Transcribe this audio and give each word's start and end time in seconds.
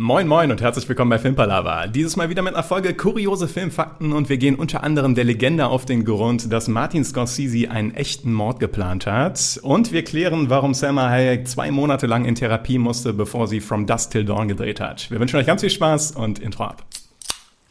Moin 0.00 0.28
Moin 0.28 0.52
und 0.52 0.62
herzlich 0.62 0.88
willkommen 0.88 1.10
bei 1.10 1.18
Filmpalava. 1.18 1.88
Dieses 1.88 2.14
Mal 2.14 2.30
wieder 2.30 2.42
mit 2.42 2.54
einer 2.54 2.62
Folge 2.62 2.94
kuriose 2.94 3.48
Filmfakten 3.48 4.12
und 4.12 4.28
wir 4.28 4.36
gehen 4.36 4.54
unter 4.54 4.84
anderem 4.84 5.16
der 5.16 5.24
Legende 5.24 5.66
auf 5.66 5.86
den 5.86 6.04
Grund, 6.04 6.52
dass 6.52 6.68
Martin 6.68 7.04
Scorsese 7.04 7.68
einen 7.68 7.92
echten 7.96 8.32
Mord 8.32 8.60
geplant 8.60 9.06
hat 9.06 9.58
und 9.60 9.90
wir 9.90 10.04
klären, 10.04 10.50
warum 10.50 10.72
Selma 10.72 11.08
Hayek 11.08 11.48
zwei 11.48 11.72
Monate 11.72 12.06
lang 12.06 12.26
in 12.26 12.36
Therapie 12.36 12.78
musste, 12.78 13.12
bevor 13.12 13.48
sie 13.48 13.58
From 13.58 13.86
Dusk 13.86 14.12
Till 14.12 14.24
Dawn 14.24 14.46
gedreht 14.46 14.78
hat. 14.78 15.10
Wir 15.10 15.18
wünschen 15.18 15.34
euch 15.34 15.46
ganz 15.46 15.62
viel 15.62 15.70
Spaß 15.70 16.12
und 16.12 16.38
Intro 16.38 16.62
ab. 16.66 16.84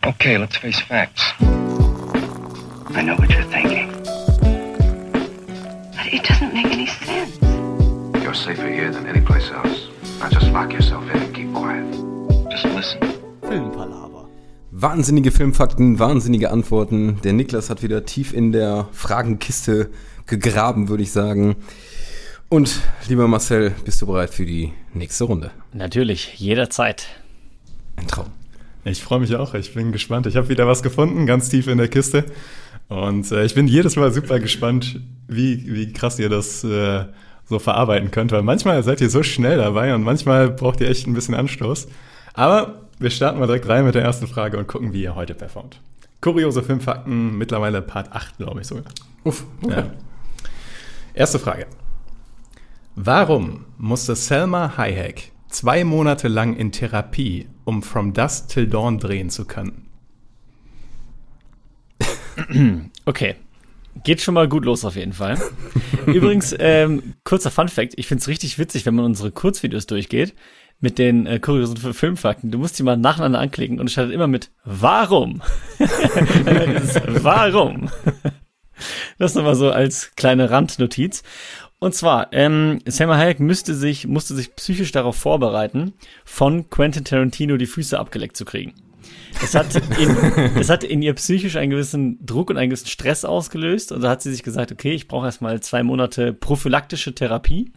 Okay, 0.06 0.36
let's 0.36 0.58
face 0.58 0.82
facts. 0.82 1.34
I 1.40 3.04
know 3.04 3.18
what 3.18 3.30
you're 3.30 3.50
thinking. 3.54 3.88
But 5.94 6.12
it 6.12 6.24
doesn't 6.28 6.54
make 6.54 6.74
any 6.74 6.88
sense. 6.88 7.40
You're 8.22 8.36
safer 8.36 8.68
here 8.68 8.92
than 8.92 9.08
any 9.08 9.22
place 9.22 9.50
else. 9.50 9.88
Now 10.20 10.28
just 10.28 10.52
lock 10.52 10.74
yourself 10.74 11.06
in 11.16 11.22
and 11.22 11.34
keep 11.34 11.54
quiet. 11.54 12.07
Just 12.64 12.76
listen. 12.76 13.00
Filmpalaver. 13.48 14.28
Wahnsinnige 14.72 15.32
Filmfakten, 15.32 16.00
wahnsinnige 16.00 16.50
Antworten. 16.50 17.20
Der 17.24 17.34
Niklas 17.34 17.70
hat 17.70 17.84
wieder 17.84 18.04
tief 18.06 18.34
in 18.34 18.52
der 18.52 18.88
Fragenkiste 18.94 19.92
gegraben, 20.26 20.90
würde 20.90 21.04
ich 21.04 21.12
sagen. 21.12 21.56
Und 22.50 22.80
lieber 23.08 23.28
Marcel, 23.28 23.76
bist 23.86 24.02
du 24.02 24.08
bereit 24.08 24.32
für 24.32 24.46
die 24.46 24.74
nächste 24.94 25.26
Runde? 25.26 25.52
Natürlich, 25.72 26.40
jederzeit. 26.40 27.08
Ein 27.96 28.08
Traum. 28.08 28.28
Ich 28.86 29.04
freue 29.04 29.20
mich 29.20 29.36
auch, 29.36 29.54
ich 29.54 29.76
bin 29.76 29.92
gespannt. 29.92 30.26
Ich 30.26 30.36
habe 30.36 30.50
wieder 30.50 30.66
was 30.66 30.82
gefunden, 30.82 31.28
ganz 31.28 31.50
tief 31.50 31.68
in 31.68 31.78
der 31.78 31.90
Kiste. 31.90 32.26
Und 32.88 33.32
äh, 33.32 33.46
ich 33.46 33.54
bin 33.54 33.68
jedes 33.68 33.98
Mal 33.98 34.12
super 34.12 34.40
gespannt, 34.40 35.00
wie, 35.28 35.76
wie 35.76 35.94
krass 35.94 36.18
ihr 36.18 36.30
das 36.30 36.64
äh, 36.64 37.06
so 37.46 37.60
verarbeiten 37.60 38.10
könnt, 38.10 38.32
weil 38.32 38.42
manchmal 38.42 38.82
seid 38.82 39.02
ihr 39.02 39.12
so 39.12 39.22
schnell 39.22 39.58
dabei 39.58 39.94
und 39.94 40.02
manchmal 40.02 40.50
braucht 40.50 40.82
ihr 40.82 40.90
echt 40.90 41.06
ein 41.06 41.14
bisschen 41.14 41.36
Anstoß. 41.36 41.88
Aber 42.38 42.84
wir 43.00 43.10
starten 43.10 43.40
mal 43.40 43.48
direkt 43.48 43.68
rein 43.68 43.84
mit 43.84 43.96
der 43.96 44.04
ersten 44.04 44.28
Frage 44.28 44.60
und 44.60 44.68
gucken, 44.68 44.94
wie 44.94 45.02
ihr 45.02 45.16
heute 45.16 45.34
performt. 45.34 45.82
Kuriose 46.22 46.62
Filmfakten, 46.62 47.36
mittlerweile 47.36 47.82
Part 47.82 48.12
8, 48.12 48.38
glaube 48.38 48.62
ich 48.62 48.68
sogar. 48.68 48.86
Uff, 49.24 49.44
okay. 49.64 49.76
Ja. 49.76 49.92
Erste 51.16 51.40
Frage. 51.40 51.66
Warum 52.96 53.66
musste 53.80 54.16
Selma 54.16 54.78
Hayek 54.78 55.32
zwei 55.50 55.84
Monate 55.84 56.28
lang 56.28 56.56
in 56.56 56.72
Therapie, 56.72 57.48
um 57.66 57.82
From 57.82 58.14
Dusk 58.14 58.50
Till 58.50 58.68
Dawn 58.68 59.00
drehen 59.00 59.32
zu 59.32 59.46
können? 59.46 59.90
Okay. 63.06 63.36
Geht 64.04 64.22
schon 64.22 64.36
mal 64.36 64.48
gut 64.48 64.64
los 64.64 64.86
auf 64.86 64.96
jeden 64.96 65.14
Fall. 65.14 65.40
Übrigens, 66.06 66.54
ähm, 66.60 67.16
kurzer 67.24 67.50
Fun 67.50 67.68
Fact, 67.68 67.94
ich 67.96 68.06
find's 68.06 68.28
richtig 68.28 68.60
witzig, 68.60 68.86
wenn 68.86 68.94
man 68.94 69.06
unsere 69.06 69.32
Kurzvideos 69.32 69.88
durchgeht 69.88 70.36
mit 70.80 71.00
den 71.00 71.26
äh, 71.26 71.40
kuriosen 71.40 71.78
Filmfakten. 71.78 72.52
Du 72.52 72.60
musst 72.60 72.78
die 72.78 72.84
mal 72.84 72.98
nacheinander 72.98 73.40
anklicken 73.40 73.80
und 73.80 73.88
es 73.88 73.94
startet 73.94 74.14
immer 74.14 74.28
mit 74.28 74.52
Warum? 74.64 75.42
Warum? 77.08 77.90
Das 79.18 79.34
nochmal 79.34 79.56
so 79.56 79.72
als 79.72 80.16
kleine 80.16 80.52
Randnotiz. 80.52 81.24
Und 81.80 81.94
zwar, 81.94 82.34
ähm, 82.34 82.80
Selma 82.86 83.18
Hayek 83.18 83.40
müsste 83.40 83.76
sich, 83.76 84.08
musste 84.08 84.36
sich 84.36 84.56
psychisch 84.56 84.92
darauf 84.92 85.16
vorbereiten, 85.16 85.94
von 86.26 86.70
Quentin 86.70 87.06
Tarantino 87.06 87.58
die 87.58 87.68
Füße 87.68 88.00
abgeleckt 88.00 88.36
zu 88.36 88.46
kriegen. 88.46 88.74
Es 89.44 89.54
hat, 89.54 89.76
in, 89.76 90.10
es 90.60 90.70
hat 90.70 90.84
in 90.84 91.02
ihr 91.04 91.14
psychisch 91.14 91.56
einen 91.56 91.70
gewissen 91.70 92.26
Druck 92.26 92.50
und 92.50 92.58
einen 92.58 92.72
gewissen 92.72 92.88
Stress 92.88 93.26
ausgelöst. 93.26 93.92
Und 93.92 94.02
da 94.02 94.10
hat 94.10 94.24
sie 94.24 94.32
sich 94.32 94.42
gesagt, 94.42 94.72
okay, 94.72 94.94
ich 94.94 95.08
brauche 95.08 95.28
erstmal 95.28 95.60
zwei 95.62 95.84
Monate 95.84 96.34
prophylaktische 96.34 97.14
Therapie, 97.14 97.72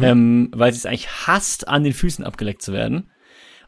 ähm, 0.00 0.50
weil 0.54 0.72
sie 0.72 0.78
es 0.78 0.86
eigentlich 0.86 1.26
hasst, 1.26 1.68
an 1.68 1.84
den 1.84 1.92
Füßen 1.92 2.24
abgeleckt 2.24 2.62
zu 2.62 2.72
werden. 2.72 3.10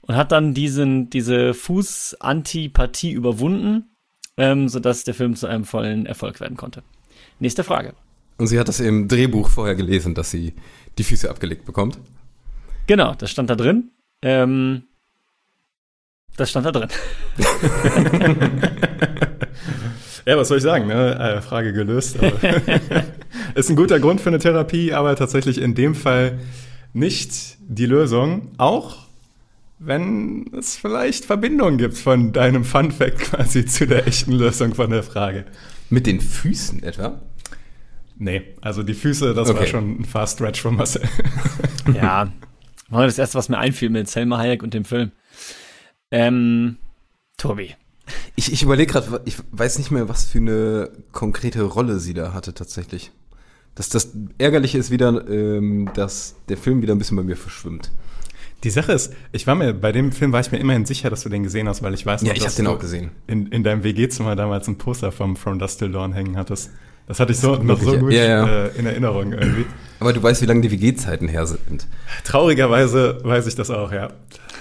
Und 0.03 0.17
hat 0.17 0.33
dann 0.33 0.53
diesen, 0.53 1.11
diese 1.11 1.55
Fußantipathie 1.55 3.12
überwunden, 3.12 3.95
ähm, 4.37 4.69
sodass 4.69 5.05
der 5.05 5.15
Film 5.15 5.37
zu 5.37 5.47
einem 5.47 5.65
vollen 5.65 6.06
Erfolg 6.06 6.41
werden 6.41 6.56
konnte. 6.56 6.83
Nächste 7.39 7.62
Frage. 7.62 7.94
Und 8.38 8.49
sie 8.49 8.59
hat 8.59 8.66
das 8.66 8.81
im 8.81 9.06
Drehbuch 9.06 9.49
vorher 9.49 9.77
gelesen, 9.77 10.15
dass 10.15 10.31
sie 10.31 10.55
die 10.99 11.05
Füße 11.05 11.31
abgelegt 11.31 11.65
bekommt. 11.65 11.99
Genau, 12.89 13.15
das 13.15 13.31
stand 13.31 13.49
da 13.50 13.54
drin. 13.54 13.93
Ähm, 14.22 14.84
das 16.37 16.50
stand 16.50 16.66
da 16.66 16.72
drin. 16.72 16.89
Ja, 20.25 20.37
was 20.37 20.49
soll 20.49 20.59
ich 20.59 20.62
sagen? 20.62 20.87
Ne? 20.87 21.19
Äh, 21.19 21.41
Frage 21.41 21.72
gelöst. 21.72 22.16
Ist 23.55 23.71
ein 23.71 23.77
guter 23.77 24.01
Grund 24.01 24.21
für 24.21 24.31
eine 24.31 24.39
Therapie, 24.39 24.93
aber 24.93 25.15
tatsächlich 25.17 25.59
in 25.61 25.75
dem 25.75 25.95
Fall 25.95 26.39
nicht 26.93 27.57
die 27.61 27.87
Lösung. 27.87 28.51
Auch 28.59 29.07
wenn 29.79 30.51
es 30.57 30.77
vielleicht 30.77 31.25
Verbindungen 31.25 31.77
gibt 31.79 31.97
von 31.99 32.33
deinem 32.33 32.65
Fun 32.65 32.93
Fact 32.93 33.19
quasi 33.19 33.65
zu 33.67 33.87
der 33.87 34.07
echten 34.07 34.33
Lösung 34.33 34.75
von 34.75 34.91
der 34.91 35.03
Frage. 35.03 35.45
Mit 35.91 36.07
den 36.07 36.21
Füßen 36.21 36.83
etwa? 36.83 37.21
Nee, 38.17 38.43
also 38.61 38.83
die 38.83 38.95
Füße, 38.95 39.35
das 39.35 39.49
war 39.49 39.57
Okay. 39.57 39.67
schon 39.67 40.01
ein 40.01 40.05
Fast 40.05 40.37
Stretch 40.39 40.61
von 40.61 40.77
Marcel. 40.77 41.03
Ja, 41.95 42.33
war 42.91 43.07
das 43.07 43.19
erste, 43.19 43.37
was 43.37 43.49
mir 43.49 43.59
einfiel 43.59 43.91
mit 43.91 44.09
Selma 44.09 44.39
Hayek 44.39 44.63
und 44.63 44.73
dem 44.73 44.84
Film. 44.84 45.11
Ähm, 46.13 46.77
Tobi. 47.37 47.75
Ich, 48.37 48.53
ich 48.53 48.63
überlege 48.63 48.93
gerade, 48.93 49.21
ich 49.25 49.37
weiß 49.51 49.79
nicht 49.79 49.91
mehr, 49.91 50.09
was 50.09 50.25
für 50.27 50.39
eine 50.39 50.91
konkrete 51.11 51.63
Rolle 51.63 51.99
sie 51.99 52.15
da 52.15 52.33
hatte 52.33 52.55
tatsächlich. 52.55 53.11
Das, 53.75 53.88
das 53.88 54.12
Ärgerliche 54.38 54.78
ist 54.78 54.91
wieder, 54.91 55.27
ähm, 55.28 55.91
dass 55.94 56.37
der 56.49 56.56
Film 56.59 56.83
wieder 56.83 56.94
ein 56.94 56.99
bisschen 56.99 57.16
bei 57.16 57.22
mir 57.22 57.37
verschwimmt. 57.37 57.91
Die 58.65 58.71
Sache 58.71 58.93
ist, 58.93 59.12
ich 59.33 59.47
war 59.47 59.55
mir, 59.56 59.75
bei 59.75 59.91
dem 59.91 60.12
Film 60.12 60.33
war 60.33 60.41
ich 60.41 60.53
mir 60.53 60.59
immerhin 60.59 60.87
sicher, 60.87 61.10
dass 61.10 61.22
du 61.22 61.28
den 61.28 61.43
gesehen 61.43 61.69
hast, 61.69 61.83
weil 61.83 61.94
ich 61.94 62.06
weiß 62.06 62.22
noch, 62.22 62.28
Ja, 62.28 62.34
ich 62.34 62.44
dass 62.44 62.55
den 62.55 62.66
du 62.66 62.72
auch 62.72 62.78
gesehen. 62.78 63.10
In, 63.27 63.47
in 63.49 63.65
deinem 63.65 63.83
WG-Zimmer 63.83 64.37
damals 64.37 64.69
ein 64.69 64.78
Poster 64.78 65.10
vom 65.10 65.37
From 65.37 65.59
Dust 65.59 65.81
Till 65.81 65.91
Dawn 65.91 66.12
hängen 66.12 66.37
hattest. 66.37 66.71
Das 67.09 67.19
hatte 67.19 67.33
ich 67.33 67.38
so, 67.38 67.56
noch 67.56 67.81
so 67.81 67.99
gut 67.99 68.12
Ja, 68.12 68.25
ja. 68.25 68.65
Äh, 68.66 68.78
in 68.78 68.87
Erinnerung 68.87 69.33
irgendwie. 69.33 69.66
Aber 69.99 70.12
du 70.12 70.22
weißt, 70.22 70.43
wie 70.43 70.47
lange 70.47 70.60
die 70.60 70.71
WG-Zeiten 70.71 71.27
her 71.27 71.47
sind. 71.47 71.89
Traurigerweise 72.25 73.19
weiß 73.25 73.49
ich 73.49 73.56
das 73.56 73.71
auch, 73.71 73.91
ja. 73.91 74.10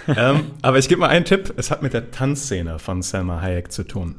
ähm, 0.08 0.46
aber 0.64 0.80
ich 0.80 0.90
gebe 0.90 1.02
mal 1.02 1.10
einen 1.10 1.26
Tipp. 1.26 1.54
Es 1.58 1.70
hat 1.70 1.84
mit 1.84 1.94
der 1.94 2.10
Tanzszene 2.10 2.80
von 2.80 3.04
Selma 3.04 3.42
Hayek 3.42 3.72
zu 3.72 3.84
tun. 3.84 4.16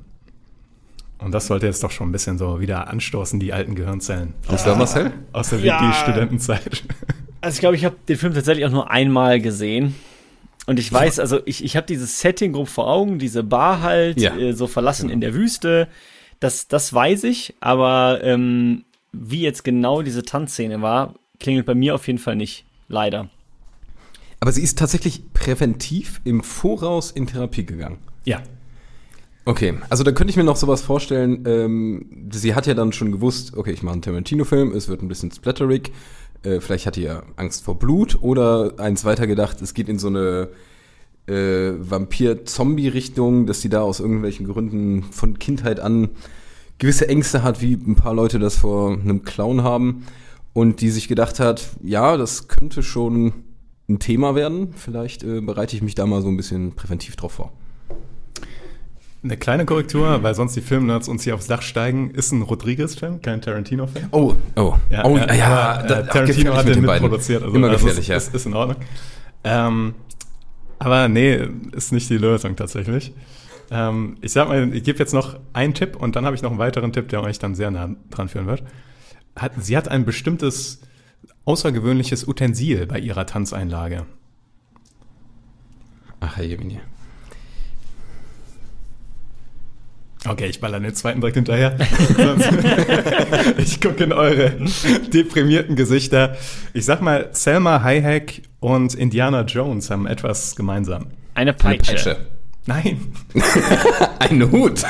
Und 1.25 1.33
das 1.33 1.47
sollte 1.47 1.67
jetzt 1.67 1.83
doch 1.85 1.91
schon 1.91 2.09
ein 2.09 2.13
bisschen 2.13 2.37
so 2.39 2.61
wieder 2.61 2.89
anstoßen, 2.89 3.39
die 3.39 3.53
alten 3.53 3.75
Gehirnzellen. 3.75 4.35
Aus 4.49 4.65
der 4.65 4.75
Marcel? 4.77 5.13
Aus 5.33 5.51
der 5.51 5.61
Ja. 5.61 5.81
Wiki-Studentenzeit. 5.81 6.83
Also 7.41 7.55
ich 7.57 7.61
glaube, 7.61 7.77
ich 7.77 7.85
habe 7.85 7.97
den 8.09 8.17
Film 8.17 8.35
tatsächlich 8.35 8.65
auch 8.67 8.71
nur 8.71 8.91
einmal 8.91 9.41
gesehen. 9.41 9.95
Und 10.67 10.79
ich 10.79 10.93
weiß, 10.93 11.19
also 11.19 11.41
ich, 11.45 11.65
ich 11.65 11.77
habe 11.77 11.87
dieses 11.87 12.21
Setting 12.21 12.53
grob 12.53 12.69
vor 12.69 12.89
Augen, 12.89 13.19
diese 13.19 13.43
Bar 13.43 13.83
halt, 13.83 14.21
Ja. 14.21 14.37
äh, 14.37 14.53
so 14.53 14.67
verlassen 14.69 15.11
in 15.11 15.21
der 15.21 15.35
Wüste. 15.35 15.89
Das, 16.41 16.69
das 16.69 16.93
weiß 16.93 17.25
ich, 17.25 17.55
aber 17.61 18.21
ähm, 18.23 18.85
wie 19.13 19.43
jetzt 19.43 19.65
genau 19.65 20.03
diese 20.03 20.23
Tanzszene 20.23 20.83
war, 20.83 21.15
klingelt 21.41 21.67
bei 21.67 21.75
mir 21.75 21.95
auf 21.97 22.07
jeden 22.07 22.19
Fall 22.21 22.37
nicht. 22.37 22.65
Leider. 22.89 23.29
Aber 24.41 24.53
sie 24.53 24.63
ist 24.63 24.79
tatsächlich 24.79 25.33
präventiv 25.33 26.21
im 26.25 26.43
Voraus 26.43 27.11
in 27.11 27.27
Therapie 27.27 27.65
gegangen. 27.67 27.99
ja. 28.25 28.41
Okay, 29.45 29.75
also 29.89 30.05
da 30.05 30.13
könnte 30.13 30.31
ich 30.31 30.37
mir 30.37 30.45
noch 30.45 30.57
sowas 30.57 30.83
vorstellen. 30.83 31.43
Ähm, 31.47 32.29
sie 32.33 32.55
hat 32.55 32.67
ja 32.67 32.75
dann 32.75 32.93
schon 32.93 33.11
gewusst, 33.11 33.57
okay, 33.57 33.73
ich 33.73 33.83
mache 33.83 33.95
einen 33.95 34.03
Tarantino-Film, 34.03 34.73
es 34.73 34.89
wird 34.89 35.03
ein 35.03 35.09
bisschen 35.09 35.33
splatterig. 35.33 35.91
Äh, 36.45 36.61
vielleicht 36.61 36.87
hatte 36.87 37.01
ihr 37.01 37.25
Angst 37.37 37.65
vor 37.65 37.79
Blut 37.79 38.19
oder 38.21 38.75
eins 38.79 39.05
weiter 39.05 39.27
gedacht, 39.27 39.61
es 39.61 39.75
geht 39.75 39.89
in 39.89 39.99
so 39.99 40.09
eine 40.09 40.49
äh, 41.27 41.73
Vampir-Zombie-Richtung, 41.79 43.47
dass 43.47 43.61
sie 43.61 43.69
da 43.69 43.83
aus 43.83 43.99
irgendwelchen 43.99 44.47
Gründen 44.47 45.05
von 45.11 45.39
Kindheit 45.39 45.81
an 45.81 46.11
gewisse 46.79 47.09
Ängste 47.09 47.43
hat, 47.43 47.61
wie 47.61 47.75
ein 47.75 47.97
paar 47.97 48.15
Leute 48.15 48.39
das 48.39 48.57
vor 48.57 48.93
einem 48.93 49.23
Clown 49.23 49.63
haben. 49.63 50.05
Und 50.53 50.83
die 50.83 50.91
sich 50.91 51.09
gedacht 51.09 51.41
hat, 51.41 51.71
ja, 51.83 52.17
das 52.17 52.47
könnte 52.47 52.83
schon 52.83 53.33
ein 53.89 53.99
Thema 53.99 54.35
werden. 54.35 54.75
Vielleicht 54.75 55.25
äh, 55.25 55.41
bereite 55.41 55.75
ich 55.75 55.83
mich 55.83 55.95
da 55.95 56.07
mal 56.07 56.23
so 56.23 56.29
ein 56.29 56.37
bisschen 56.37 56.73
präventiv 56.73 57.17
drauf 57.17 57.33
vor. 57.33 57.53
Eine 59.25 59.37
kleine 59.37 59.65
Korrektur, 59.65 60.23
weil 60.25 60.35
sonst 60.35 60.57
die 60.57 60.61
Filmnerds 60.61 61.07
uns 61.07 61.23
hier 61.23 61.37
aufs 61.37 61.47
Dach 61.47 61.63
steigen, 61.63 62.11
ist 62.11 62.33
ein 62.33 62.43
Rodriguez-Film, 62.43 63.23
kein 63.23 63.41
Tarantino-Film. 63.41 64.09
Oh, 64.11 64.35
oh, 64.57 64.75
Ja, 64.91 65.05
oh, 65.05 65.17
ja, 65.17 65.33
ja, 65.33 65.47
aber, 65.47 65.85
äh, 65.85 66.07
Tarantino 66.07 66.55
hat 66.57 66.67
mit 66.67 66.75
den 66.75 66.83
mitproduziert. 66.85 67.43
Also, 67.45 67.55
Immer 67.55 67.69
also 67.69 67.85
gefährlich, 67.85 68.09
ja. 68.09 68.17
ist, 68.17 68.29
ist, 68.29 68.35
ist 68.35 68.47
in 68.47 68.55
Ordnung. 68.55 68.79
Ähm, 69.45 69.95
aber 70.81 71.09
nee, 71.09 71.49
ist 71.71 71.93
nicht 71.93 72.11
die 72.11 72.19
Lösung 72.19 72.57
tatsächlich. 72.57 73.13
Ähm, 73.71 74.17
ich 74.21 74.33
sag 74.33 74.49
mal, 74.49 74.75
ich 74.75 74.83
gebe 74.83 74.99
jetzt 74.99 75.15
noch 75.15 75.39
einen 75.53 75.75
Tipp 75.75 75.95
und 75.95 76.17
dann 76.17 76.27
habe 76.27 76.35
ich 76.35 76.43
noch 76.43 76.51
einen 76.51 76.59
weiteren 76.59 76.93
Tipp, 76.93 77.09
der 77.09 77.23
euch 77.23 77.39
dann 77.39 77.55
sehr 77.55 77.71
nah 77.71 77.95
dran 78.11 78.29
führen 78.29 78.47
wird. 78.49 78.65
Hat, 79.37 79.53
sie 79.59 79.77
hat 79.77 79.87
ein 79.87 80.05
bestimmtes 80.05 80.81
außergewöhnliches 81.45 82.27
Utensil 82.27 82.87
bei 82.87 82.99
ihrer 82.99 83.25
Tanzeinlage. 83.25 84.05
Ach, 86.19 86.37
Herr 86.37 86.45
Jemini. 86.45 86.81
Okay, 90.29 90.47
ich 90.47 90.61
baller 90.61 90.79
den 90.79 90.95
zweiten 90.95 91.21
direkt 91.21 91.37
hinterher. 91.37 91.77
Ich 93.59 93.81
gucke 93.81 94.05
in 94.05 94.13
eure 94.13 94.53
deprimierten 95.13 95.75
Gesichter. 95.77 96.37
Ich 96.73 96.85
sag 96.85 97.01
mal, 97.01 97.29
Selma 97.33 97.83
Hayek 97.83 98.43
und 98.61 98.95
Indiana 98.95 99.43
Jones 99.43 99.91
haben 99.91 100.07
etwas 100.07 100.55
gemeinsam. 100.57 101.07
Eine 101.35 101.51
Eine 101.51 101.53
Peitsche. 101.55 101.93
Peitsche. 101.93 102.17
Nein, 102.67 103.01
Ein 104.21 104.51
Hut. 104.53 104.83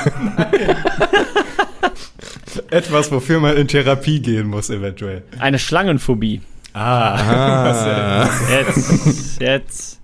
etwas, 2.69 3.11
wofür 3.11 3.39
man 3.39 3.57
in 3.57 3.67
Therapie 3.67 4.19
gehen 4.21 4.47
muss, 4.47 4.69
eventuell. 4.69 5.23
Eine 5.39 5.57
Schlangenphobie. 5.59 6.41
Ah, 6.73 8.27
Jetzt, 8.49 9.39
jetzt. 9.41 9.99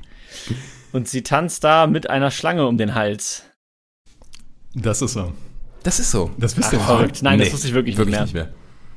Und 0.91 1.07
sie 1.07 1.21
tanzt 1.21 1.63
da 1.63 1.85
mit 1.87 2.09
einer 2.09 2.31
Schlange 2.31 2.65
um 2.67 2.77
den 2.77 2.95
Hals. 2.95 3.43
Das 4.81 5.01
ist 5.01 5.13
so. 5.13 5.31
Das 5.83 5.99
ist 5.99 6.11
so. 6.11 6.29
Das 6.37 6.57
wisst 6.57 6.73
ihr 6.73 6.79
verrückt. 6.79 7.21
Nein, 7.23 7.39
das 7.39 7.53
wusste 7.53 7.67
ich 7.67 7.73
wirklich 7.73 7.97
nicht 7.97 8.09
mehr. 8.09 8.21
nicht 8.23 8.33
mehr. 8.33 8.49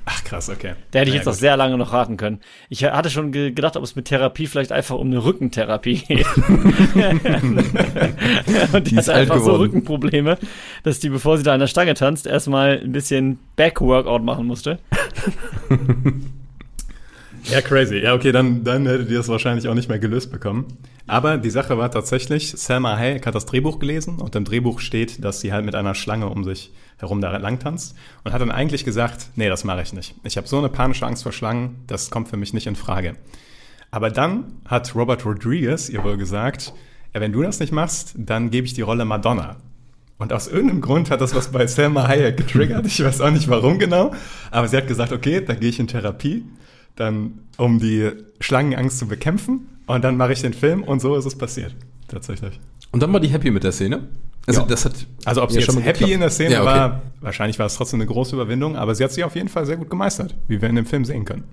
Ach, 0.04 0.24
krass, 0.24 0.50
okay. 0.50 0.72
Da 0.90 0.98
hätte 0.98 1.10
ich 1.10 1.14
Ja, 1.14 1.20
jetzt 1.20 1.26
noch 1.26 1.34
gut. 1.34 1.40
sehr 1.40 1.56
lange 1.56 1.78
noch 1.78 1.92
raten 1.92 2.16
können. 2.16 2.40
Ich 2.68 2.82
hatte 2.82 3.08
schon 3.08 3.30
ge 3.30 3.52
gedacht, 3.52 3.76
ob 3.76 3.84
es 3.84 3.94
mit 3.94 4.06
Therapie 4.06 4.48
vielleicht 4.48 4.72
einfach 4.72 4.96
um 4.96 5.06
eine 5.06 5.22
Rückentherapie 5.24 6.02
geht. 6.08 6.26
Und 8.72 8.90
die, 8.90 8.96
ist 8.96 9.06
hat 9.08 9.14
alt 9.14 9.30
einfach 9.30 9.36
so 9.36 9.42
geworden. 9.44 9.60
Rückenprobleme, 9.62 10.38
dass 10.82 10.98
die, 10.98 11.08
bevor 11.08 11.36
sie 11.38 11.44
da 11.44 11.54
an 11.54 11.60
der 11.60 11.68
Stange 11.68 11.94
tanzt, 11.94 12.26
erstmal 12.26 12.80
ein 12.82 12.90
bisschen 12.90 13.38
Back-Workout 13.54 14.24
machen 14.24 14.48
musste. 14.48 14.80
Ja, 17.44 17.60
crazy. 17.60 17.98
Ja, 17.98 18.14
okay, 18.14 18.32
dann, 18.32 18.64
dann 18.64 18.86
hättet 18.86 19.10
ihr 19.10 19.20
es 19.20 19.28
wahrscheinlich 19.28 19.68
auch 19.68 19.74
nicht 19.74 19.88
mehr 19.88 19.98
gelöst 19.98 20.30
bekommen. 20.30 20.78
Aber 21.06 21.36
die 21.38 21.50
Sache 21.50 21.76
war 21.76 21.90
tatsächlich, 21.90 22.52
Selma 22.52 22.96
Hayek 22.96 23.26
hat 23.26 23.34
das 23.34 23.46
Drehbuch 23.46 23.78
gelesen 23.78 24.18
und 24.18 24.36
im 24.36 24.44
Drehbuch 24.44 24.80
steht, 24.80 25.24
dass 25.24 25.40
sie 25.40 25.52
halt 25.52 25.64
mit 25.64 25.74
einer 25.74 25.94
Schlange 25.94 26.28
um 26.28 26.44
sich 26.44 26.72
herum 26.98 27.20
da 27.20 27.36
lang 27.36 27.58
tanzt 27.58 27.96
und 28.22 28.32
hat 28.32 28.40
dann 28.40 28.52
eigentlich 28.52 28.84
gesagt, 28.84 29.30
nee, 29.34 29.48
das 29.48 29.64
mache 29.64 29.82
ich 29.82 29.92
nicht. 29.92 30.14
Ich 30.22 30.36
habe 30.36 30.46
so 30.46 30.58
eine 30.58 30.68
panische 30.68 31.04
Angst 31.04 31.24
vor 31.24 31.32
Schlangen, 31.32 31.82
das 31.88 32.10
kommt 32.10 32.28
für 32.28 32.36
mich 32.36 32.54
nicht 32.54 32.68
in 32.68 32.76
Frage. 32.76 33.16
Aber 33.90 34.10
dann 34.10 34.60
hat 34.64 34.94
Robert 34.94 35.26
Rodriguez 35.26 35.88
ihr 35.88 36.04
wohl 36.04 36.16
gesagt, 36.16 36.72
ja, 37.12 37.20
wenn 37.20 37.32
du 37.32 37.42
das 37.42 37.58
nicht 37.58 37.72
machst, 37.72 38.14
dann 38.16 38.50
gebe 38.50 38.66
ich 38.66 38.74
die 38.74 38.82
Rolle 38.82 39.04
Madonna. 39.04 39.56
Und 40.18 40.32
aus 40.32 40.46
irgendeinem 40.46 40.80
Grund 40.80 41.10
hat 41.10 41.20
das 41.20 41.34
was 41.34 41.50
bei 41.50 41.66
Selma 41.66 42.06
Hayek 42.06 42.36
getriggert. 42.36 42.86
Ich 42.86 43.04
weiß 43.04 43.20
auch 43.20 43.30
nicht 43.30 43.48
warum 43.48 43.80
genau. 43.80 44.12
Aber 44.52 44.68
sie 44.68 44.76
hat 44.76 44.86
gesagt, 44.86 45.10
okay, 45.10 45.44
dann 45.44 45.58
gehe 45.58 45.68
ich 45.68 45.80
in 45.80 45.88
Therapie, 45.88 46.44
dann 46.96 47.40
um 47.56 47.78
die 47.78 48.10
Schlangenangst 48.40 48.98
zu 48.98 49.06
bekämpfen. 49.06 49.68
Und 49.86 50.02
dann 50.04 50.16
mache 50.16 50.32
ich 50.32 50.40
den 50.42 50.54
Film 50.54 50.82
und 50.82 51.00
so 51.00 51.16
ist 51.16 51.26
es 51.26 51.36
passiert. 51.36 51.74
Tatsächlich. 52.08 52.58
Und 52.92 53.02
dann 53.02 53.12
war 53.12 53.20
die 53.20 53.28
happy 53.28 53.50
mit 53.50 53.64
der 53.64 53.72
Szene. 53.72 54.08
Also 54.46 54.62
Ja. 54.62 54.66
das 54.66 54.84
hat 54.84 54.94
Also 55.24 55.42
ob 55.42 55.50
sie 55.50 55.56
ja 55.56 55.60
jetzt 55.62 55.72
schon 55.72 55.82
happy 55.82 55.98
geklappt. 56.00 56.12
in 56.14 56.20
der 56.20 56.30
Szene 56.30 56.52
Ja, 56.54 56.62
okay. 56.62 56.70
war, 56.70 57.02
wahrscheinlich 57.20 57.58
war 57.58 57.66
es 57.66 57.74
trotzdem 57.74 58.00
eine 58.00 58.06
große 58.08 58.34
Überwindung, 58.34 58.76
aber 58.76 58.94
sie 58.94 59.04
hat 59.04 59.12
sie 59.12 59.22
auf 59.24 59.34
jeden 59.36 59.48
Fall 59.48 59.66
sehr 59.66 59.76
gut 59.76 59.88
gemeistert, 59.90 60.34
wie 60.48 60.60
wir 60.60 60.68
in 60.68 60.76
dem 60.76 60.86
Film 60.86 61.04
sehen 61.04 61.24
können. 61.24 61.44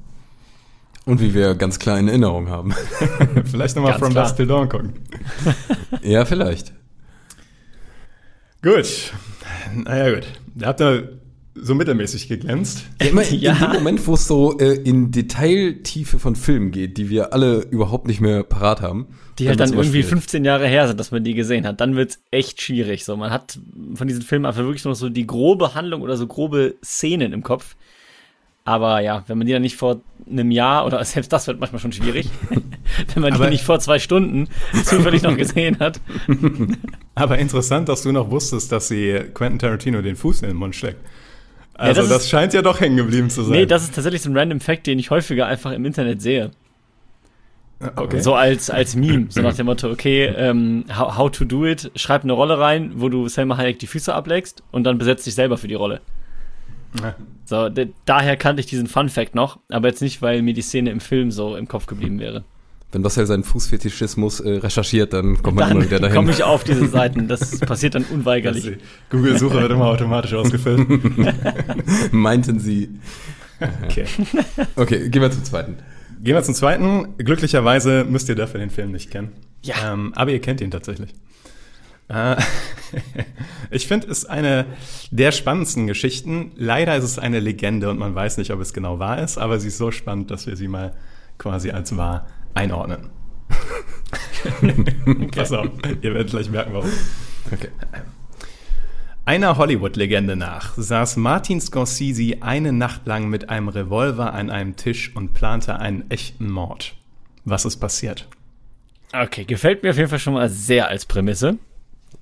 Und 1.06 1.22
wie 1.22 1.34
wir 1.34 1.56
ganz 1.56 1.80
klar 1.80 1.98
in 1.98 2.08
Erinnerung 2.08 2.50
haben. 2.50 2.74
Vielleicht 3.46 3.76
nochmal 3.76 3.98
From 3.98 4.12
klar. 4.12 4.26
Dusk 4.26 4.36
Till 4.38 4.48
Dawn 4.48 4.70
gucken. 4.70 4.94
ja, 6.04 6.26
vielleicht. 6.26 6.74
Gut. 8.62 9.14
Naja, 9.74 10.16
gut. 10.16 10.28
Da 10.56 10.68
habt 10.68 10.82
ihr 10.82 11.19
so 11.62 11.76
mittelmäßig 11.76 12.28
geglänzt. 12.28 12.86
Ja, 13.02 13.08
immer 13.10 13.24
Ja. 13.32 13.54
in 13.54 13.60
dem 13.60 13.74
Moment, 13.74 14.08
wo 14.08 14.14
es 14.16 14.28
so 14.28 14.58
äh, 14.60 14.74
in 14.76 15.12
Detailtiefe 15.12 16.20
von 16.20 16.36
Filmen 16.36 16.72
geht, 16.72 16.98
die 16.98 17.10
wir 17.10 17.34
alle 17.34 17.62
überhaupt 17.72 18.08
nicht 18.08 18.22
mehr 18.22 18.44
parat 18.44 18.82
haben. 18.82 19.08
Die 19.38 19.48
halt 19.48 19.60
dann 19.60 19.70
irgendwie 19.70 19.90
schwierig. 20.04 20.08
15 20.08 20.44
Jahre 20.46 20.68
her 20.68 20.88
sind, 20.88 21.00
dass 21.00 21.12
man 21.12 21.24
die 21.24 21.34
gesehen 21.34 21.66
hat. 21.66 21.80
Dann 21.82 21.96
wird's 21.96 22.20
echt 22.32 22.62
schwierig. 22.62 23.06
So, 23.06 23.16
man 23.16 23.32
hat 23.32 23.58
von 23.96 24.08
diesen 24.08 24.22
Filmen 24.22 24.46
einfach 24.46 24.64
wirklich 24.64 24.84
nur 24.86 24.96
so 24.96 25.10
die 25.10 25.26
grobe 25.28 25.76
Handlung 25.76 26.02
oder 26.02 26.18
so 26.18 26.28
grobe 26.28 26.76
Szenen 26.84 27.32
im 27.34 27.44
Kopf. 27.44 27.76
Aber 28.66 29.00
ja, 29.00 29.24
wenn 29.28 29.38
man 29.38 29.48
die 29.48 29.54
dann 29.54 29.62
nicht 29.64 29.78
vor 29.78 30.02
einem 30.30 30.52
Jahr 30.52 30.86
oder 30.86 31.04
selbst 31.06 31.32
das 31.34 31.48
wird 31.48 31.60
manchmal 31.60 31.80
schon 31.82 31.94
schwierig, 31.94 32.30
wenn 33.14 33.22
man 33.24 33.34
Aber- 33.34 33.46
die 33.46 33.52
nicht 33.52 33.64
vor 33.64 33.80
zwei 33.80 33.98
Stunden 33.98 34.48
zufällig 34.84 35.24
noch 35.24 35.36
gesehen 35.38 35.80
hat. 35.80 36.00
Aber 37.16 37.38
interessant, 37.40 37.90
dass 37.90 38.04
du 38.04 38.12
noch 38.12 38.30
wusstest, 38.30 38.72
dass 38.72 38.90
sie 38.90 39.22
Quentin 39.34 39.60
Tarantino 39.60 40.02
den 40.02 40.16
Fuß 40.16 40.42
in 40.42 40.50
den 40.50 40.58
Mund 40.58 40.76
steckt. 40.76 41.00
Also 41.80 42.02
das 42.02 42.10
das, 42.10 42.22
ist- 42.24 42.30
scheint 42.30 42.54
ja 42.54 42.62
doch 42.62 42.80
hängen 42.80 42.98
geblieben 42.98 43.30
zu 43.30 43.44
sein. 43.44 43.52
Nee, 43.54 43.66
das 43.66 43.84
ist 43.84 43.96
tatsächlich 43.96 44.22
so 44.22 44.30
ein 44.30 44.38
random 44.38 44.60
Fact, 44.60 44.86
den 44.88 45.00
ich 45.00 45.10
häufiger 45.10 45.48
einfach 45.48 45.72
im 45.72 45.86
Internet 45.86 46.22
sehe. 46.22 46.52
okay. 47.96 48.20
So 48.20 48.34
als, 48.36 48.70
als 48.70 48.96
Meme. 48.96 49.28
So 49.30 49.42
nach 49.42 49.54
dem 49.56 49.66
Motto, 49.68 49.90
okay, 49.90 50.26
ähm, 50.26 50.86
how, 50.96 51.18
how 51.18 51.32
to 51.32 51.46
do 51.46 51.66
it, 51.66 51.92
schreib 51.96 52.24
eine 52.24 52.34
Rolle 52.34 52.60
rein, 52.60 52.92
wo 52.96 53.08
du 53.10 53.28
Selma 53.30 53.56
Hayek 53.58 53.80
die 53.80 53.88
Füße 53.88 54.14
ablegst 54.14 54.64
und 54.72 54.84
dann 54.84 54.98
besetzt 54.98 55.26
dich 55.26 55.36
selber 55.36 55.58
für 55.58 55.68
die 55.70 55.76
Rolle. 55.76 56.02
Ja. 57.02 57.16
So, 57.46 57.70
daher 58.06 58.36
kannte 58.36 58.60
ich 58.62 58.66
diesen 58.66 58.88
Fun 58.88 59.10
Fact 59.10 59.36
noch, 59.36 59.60
aber 59.70 59.88
jetzt 59.88 60.02
nicht, 60.02 60.22
weil 60.22 60.42
mir 60.42 60.54
die 60.54 60.62
Szene 60.62 60.90
im 60.90 61.00
Film 61.00 61.32
so 61.32 61.56
im 61.56 61.68
Kopf 61.68 61.86
geblieben 61.86 62.20
wäre. 62.20 62.44
Wenn 62.92 63.04
Marcel 63.04 63.28
seinen 63.28 63.44
Fußfetischismus 63.44 64.40
äh, 64.40 64.50
recherchiert, 64.58 65.14
dann 65.14 65.42
kommt 65.44 65.58
man 65.58 65.72
immer 65.72 65.82
wieder 65.82 66.00
Dann 66.00 66.04
dahin. 66.04 66.16
komme 66.16 66.32
ich 66.32 66.44
auf 66.44 66.64
diese 66.64 66.88
Seiten. 66.88 67.28
Das 67.28 67.60
passiert 67.60 67.94
dann 67.96 68.04
unweigerlich. 68.06 68.78
Google-Suche 69.12 69.62
wird 69.62 69.72
immer 69.72 69.86
automatisch 69.86 70.34
ausgefüllt. 70.34 70.88
Meinten 72.12 72.60
sie. 72.60 72.90
Okay. 73.84 74.06
Okay, 74.76 75.10
gehen 75.10 75.22
wir 75.22 75.30
zum 75.32 75.44
zweiten. 75.44 75.78
Gehen 76.24 76.34
wir 76.34 76.44
zum 76.44 76.56
zweiten. 76.56 77.16
Glücklicherweise 77.18 78.06
müsst 78.10 78.28
ihr 78.30 78.36
dafür 78.36 78.60
den 78.60 78.72
Film 78.72 78.92
nicht 78.92 79.12
kennen. 79.12 79.32
Ja. 79.62 79.94
Ähm, 79.94 80.14
aber 80.16 80.32
ihr 80.32 80.42
kennt 80.42 80.60
ihn 80.62 80.72
tatsächlich. 80.72 81.14
Äh, 82.08 82.38
ich 83.70 83.88
finde, 83.88 84.08
es 84.08 84.20
ist 84.20 84.26
eine 84.30 84.66
der 85.12 85.32
spannendsten 85.32 85.86
Geschichten. 85.86 86.52
Leider 86.56 86.96
ist 86.98 87.04
es 87.04 87.20
eine 87.20 87.40
Legende 87.40 87.90
und 87.90 88.00
man 88.00 88.16
weiß 88.16 88.38
nicht, 88.38 88.52
ob 88.52 88.60
es 88.62 88.74
genau 88.74 88.98
wahr 89.00 89.22
ist, 89.22 89.38
aber 89.38 89.60
sie 89.60 89.68
ist 89.68 89.78
so 89.78 89.92
spannend, 89.92 90.32
dass 90.32 90.48
wir 90.48 90.56
sie 90.56 90.68
mal 90.68 90.94
quasi 91.38 91.70
als 91.72 91.96
wahr 91.96 92.26
einordnen. 92.60 93.10
Pass 95.36 95.52
auf, 95.52 95.68
ihr 96.02 96.14
werdet 96.14 96.30
gleich 96.30 96.50
merken, 96.50 96.74
warum. 96.74 96.90
Okay. 97.52 97.70
Einer 99.26 99.58
Hollywood-Legende 99.58 100.36
nach 100.36 100.74
saß 100.76 101.18
Martin 101.18 101.62
Scorsese 101.62 102.38
eine 102.42 102.74
Nacht 102.74 103.06
lang 103.06 103.30
mit 103.30 103.50
einem 103.50 103.70
Revolver 103.70 104.34
an 104.34 104.50
einem 104.50 104.76
Tisch 104.76 105.16
und 105.16 105.34
plante 105.34 105.80
einen 105.80 106.10
echten 106.10 106.50
Mord. 106.50 106.96
Was 107.46 107.64
ist 107.64 107.78
passiert? 107.78 108.28
Okay, 109.14 109.46
gefällt 109.46 109.84
mir 109.84 109.92
auf 109.92 109.98
jeden 109.98 110.10
Fall 110.10 110.20
schon 110.20 110.34
mal 110.34 110.50
sehr 110.50 110.88
als 110.90 111.06
Prämisse. 111.06 111.58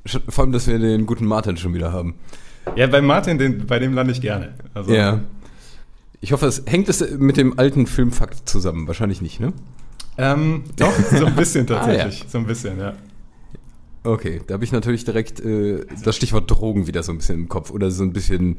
Vor 0.06 0.44
allem, 0.44 0.54
dass 0.54 0.68
wir 0.68 0.78
den 0.80 1.06
guten 1.06 1.26
Martin 1.26 1.58
schon 1.58 1.74
wieder 1.74 1.92
haben. 1.92 2.16
Ja, 2.76 2.88
bei 2.88 3.02
Martin, 3.02 3.38
den, 3.38 3.66
bei 3.66 3.80
dem 3.80 3.94
lande 3.94 4.12
ich 4.12 4.22
gerne. 4.22 4.54
Also, 4.74 4.94
Ja. 4.94 5.22
Ich 6.20 6.32
hoffe, 6.32 6.48
es 6.48 6.64
hängt 6.66 6.90
es 6.90 7.12
mit 7.20 7.38
dem 7.38 7.60
alten 7.60 7.86
Filmfakt 7.86 8.50
zusammen. 8.50 8.88
Wahrscheinlich 8.88 9.22
nicht, 9.22 9.40
ne? 9.40 9.54
Ähm, 10.18 10.64
doch, 10.78 10.94
so 11.12 11.26
ein 11.26 11.36
bisschen 11.36 11.68
tatsächlich. 11.68 12.24
Ah, 12.24 12.30
So 12.30 12.38
ein 12.40 12.46
bisschen, 12.46 12.80
ja. 12.80 12.94
Okay, 14.04 14.42
da 14.48 14.54
habe 14.54 14.64
ich 14.64 14.72
natürlich 14.72 15.04
direkt 15.06 15.40
äh, 15.40 15.86
das 16.04 16.16
Stichwort 16.16 16.50
Drogen 16.50 16.88
wieder 16.88 17.04
so 17.04 17.12
ein 17.12 17.18
bisschen 17.18 17.36
im 17.36 17.50
Kopf. 17.50 17.72
Oder 17.72 17.92
so 17.92 18.04
ein 18.04 18.14
bisschen 18.14 18.58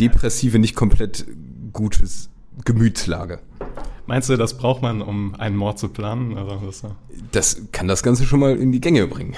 depressive, 0.00 0.58
nicht 0.58 0.74
komplett 0.74 1.26
gutes 1.72 2.28
Gemütslage. 2.64 3.40
Meinst 4.06 4.28
du, 4.28 4.36
das 4.36 4.58
braucht 4.58 4.82
man, 4.82 5.00
um 5.00 5.34
einen 5.36 5.56
Mord 5.56 5.78
zu 5.78 5.88
planen? 5.88 6.36
Also, 6.36 6.60
das, 6.66 6.78
so. 6.80 6.96
Das 7.32 7.62
kann 7.72 7.88
das 7.88 8.02
Ganze 8.02 8.24
schon 8.26 8.40
mal 8.40 8.56
in 8.56 8.72
die 8.72 8.80
Gänge 8.80 9.06
bringen. 9.06 9.34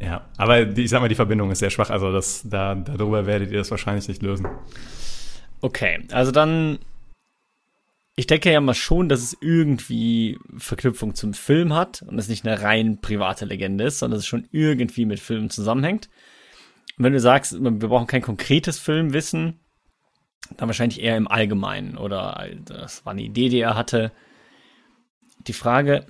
ja, 0.00 0.24
aber 0.36 0.64
die, 0.64 0.82
ich 0.84 0.90
sag 0.90 1.00
mal, 1.00 1.08
die 1.08 1.14
Verbindung 1.14 1.50
ist 1.50 1.58
sehr 1.58 1.70
schwach. 1.70 1.90
Also 1.90 2.12
das, 2.12 2.42
da, 2.44 2.74
darüber 2.74 3.26
werdet 3.26 3.50
ihr 3.50 3.58
das 3.58 3.70
wahrscheinlich 3.70 4.08
nicht 4.08 4.22
lösen. 4.22 4.46
Okay, 5.60 5.98
also 6.12 6.30
dann. 6.32 6.78
Ich 8.18 8.26
denke 8.26 8.50
ja 8.50 8.60
mal 8.62 8.74
schon, 8.74 9.10
dass 9.10 9.20
es 9.20 9.36
irgendwie 9.40 10.38
Verknüpfung 10.56 11.14
zum 11.14 11.34
Film 11.34 11.74
hat 11.74 12.02
und 12.02 12.18
es 12.18 12.28
nicht 12.28 12.46
eine 12.46 12.62
rein 12.62 13.00
private 13.02 13.44
Legende 13.44 13.84
ist, 13.84 13.98
sondern 13.98 14.16
dass 14.16 14.24
es 14.24 14.28
schon 14.28 14.48
irgendwie 14.52 15.04
mit 15.04 15.20
Filmen 15.20 15.50
zusammenhängt. 15.50 16.08
Und 16.96 17.04
wenn 17.04 17.12
du 17.12 17.20
sagst, 17.20 17.52
wir 17.62 17.70
brauchen 17.70 18.06
kein 18.06 18.22
konkretes 18.22 18.78
Filmwissen, 18.78 19.60
dann 20.56 20.68
wahrscheinlich 20.68 21.02
eher 21.02 21.16
im 21.16 21.28
Allgemeinen 21.28 21.98
oder 21.98 22.48
das 22.64 23.04
war 23.04 23.12
eine 23.12 23.22
Idee, 23.22 23.50
die 23.50 23.60
er 23.60 23.74
hatte. 23.74 24.12
Die 25.46 25.52
Frage, 25.52 26.06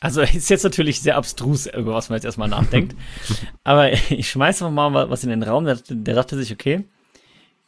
also 0.00 0.20
ist 0.22 0.50
jetzt 0.50 0.64
natürlich 0.64 1.00
sehr 1.00 1.16
abstrus, 1.16 1.66
über 1.66 1.94
was 1.94 2.08
man 2.08 2.16
jetzt 2.16 2.24
erstmal 2.24 2.48
nachdenkt, 2.48 2.94
aber 3.64 3.92
ich 3.92 4.30
schmeiße 4.30 4.64
einfach 4.64 4.90
mal 4.90 5.10
was 5.10 5.24
in 5.24 5.30
den 5.30 5.42
Raum, 5.42 5.64
der, 5.64 5.76
der 5.88 6.14
dachte 6.14 6.36
sich, 6.36 6.52
okay, 6.52 6.88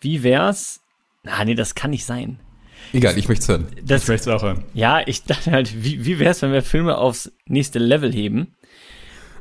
wie 0.01 0.23
wär's? 0.23 0.81
Na, 1.25 1.45
nee, 1.45 1.55
das 1.55 1.75
kann 1.75 1.91
nicht 1.91 2.05
sein. 2.05 2.39
Egal, 2.93 3.19
ich 3.19 3.29
möchte 3.29 3.43
es 3.43 3.49
hören. 3.49 3.67
Das, 3.85 4.03
Ich 4.03 4.09
möchte 4.09 4.31
es 4.31 4.37
auch 4.37 4.43
hören. 4.43 4.65
ja, 4.75 5.03
ich 5.07 5.25
dachte 5.25 5.51
halt, 5.51 5.83
wie, 5.83 6.05
wie 6.05 6.19
wär's, 6.19 6.43
wenn 6.43 6.53
wir 6.53 6.63
Filme 6.63 6.99
aufs 6.99 7.33
nächste 7.47 7.79
Level 7.79 8.13
heben 8.13 8.55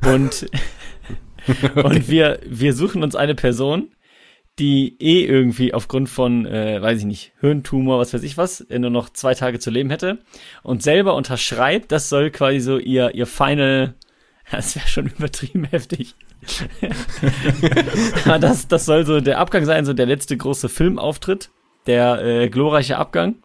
und, 0.06 0.46
und 1.74 2.08
wir, 2.08 2.40
wir 2.46 2.72
suchen 2.74 3.02
uns 3.02 3.14
eine 3.14 3.34
Person, 3.34 3.90
die 4.58 4.96
eh 5.00 5.24
irgendwie 5.24 5.72
aufgrund 5.72 6.08
von, 6.08 6.46
äh, 6.46 6.80
weiß 6.80 7.00
ich 7.00 7.04
nicht, 7.04 7.32
Hirntumor, 7.40 7.98
was 7.98 8.12
weiß 8.12 8.22
ich 8.22 8.36
was, 8.36 8.60
äh, 8.62 8.78
nur 8.78 8.90
noch 8.90 9.08
zwei 9.10 9.34
Tage 9.34 9.58
zu 9.58 9.70
leben 9.70 9.90
hätte 9.90 10.18
und 10.62 10.82
selber 10.82 11.14
unterschreibt, 11.14 11.90
das 11.90 12.08
soll 12.08 12.30
quasi 12.30 12.60
so 12.60 12.78
ihr, 12.78 13.14
ihr 13.14 13.26
Final, 13.26 13.94
das 14.50 14.76
wäre 14.76 14.88
schon 14.88 15.06
übertrieben 15.06 15.64
heftig. 15.64 16.14
Das, 18.40 18.66
das 18.66 18.84
soll 18.84 19.06
so 19.06 19.20
der 19.20 19.38
Abgang 19.38 19.64
sein, 19.64 19.84
so 19.84 19.92
der 19.92 20.06
letzte 20.06 20.36
große 20.36 20.68
Filmauftritt, 20.68 21.50
der 21.86 22.24
äh, 22.24 22.48
glorreiche 22.48 22.96
Abgang. 22.96 23.36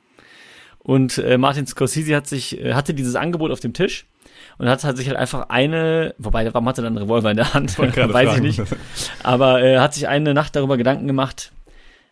Und 0.80 1.18
äh, 1.18 1.38
Martin 1.38 1.68
Scorsese 1.68 2.16
hat 2.16 2.28
sich, 2.28 2.60
äh, 2.60 2.74
hatte 2.74 2.94
dieses 2.94 3.16
Angebot 3.16 3.52
auf 3.52 3.60
dem 3.60 3.74
Tisch 3.74 4.08
und 4.58 4.70
hat, 4.70 4.84
hat 4.84 4.98
sich 4.98 5.08
halt 5.08 5.18
einfach 5.18 5.50
eine, 5.50 6.16
wobei, 6.18 6.52
warum 6.54 6.68
hat 6.68 6.78
er 6.78 6.84
dann 6.84 6.98
einen 6.98 7.06
Revolver 7.06 7.32
in 7.32 7.38
der 7.38 7.54
Hand? 7.54 7.78
Weiß 7.80 7.94
fragen. 7.94 8.46
ich 8.46 8.58
nicht. 8.58 8.72
Aber 9.24 9.62
äh, 9.62 9.80
hat 9.80 9.94
sich 9.94 10.08
eine 10.08 10.34
Nacht 10.34 10.56
darüber 10.56 10.78
Gedanken 10.78 11.08
gemacht, 11.08 11.52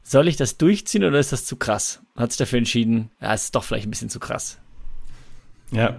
soll 0.03 0.27
ich 0.27 0.35
das 0.37 0.57
durchziehen 0.57 1.03
oder 1.03 1.19
ist 1.19 1.31
das 1.31 1.45
zu 1.45 1.55
krass? 1.55 2.01
Hat 2.15 2.31
sich 2.31 2.37
dafür 2.37 2.59
entschieden, 2.59 3.11
ja, 3.21 3.33
es 3.33 3.45
ist 3.45 3.55
doch 3.55 3.63
vielleicht 3.63 3.87
ein 3.87 3.91
bisschen 3.91 4.09
zu 4.09 4.19
krass. 4.19 4.59
Ja. 5.71 5.97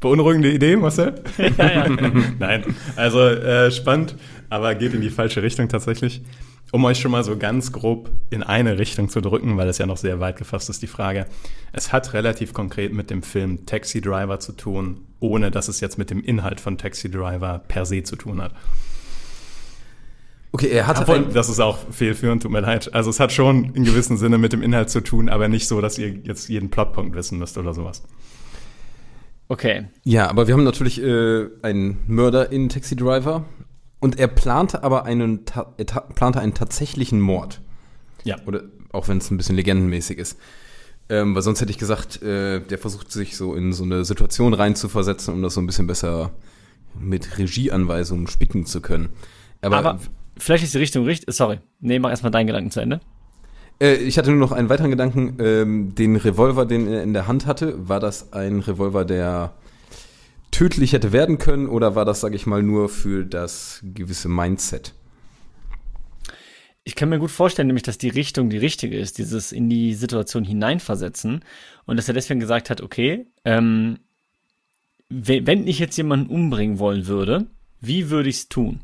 Beunruhigende 0.00 0.52
Idee, 0.52 0.76
Marcel? 0.76 1.22
Ja, 1.38 1.48
ja. 1.70 1.88
Nein, 2.38 2.64
also 2.96 3.20
äh, 3.20 3.70
spannend, 3.70 4.16
aber 4.48 4.74
geht 4.74 4.94
in 4.94 5.00
die 5.00 5.10
falsche 5.10 5.42
Richtung 5.42 5.68
tatsächlich. 5.68 6.22
Um 6.70 6.84
euch 6.84 6.98
schon 6.98 7.10
mal 7.10 7.22
so 7.22 7.36
ganz 7.36 7.72
grob 7.72 8.10
in 8.30 8.42
eine 8.42 8.78
Richtung 8.78 9.10
zu 9.10 9.20
drücken, 9.20 9.58
weil 9.58 9.68
es 9.68 9.76
ja 9.76 9.86
noch 9.86 9.98
sehr 9.98 10.20
weit 10.20 10.36
gefasst 10.36 10.70
ist, 10.70 10.80
die 10.80 10.86
Frage. 10.86 11.26
Es 11.72 11.92
hat 11.92 12.14
relativ 12.14 12.54
konkret 12.54 12.94
mit 12.94 13.10
dem 13.10 13.22
Film 13.22 13.66
Taxi 13.66 14.00
Driver 14.00 14.40
zu 14.40 14.52
tun, 14.52 15.06
ohne 15.20 15.50
dass 15.50 15.68
es 15.68 15.80
jetzt 15.80 15.98
mit 15.98 16.08
dem 16.08 16.22
Inhalt 16.24 16.60
von 16.60 16.78
Taxi 16.78 17.10
Driver 17.10 17.62
per 17.68 17.84
se 17.84 18.02
zu 18.04 18.16
tun 18.16 18.40
hat. 18.40 18.54
Okay, 20.52 20.68
er 20.68 20.86
hatte 20.86 21.02
Obwohl, 21.02 21.32
das 21.32 21.48
ist 21.48 21.60
auch 21.60 21.78
fehlführend, 21.90 22.42
tut 22.42 22.52
mir 22.52 22.60
leid. 22.60 22.94
Also 22.94 23.08
es 23.08 23.20
hat 23.20 23.32
schon 23.32 23.74
in 23.74 23.84
gewissem 23.84 24.18
Sinne 24.18 24.36
mit 24.36 24.52
dem 24.52 24.62
Inhalt 24.62 24.90
zu 24.90 25.00
tun, 25.00 25.30
aber 25.30 25.48
nicht 25.48 25.66
so, 25.66 25.80
dass 25.80 25.98
ihr 25.98 26.08
jetzt 26.08 26.48
jeden 26.48 26.70
Plotpunkt 26.70 27.16
wissen 27.16 27.38
müsst 27.38 27.56
oder 27.56 27.72
sowas. 27.72 28.02
Okay. 29.48 29.86
Ja, 30.04 30.28
aber 30.28 30.46
wir 30.46 30.54
haben 30.54 30.64
natürlich 30.64 31.02
äh, 31.02 31.46
einen 31.62 31.98
Mörder 32.06 32.52
in 32.52 32.68
Taxi 32.68 32.96
Driver 32.96 33.44
und 34.02 34.18
er 34.18 34.26
plante 34.26 34.82
aber 34.82 35.04
einen, 35.04 35.42
er 35.76 35.84
plante 35.84 36.40
einen 36.40 36.54
tatsächlichen 36.54 37.20
Mord. 37.20 37.60
Ja. 38.24 38.36
Oder 38.46 38.64
auch 38.90 39.06
wenn 39.06 39.18
es 39.18 39.30
ein 39.30 39.36
bisschen 39.36 39.54
legendenmäßig 39.54 40.18
ist. 40.18 40.38
Ähm, 41.08 41.36
weil 41.36 41.42
sonst 41.42 41.60
hätte 41.60 41.70
ich 41.70 41.78
gesagt, 41.78 42.20
äh, 42.20 42.60
der 42.60 42.78
versucht 42.78 43.12
sich 43.12 43.36
so 43.36 43.54
in 43.54 43.72
so 43.72 43.84
eine 43.84 44.04
Situation 44.04 44.54
reinzuversetzen, 44.54 45.32
um 45.32 45.42
das 45.42 45.54
so 45.54 45.60
ein 45.60 45.66
bisschen 45.66 45.86
besser 45.86 46.32
mit 46.98 47.38
Regieanweisungen 47.38 48.26
spicken 48.26 48.66
zu 48.66 48.80
können. 48.80 49.10
Aber, 49.60 49.78
Aber 49.78 49.98
vielleicht 50.36 50.64
ist 50.64 50.74
die 50.74 50.78
Richtung 50.78 51.04
richtig. 51.04 51.32
Sorry. 51.32 51.60
Nee, 51.78 52.00
mach 52.00 52.10
erstmal 52.10 52.32
deinen 52.32 52.48
Gedanken 52.48 52.72
zu 52.72 52.80
Ende. 52.80 53.00
äh, 53.80 53.94
ich 53.94 54.18
hatte 54.18 54.30
nur 54.30 54.40
noch 54.40 54.52
einen 54.52 54.68
weiteren 54.68 54.90
Gedanken. 54.90 55.36
Ähm, 55.38 55.94
den 55.94 56.16
Revolver, 56.16 56.66
den 56.66 56.88
er 56.88 57.04
in 57.04 57.12
der 57.12 57.28
Hand 57.28 57.46
hatte, 57.46 57.88
war 57.88 58.00
das 58.00 58.32
ein 58.32 58.58
Revolver, 58.58 59.04
der 59.04 59.52
tödlich 60.52 60.92
hätte 60.92 61.10
werden 61.12 61.38
können 61.38 61.66
oder 61.68 61.96
war 61.96 62.04
das, 62.04 62.20
sage 62.20 62.36
ich 62.36 62.46
mal, 62.46 62.62
nur 62.62 62.88
für 62.88 63.24
das 63.24 63.80
gewisse 63.82 64.28
Mindset? 64.28 64.94
Ich 66.84 66.94
kann 66.96 67.08
mir 67.08 67.18
gut 67.18 67.30
vorstellen, 67.30 67.68
nämlich, 67.68 67.84
dass 67.84 67.98
die 67.98 68.08
Richtung 68.08 68.50
die 68.50 68.58
richtige 68.58 68.98
ist, 68.98 69.18
dieses 69.18 69.52
in 69.52 69.68
die 69.68 69.94
Situation 69.94 70.44
hineinversetzen. 70.44 71.44
Und 71.86 71.96
dass 71.96 72.08
er 72.08 72.14
deswegen 72.14 72.40
gesagt 72.40 72.70
hat, 72.70 72.80
okay, 72.80 73.26
ähm, 73.44 73.98
we- 75.08 75.46
wenn 75.46 75.66
ich 75.66 75.78
jetzt 75.78 75.96
jemanden 75.96 76.28
umbringen 76.28 76.78
wollen 76.78 77.06
würde, 77.06 77.46
wie 77.80 78.10
würde 78.10 78.28
ich 78.28 78.36
es 78.36 78.48
tun? 78.48 78.80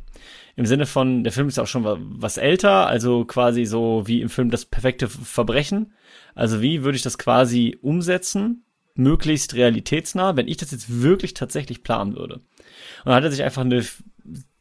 Im 0.55 0.67
Sinne 0.67 0.87
von, 0.87 1.25
der 1.25 1.33
Film 1.33 1.49
ist 1.49 1.57
ja 1.57 1.65
auch 1.65 1.69
schon 1.69 1.85
wa- 1.85 1.99
was 2.01 2.37
älter, 2.37 2.87
also 2.87 3.25
quasi 3.25 3.65
so 3.65 4.05
wie 4.07 4.21
im 4.21 4.29
Film 4.29 4.51
das 4.51 4.65
perfekte 4.65 5.09
Verbrechen. 5.09 5.93
Also 6.35 6.61
wie 6.63 6.85
würde 6.85 6.97
ich 6.97 7.03
das 7.03 7.19
quasi 7.19 7.79
umsetzen, 7.83 8.65
möglichst 8.99 9.55
realitätsnah, 9.55 10.37
wenn 10.37 10.49
ich 10.49 10.57
das 10.57 10.71
jetzt 10.71 11.03
wirklich 11.03 11.35
tatsächlich 11.35 11.83
planen 11.83 12.17
würde? 12.17 12.35
Und 12.35 13.07
dann 13.07 13.15
hat 13.15 13.25
er 13.25 13.31
sich 13.31 13.43
einfach 13.43 13.63
eine 13.63 13.85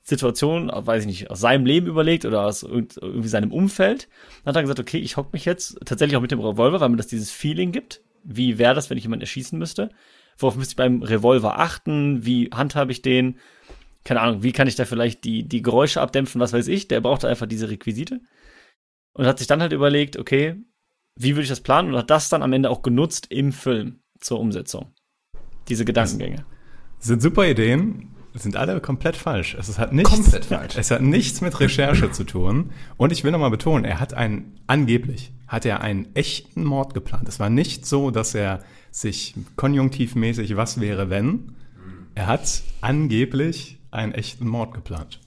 Situation, 0.03 0.71
weiß 0.73 1.01
ich 1.01 1.07
nicht, 1.07 1.29
aus 1.29 1.41
seinem 1.41 1.65
Leben 1.65 1.87
überlegt 1.87 2.23
oder 2.23 2.45
aus 2.45 2.63
irgend- 2.63 2.97
irgendwie 2.97 3.27
seinem 3.27 3.51
Umfeld. 3.51 4.07
Dann 4.43 4.51
hat 4.51 4.55
er 4.55 4.61
gesagt, 4.61 4.79
okay, 4.79 4.99
ich 4.99 5.17
hock 5.17 5.33
mich 5.33 5.43
jetzt 5.43 5.79
tatsächlich 5.85 6.15
auch 6.15 6.21
mit 6.21 6.31
dem 6.31 6.39
Revolver, 6.39 6.79
weil 6.79 6.89
mir 6.89 6.97
das 6.97 7.07
dieses 7.07 7.31
Feeling 7.31 7.73
gibt. 7.73 8.01
Wie 8.23 8.57
wäre 8.57 8.73
das, 8.73 8.89
wenn 8.89 8.97
ich 8.97 9.03
jemanden 9.03 9.23
erschießen 9.23 9.59
müsste? 9.59 9.89
Worauf 10.37 10.55
müsste 10.55 10.73
ich 10.73 10.77
beim 10.77 11.01
Revolver 11.01 11.59
achten? 11.59 12.25
Wie 12.25 12.49
handhabe 12.53 12.91
ich 12.91 13.01
den? 13.01 13.39
Keine 14.05 14.21
Ahnung, 14.21 14.43
wie 14.43 14.53
kann 14.53 14.67
ich 14.67 14.75
da 14.75 14.85
vielleicht 14.85 15.25
die, 15.25 15.43
die 15.43 15.61
Geräusche 15.61 15.99
abdämpfen? 15.99 16.39
Was 16.39 16.53
weiß 16.53 16.69
ich? 16.69 16.87
Der 16.87 17.01
braucht 17.01 17.25
einfach 17.25 17.47
diese 17.47 17.69
Requisite. 17.69 18.21
Und 19.13 19.25
hat 19.25 19.39
sich 19.39 19.47
dann 19.47 19.61
halt 19.61 19.73
überlegt, 19.73 20.17
okay, 20.17 20.55
wie 21.15 21.31
würde 21.31 21.43
ich 21.43 21.49
das 21.49 21.61
planen? 21.61 21.89
Und 21.89 21.97
hat 21.97 22.09
das 22.09 22.29
dann 22.29 22.43
am 22.43 22.53
Ende 22.53 22.69
auch 22.69 22.81
genutzt 22.81 23.27
im 23.29 23.51
Film 23.51 23.99
zur 24.19 24.39
Umsetzung. 24.39 24.91
Diese 25.67 25.85
Gedankengänge. 25.85 26.45
Sind 26.99 27.21
super 27.21 27.47
Ideen, 27.47 28.09
sind 28.33 28.55
alle 28.55 28.79
komplett 28.81 29.15
falsch. 29.15 29.55
Es 29.59 29.77
hat 29.79 29.93
nichts, 29.93 30.11
Komplett 30.11 30.45
falsch. 30.45 30.75
Es 30.77 30.91
hat 30.91 31.01
nichts 31.01 31.41
mit 31.41 31.59
Recherche 31.59 32.11
zu 32.11 32.23
tun. 32.23 32.71
Und 32.97 33.11
ich 33.11 33.23
will 33.23 33.31
nochmal 33.31 33.49
betonen, 33.51 33.83
er 33.85 33.99
hat 33.99 34.13
einen, 34.13 34.59
angeblich, 34.67 35.31
hat 35.47 35.65
er 35.65 35.81
einen 35.81 36.13
echten 36.15 36.63
Mord 36.63 36.93
geplant. 36.93 37.27
Es 37.27 37.39
war 37.39 37.49
nicht 37.49 37.85
so, 37.85 38.11
dass 38.11 38.35
er 38.35 38.63
sich 38.91 39.35
konjunktivmäßig, 39.55 40.55
was 40.55 40.79
wäre 40.79 41.09
wenn? 41.09 41.55
Er 42.15 42.27
hat 42.27 42.63
angeblich 42.81 43.79
einen 43.91 44.11
echten 44.13 44.47
Mord 44.47 44.73
geplant. 44.73 45.19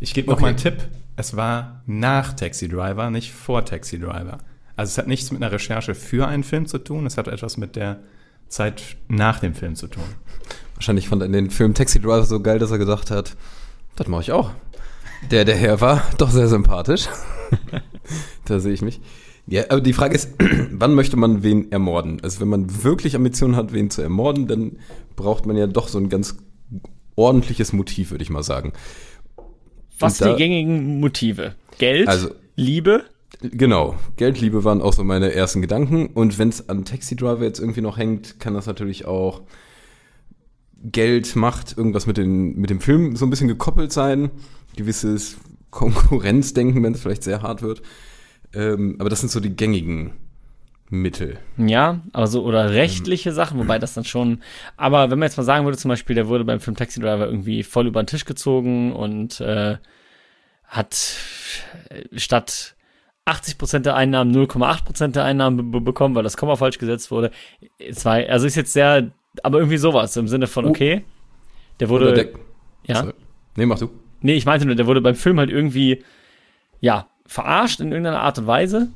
Ich 0.00 0.14
gebe 0.14 0.28
noch 0.28 0.34
Okay. 0.34 0.42
mal 0.42 0.48
einen 0.48 0.56
Tipp. 0.56 0.88
Es 1.16 1.36
war 1.36 1.82
nach 1.86 2.32
Taxi 2.32 2.68
Driver, 2.68 3.10
nicht 3.10 3.32
vor 3.32 3.64
Taxi 3.64 3.98
Driver. 3.98 4.38
Also 4.76 4.90
es 4.90 4.98
hat 4.98 5.06
nichts 5.06 5.30
mit 5.30 5.42
einer 5.42 5.52
Recherche 5.52 5.94
für 5.94 6.26
einen 6.26 6.42
Film 6.44 6.66
zu 6.66 6.78
tun, 6.78 7.06
es 7.06 7.16
hat 7.16 7.28
etwas 7.28 7.56
mit 7.56 7.76
der 7.76 8.00
Zeit 8.48 8.96
nach 9.08 9.38
dem 9.40 9.54
Film 9.54 9.76
zu 9.76 9.86
tun. 9.86 10.02
Wahrscheinlich 10.74 11.08
fand 11.08 11.22
er 11.22 11.28
den 11.28 11.50
Film 11.50 11.74
Taxi 11.74 12.00
Driver 12.00 12.24
so 12.24 12.40
geil, 12.40 12.58
dass 12.58 12.70
er 12.70 12.78
gesagt 12.78 13.10
hat, 13.10 13.36
das 13.96 14.08
mache 14.08 14.22
ich 14.22 14.32
auch. 14.32 14.50
Der, 15.30 15.44
der 15.44 15.56
Herr 15.56 15.80
war 15.80 16.02
doch 16.18 16.30
sehr 16.30 16.48
sympathisch. 16.48 17.06
da 18.46 18.58
sehe 18.58 18.72
ich 18.72 18.82
mich. 18.82 19.00
Ja, 19.46 19.64
aber 19.68 19.80
die 19.80 19.92
Frage 19.92 20.14
ist, 20.14 20.30
wann 20.70 20.94
möchte 20.94 21.16
man 21.16 21.42
wen 21.42 21.70
ermorden? 21.70 22.20
Also 22.22 22.40
wenn 22.40 22.48
man 22.48 22.82
wirklich 22.82 23.14
Ambitionen 23.14 23.56
hat, 23.56 23.72
wen 23.72 23.90
zu 23.90 24.02
ermorden, 24.02 24.46
dann 24.48 24.78
braucht 25.16 25.46
man 25.46 25.56
ja 25.56 25.66
doch 25.66 25.88
so 25.88 25.98
ein 25.98 26.08
ganz 26.08 26.36
ordentliches 27.14 27.72
Motiv, 27.72 28.10
würde 28.10 28.22
ich 28.22 28.30
mal 28.30 28.42
sagen. 28.42 28.72
Was 29.98 30.18
da- 30.18 30.32
die 30.32 30.36
gängigen 30.38 30.98
Motive? 31.00 31.54
Geld? 31.78 32.08
Also- 32.08 32.30
Liebe? 32.56 33.04
Genau, 33.50 33.94
Geldliebe 34.16 34.64
waren 34.64 34.80
auch 34.80 34.94
so 34.94 35.04
meine 35.04 35.32
ersten 35.32 35.60
Gedanken. 35.60 36.06
Und 36.06 36.38
wenn 36.38 36.48
es 36.48 36.68
an 36.68 36.84
Taxi 36.84 37.14
Driver 37.14 37.42
jetzt 37.42 37.60
irgendwie 37.60 37.82
noch 37.82 37.98
hängt, 37.98 38.40
kann 38.40 38.54
das 38.54 38.66
natürlich 38.66 39.04
auch 39.04 39.42
Geld, 40.82 41.36
Macht, 41.36 41.76
irgendwas 41.76 42.06
mit, 42.06 42.16
den, 42.16 42.56
mit 42.56 42.70
dem 42.70 42.80
Film 42.80 43.16
so 43.16 43.26
ein 43.26 43.30
bisschen 43.30 43.48
gekoppelt 43.48 43.92
sein. 43.92 44.30
Gewisses 44.76 45.36
Konkurrenzdenken, 45.70 46.82
wenn 46.82 46.94
es 46.94 47.02
vielleicht 47.02 47.24
sehr 47.24 47.42
hart 47.42 47.60
wird. 47.62 47.82
Ähm, 48.54 48.96
aber 48.98 49.10
das 49.10 49.20
sind 49.20 49.30
so 49.30 49.40
die 49.40 49.54
gängigen 49.54 50.12
Mittel. 50.88 51.38
Ja, 51.56 52.00
also 52.12 52.44
oder 52.44 52.70
rechtliche 52.70 53.32
Sachen, 53.32 53.58
wobei 53.58 53.78
das 53.78 53.94
dann 53.94 54.04
schon. 54.04 54.42
Aber 54.76 55.10
wenn 55.10 55.18
man 55.18 55.26
jetzt 55.26 55.36
mal 55.36 55.42
sagen 55.42 55.64
würde, 55.64 55.78
zum 55.78 55.88
Beispiel, 55.90 56.14
der 56.14 56.28
wurde 56.28 56.44
beim 56.44 56.60
Film 56.60 56.76
Taxi 56.76 57.00
Driver 57.00 57.26
irgendwie 57.26 57.62
voll 57.62 57.86
über 57.86 58.02
den 58.02 58.06
Tisch 58.06 58.24
gezogen 58.24 58.92
und 58.92 59.40
äh, 59.40 59.76
hat 60.64 61.16
äh, 61.88 62.18
statt 62.18 62.73
80% 63.26 63.80
der 63.80 63.96
Einnahmen 63.96 64.34
0,8% 64.34 65.08
der 65.08 65.24
Einnahmen 65.24 65.70
be 65.70 65.80
bekommen, 65.80 66.14
weil 66.14 66.22
das 66.22 66.36
Komma 66.36 66.56
falsch 66.56 66.78
gesetzt 66.78 67.10
wurde. 67.10 67.30
Es 67.78 68.04
war, 68.04 68.14
also 68.16 68.46
ist 68.46 68.54
jetzt 68.54 68.72
sehr, 68.72 69.10
aber 69.42 69.58
irgendwie 69.58 69.78
sowas 69.78 70.16
im 70.16 70.28
Sinne 70.28 70.46
von, 70.46 70.66
Oh. 70.66 70.68
okay, 70.70 71.04
der 71.80 71.88
wurde, 71.88 72.12
der, 72.12 72.28
ja, 72.86 72.96
Sorry. 73.00 73.14
Nee, 73.56 73.66
mach 73.66 73.78
du. 73.78 73.88
nee, 74.20 74.34
ich 74.34 74.44
meinte 74.46 74.66
nur, 74.66 74.74
der 74.74 74.86
wurde 74.86 75.00
beim 75.00 75.14
Film 75.14 75.38
halt 75.38 75.50
irgendwie, 75.50 76.04
ja, 76.80 77.08
verarscht 77.26 77.80
in 77.80 77.88
irgendeiner 77.92 78.20
Art 78.20 78.38
und 78.38 78.46
Weise. 78.46 78.88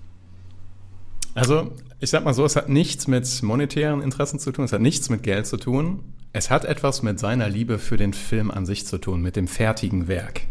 Also, 1.35 1.73
ich 2.01 2.11
sag 2.11 2.25
mal 2.25 2.35
so, 2.35 2.45
es 2.45 2.57
hat 2.57 2.69
nichts 2.69 3.07
mit 3.09 3.43
monetären 3.43 4.03
Interessen 4.03 4.39
zu 4.39 4.53
tun, 4.53 4.65
es 4.67 4.73
hat 4.73 4.81
nichts 4.81 5.09
mit 5.09 5.23
Geld 5.23 5.47
zu 5.47 5.57
tun. 5.57 6.01
Es 6.35 6.51
hat 6.51 6.65
etwas 6.67 7.03
mit 7.03 7.19
seiner 7.19 7.49
Liebe 7.49 7.79
für 7.79 7.97
den 7.97 8.13
Film 8.13 8.51
an 8.51 8.67
sich 8.67 8.87
zu 8.87 8.99
tun, 8.99 9.23
mit 9.23 9.37
dem 9.37 9.49
fertigen 9.49 10.07
Werk. 10.09 10.43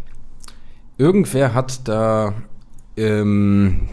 Irgendwer 0.96 1.54
hat 1.54 1.86
da, 1.86 2.34
ähm, 2.98 3.88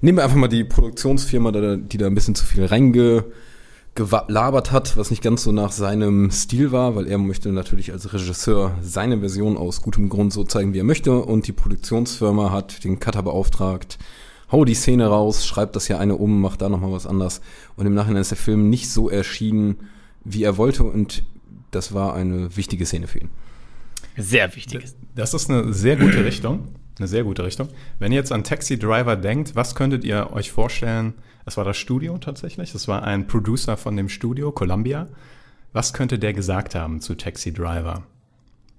nehmen 0.00 0.18
wir 0.18 0.24
einfach 0.24 0.36
mal 0.36 0.48
die 0.48 0.64
Produktionsfirma, 0.64 1.52
die 1.76 1.98
da 1.98 2.06
ein 2.06 2.14
bisschen 2.14 2.34
zu 2.34 2.46
viel 2.46 2.64
reingelabert 2.64 4.72
hat, 4.72 4.96
was 4.96 5.10
nicht 5.10 5.22
ganz 5.22 5.42
so 5.42 5.52
nach 5.52 5.72
seinem 5.72 6.30
Stil 6.30 6.72
war, 6.72 6.96
weil 6.96 7.06
er 7.06 7.18
möchte 7.18 7.52
natürlich 7.52 7.92
als 7.92 8.12
Regisseur 8.12 8.76
seine 8.82 9.20
Version 9.20 9.56
aus 9.56 9.82
gutem 9.82 10.08
Grund 10.08 10.32
so 10.32 10.44
zeigen, 10.44 10.74
wie 10.74 10.80
er 10.80 10.84
möchte. 10.84 11.18
Und 11.18 11.46
die 11.46 11.52
Produktionsfirma 11.52 12.50
hat 12.50 12.84
den 12.84 13.00
Cutter 13.00 13.22
beauftragt, 13.22 13.98
hau 14.50 14.64
die 14.64 14.74
Szene 14.74 15.06
raus, 15.06 15.46
schreib 15.46 15.72
das 15.72 15.86
hier 15.86 15.98
eine 15.98 16.16
um, 16.16 16.40
mach 16.40 16.56
da 16.56 16.68
nochmal 16.68 16.92
was 16.92 17.06
anders. 17.06 17.40
Und 17.76 17.86
im 17.86 17.94
Nachhinein 17.94 18.22
ist 18.22 18.30
der 18.30 18.38
Film 18.38 18.70
nicht 18.70 18.90
so 18.90 19.10
erschienen, 19.10 19.76
wie 20.24 20.44
er 20.44 20.56
wollte. 20.56 20.84
Und 20.84 21.24
das 21.70 21.92
war 21.92 22.14
eine 22.14 22.56
wichtige 22.56 22.86
Szene 22.86 23.06
für 23.06 23.18
ihn. 23.18 23.30
Sehr 24.16 24.54
wichtig. 24.54 24.84
Das 25.16 25.34
ist 25.34 25.50
eine 25.50 25.72
sehr 25.72 25.96
gute 25.96 26.24
Richtung. 26.24 26.68
Eine 26.98 27.08
sehr 27.08 27.24
gute 27.24 27.44
Richtung. 27.44 27.68
Wenn 27.98 28.12
ihr 28.12 28.18
jetzt 28.18 28.32
an 28.32 28.44
Taxi 28.44 28.78
Driver 28.78 29.16
denkt, 29.16 29.56
was 29.56 29.74
könntet 29.74 30.04
ihr 30.04 30.32
euch 30.32 30.52
vorstellen? 30.52 31.14
Es 31.44 31.56
war 31.56 31.64
das 31.64 31.76
Studio 31.76 32.18
tatsächlich. 32.18 32.72
Das 32.72 32.86
war 32.88 33.02
ein 33.02 33.26
Producer 33.26 33.76
von 33.76 33.96
dem 33.96 34.08
Studio, 34.08 34.52
Columbia. 34.52 35.08
Was 35.72 35.92
könnte 35.92 36.18
der 36.18 36.32
gesagt 36.32 36.74
haben 36.74 37.00
zu 37.00 37.16
Taxi 37.16 37.52
Driver? 37.52 38.04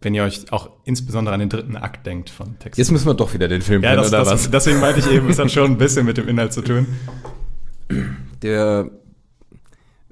Wenn 0.01 0.13
ihr 0.13 0.24
euch 0.24 0.51
auch 0.51 0.69
insbesondere 0.86 1.34
an 1.34 1.39
den 1.39 1.50
dritten 1.50 1.75
Akt 1.75 2.05
denkt 2.05 2.29
von 2.29 2.57
Taxi 2.60 2.79
Jetzt 2.79 2.91
müssen 2.91 3.07
wir 3.07 3.15
doch 3.15 3.34
wieder 3.34 3.48
den 3.48 3.62
Film 3.62 3.84
Ja, 3.84 3.89
kennen, 3.89 4.03
das, 4.03 4.10
oder 4.10 4.19
das, 4.19 4.31
was? 4.31 4.51
deswegen 4.51 4.79
meinte 4.79 5.00
ich 5.00 5.10
eben, 5.12 5.29
es 5.29 5.39
hat 5.39 5.51
schon 5.51 5.72
ein 5.72 5.77
bisschen 5.77 6.05
mit 6.05 6.17
dem 6.17 6.27
Inhalt 6.27 6.53
zu 6.53 6.62
tun. 6.62 6.88
Der 8.41 8.89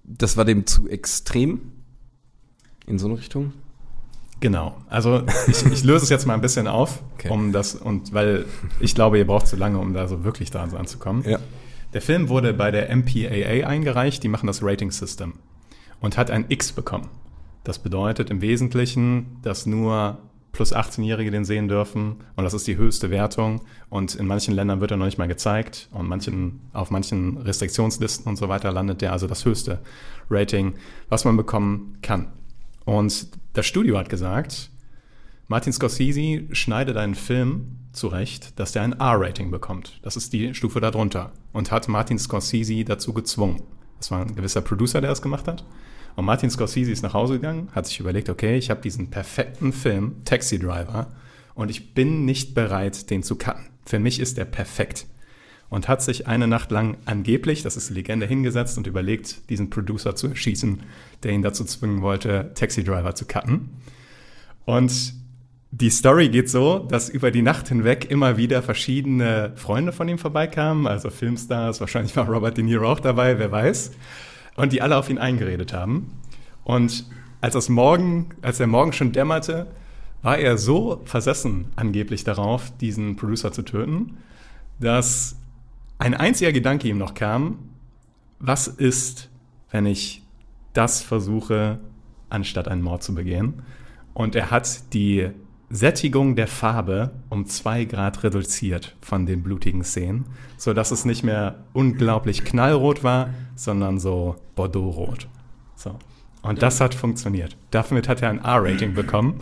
das 0.04 0.38
war 0.38 0.46
dem 0.46 0.66
zu 0.66 0.88
extrem? 0.88 1.72
In 2.86 3.00
so 3.00 3.08
eine 3.08 3.18
Richtung? 3.18 3.54
Genau. 4.40 4.76
Also 4.90 5.24
ich, 5.48 5.66
ich 5.66 5.84
löse 5.84 6.04
es 6.04 6.10
jetzt 6.10 6.26
mal 6.26 6.34
ein 6.34 6.42
bisschen 6.42 6.68
auf, 6.68 7.02
Okay. 7.16 7.30
um 7.30 7.52
das 7.54 7.76
und 7.76 8.14
weil 8.14 8.46
ich 8.80 8.94
glaube, 8.96 9.18
ihr 9.18 9.26
braucht 9.26 9.48
zu 9.48 9.56
lange, 9.56 9.80
um 9.80 9.94
da 9.94 10.08
so 10.08 10.24
wirklich 10.26 10.52
dran 10.52 10.74
anzukommen. 10.76 11.24
Ja. 11.28 11.40
Der 11.94 12.02
Film 12.02 12.28
wurde 12.28 12.54
bei 12.54 12.72
der 12.72 12.94
MPAA 12.94 13.68
eingereicht, 13.68 14.24
die 14.24 14.28
machen 14.28 14.48
das 14.48 14.62
Rating 14.64 14.92
System 14.92 15.34
und 16.02 16.18
hat 16.18 16.32
ein 16.32 16.46
X 16.50 16.72
bekommen. 16.74 17.10
Das 17.64 17.80
bedeutet 17.80 18.30
im 18.32 18.42
Wesentlichen, 18.42 19.38
dass 19.44 19.66
nur 19.66 20.18
plus 20.52 20.76
18-Jährige 20.76 21.32
den 21.32 21.46
sehen 21.46 21.68
dürfen 21.68 22.18
und 22.36 22.44
das 22.44 22.54
ist 22.54 22.68
die 22.68 22.76
höchste 22.78 23.10
Wertung 23.10 23.62
und 23.90 24.14
in 24.16 24.28
manchen 24.28 24.54
Ländern 24.54 24.82
wird 24.82 24.92
er 24.92 24.98
noch 24.98 25.06
nicht 25.06 25.18
mal 25.18 25.28
gezeigt 25.28 25.88
und 25.92 26.08
manchen, 26.08 26.62
auf 26.74 26.92
manchen 26.92 27.38
Restriktionslisten 27.38 28.28
und 28.28 28.36
so 28.36 28.50
weiter 28.50 28.72
landet 28.72 29.02
der 29.02 29.14
also 29.14 29.26
das 29.28 29.46
höchste 29.46 29.80
Rating, 30.30 30.74
was 31.10 31.26
man 31.26 31.38
bekommen 31.38 31.98
kann. 32.02 32.28
Und 32.86 33.30
das 33.54 33.66
Studio 33.66 33.98
hat 33.98 34.10
gesagt, 34.10 34.70
Martin 35.48 35.74
Scorsese 35.74 36.44
schneidet 36.52 36.98
einen 36.98 37.16
Film 37.16 37.78
zurecht, 37.92 38.60
dass 38.60 38.72
der 38.72 38.82
ein 38.82 38.94
R-Rating 38.94 39.52
bekommt. 39.52 40.00
Das 40.02 40.16
ist 40.16 40.34
die 40.34 40.54
Stufe 40.56 40.82
darunter. 40.82 41.32
Und 41.52 41.72
hat 41.72 41.88
Martin 41.88 42.18
Scorsese 42.18 42.84
dazu 42.84 43.14
gezwungen. 43.14 43.62
Das 44.00 44.10
war 44.10 44.22
ein 44.22 44.36
gewisser 44.36 44.62
Producer, 44.62 45.02
der 45.02 45.12
das 45.12 45.22
gemacht 45.22 45.48
hat. 45.48 45.64
Und 46.16 46.26
Martin 46.26 46.50
Scorsese 46.50 46.92
ist 46.92 47.04
nach 47.04 47.14
Hause 47.14 47.36
gegangen, 47.36 47.70
hat 47.74 47.88
sich 47.88 48.00
überlegt, 48.00 48.30
okay, 48.30 48.58
ich 48.58 48.70
habe 48.70 48.82
diesen 48.82 49.10
perfekten 49.10 49.74
Film, 49.74 50.24
Taxi 50.26 50.60
Driver, 50.60 51.12
und 51.56 51.70
ich 51.70 51.94
bin 51.94 52.26
nicht 52.26 52.56
bereit, 52.56 53.10
den 53.10 53.24
zu 53.24 53.36
cutten. 53.36 53.68
Für 53.86 54.00
mich 54.00 54.20
ist 54.20 54.38
der 54.38 54.46
perfekt. 54.46 55.06
Und 55.74 55.88
hat 55.88 56.04
sich 56.04 56.28
eine 56.28 56.48
Nacht 56.48 56.70
lang 56.70 56.98
angeblich, 57.06 57.64
das 57.64 57.78
ist 57.78 57.90
die 57.90 57.96
Legende, 57.96 58.28
hingesetzt 58.28 58.78
und 58.78 58.86
überlegt, 58.86 59.50
diesen 59.50 59.72
Producer 59.72 60.16
zu 60.16 60.28
erschießen, 60.28 60.84
der 61.24 61.32
ihn 61.32 61.42
dazu 61.42 61.66
zwingen 61.66 62.04
wollte, 62.04 62.52
Taxi 62.54 62.84
Driver 62.84 63.16
zu 63.16 63.26
cutten. 63.26 63.72
Und 64.66 65.16
die 65.72 65.90
Story 65.90 66.30
geht 66.30 66.48
so, 66.48 66.78
dass 66.78 67.10
über 67.10 67.32
die 67.32 67.42
Nacht 67.42 67.70
hinweg 67.70 68.12
immer 68.12 68.38
wieder 68.38 68.62
verschiedene 68.62 69.54
Freunde 69.56 69.94
von 69.94 70.08
ihm 70.08 70.20
vorbeikamen, 70.20 70.86
also 70.86 71.10
Filmstars, 71.10 71.80
wahrscheinlich 71.80 72.16
war 72.16 72.30
Robert 72.30 72.56
De 72.56 72.64
Niro 72.64 72.92
auch 72.92 73.00
dabei, 73.00 73.40
wer 73.40 73.52
weiß, 73.52 73.94
und 74.56 74.74
die 74.74 74.82
alle 74.84 74.96
auf 74.96 75.10
ihn 75.10 75.18
eingeredet 75.18 75.74
haben. 75.74 76.20
Und 76.64 77.10
als 77.42 77.56
das 77.56 77.70
Morgen, 77.70 78.30
als 78.44 78.60
der 78.60 78.68
Morgen 78.68 78.94
schon 78.94 79.12
dämmerte, 79.12 79.66
war 80.22 80.38
er 80.38 80.60
so 80.60 81.02
versessen 81.06 81.66
angeblich 81.76 82.24
darauf, 82.24 82.72
diesen 82.78 83.16
Producer 83.16 83.52
zu 83.52 83.64
töten, 83.64 84.18
dass 84.80 85.36
ein 85.98 86.14
einziger 86.14 86.52
Gedanke 86.52 86.88
ihm 86.88 86.98
noch 86.98 87.14
kam, 87.14 87.70
was 88.40 88.68
ist, 88.68 89.30
wenn 89.72 89.86
ich 89.86 90.24
das 90.74 91.02
versuche, 91.02 91.80
anstatt 92.30 92.68
einen 92.68 92.82
Mord 92.82 93.04
zu 93.04 93.16
begehen? 93.16 93.64
Und 94.14 94.36
er 94.36 94.52
hat 94.52 94.94
die 94.94 95.30
Sättigung 95.70 96.36
der 96.36 96.48
Farbe 96.48 97.12
um 97.30 97.48
zwei 97.48 97.86
Grad 97.86 98.24
reduziert 98.24 98.96
von 99.02 99.26
den 99.26 99.42
blutigen 99.42 99.84
Szenen, 99.84 100.26
so 100.58 100.74
dass 100.74 100.92
es 100.92 101.04
nicht 101.04 101.24
mehr 101.24 101.64
unglaublich 101.74 102.44
knallrot 102.44 103.04
war, 103.04 103.30
sondern 103.56 104.00
so 104.00 104.36
Bordeauxrot. 104.56 105.28
So. 105.76 105.98
Und 106.44 106.62
das 106.62 106.80
hat 106.82 106.94
funktioniert. 106.94 107.58
Damit 107.72 108.08
hat 108.08 108.22
er 108.22 108.30
ein 108.30 108.44
R-Rating 108.44 108.94
bekommen. 108.94 109.40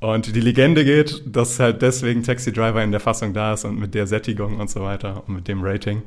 Und 0.00 0.34
die 0.34 0.40
Legende 0.40 0.84
geht, 0.84 1.22
dass 1.26 1.60
halt 1.60 1.82
deswegen 1.82 2.22
Taxi 2.22 2.52
Driver 2.52 2.82
in 2.82 2.90
der 2.90 3.00
Fassung 3.00 3.34
da 3.34 3.52
ist 3.52 3.64
und 3.66 3.78
mit 3.78 3.94
der 3.94 4.06
Sättigung 4.06 4.58
und 4.58 4.70
so 4.70 4.80
weiter 4.80 5.22
und 5.26 5.34
mit 5.34 5.46
dem 5.48 5.62
Rating 5.62 6.02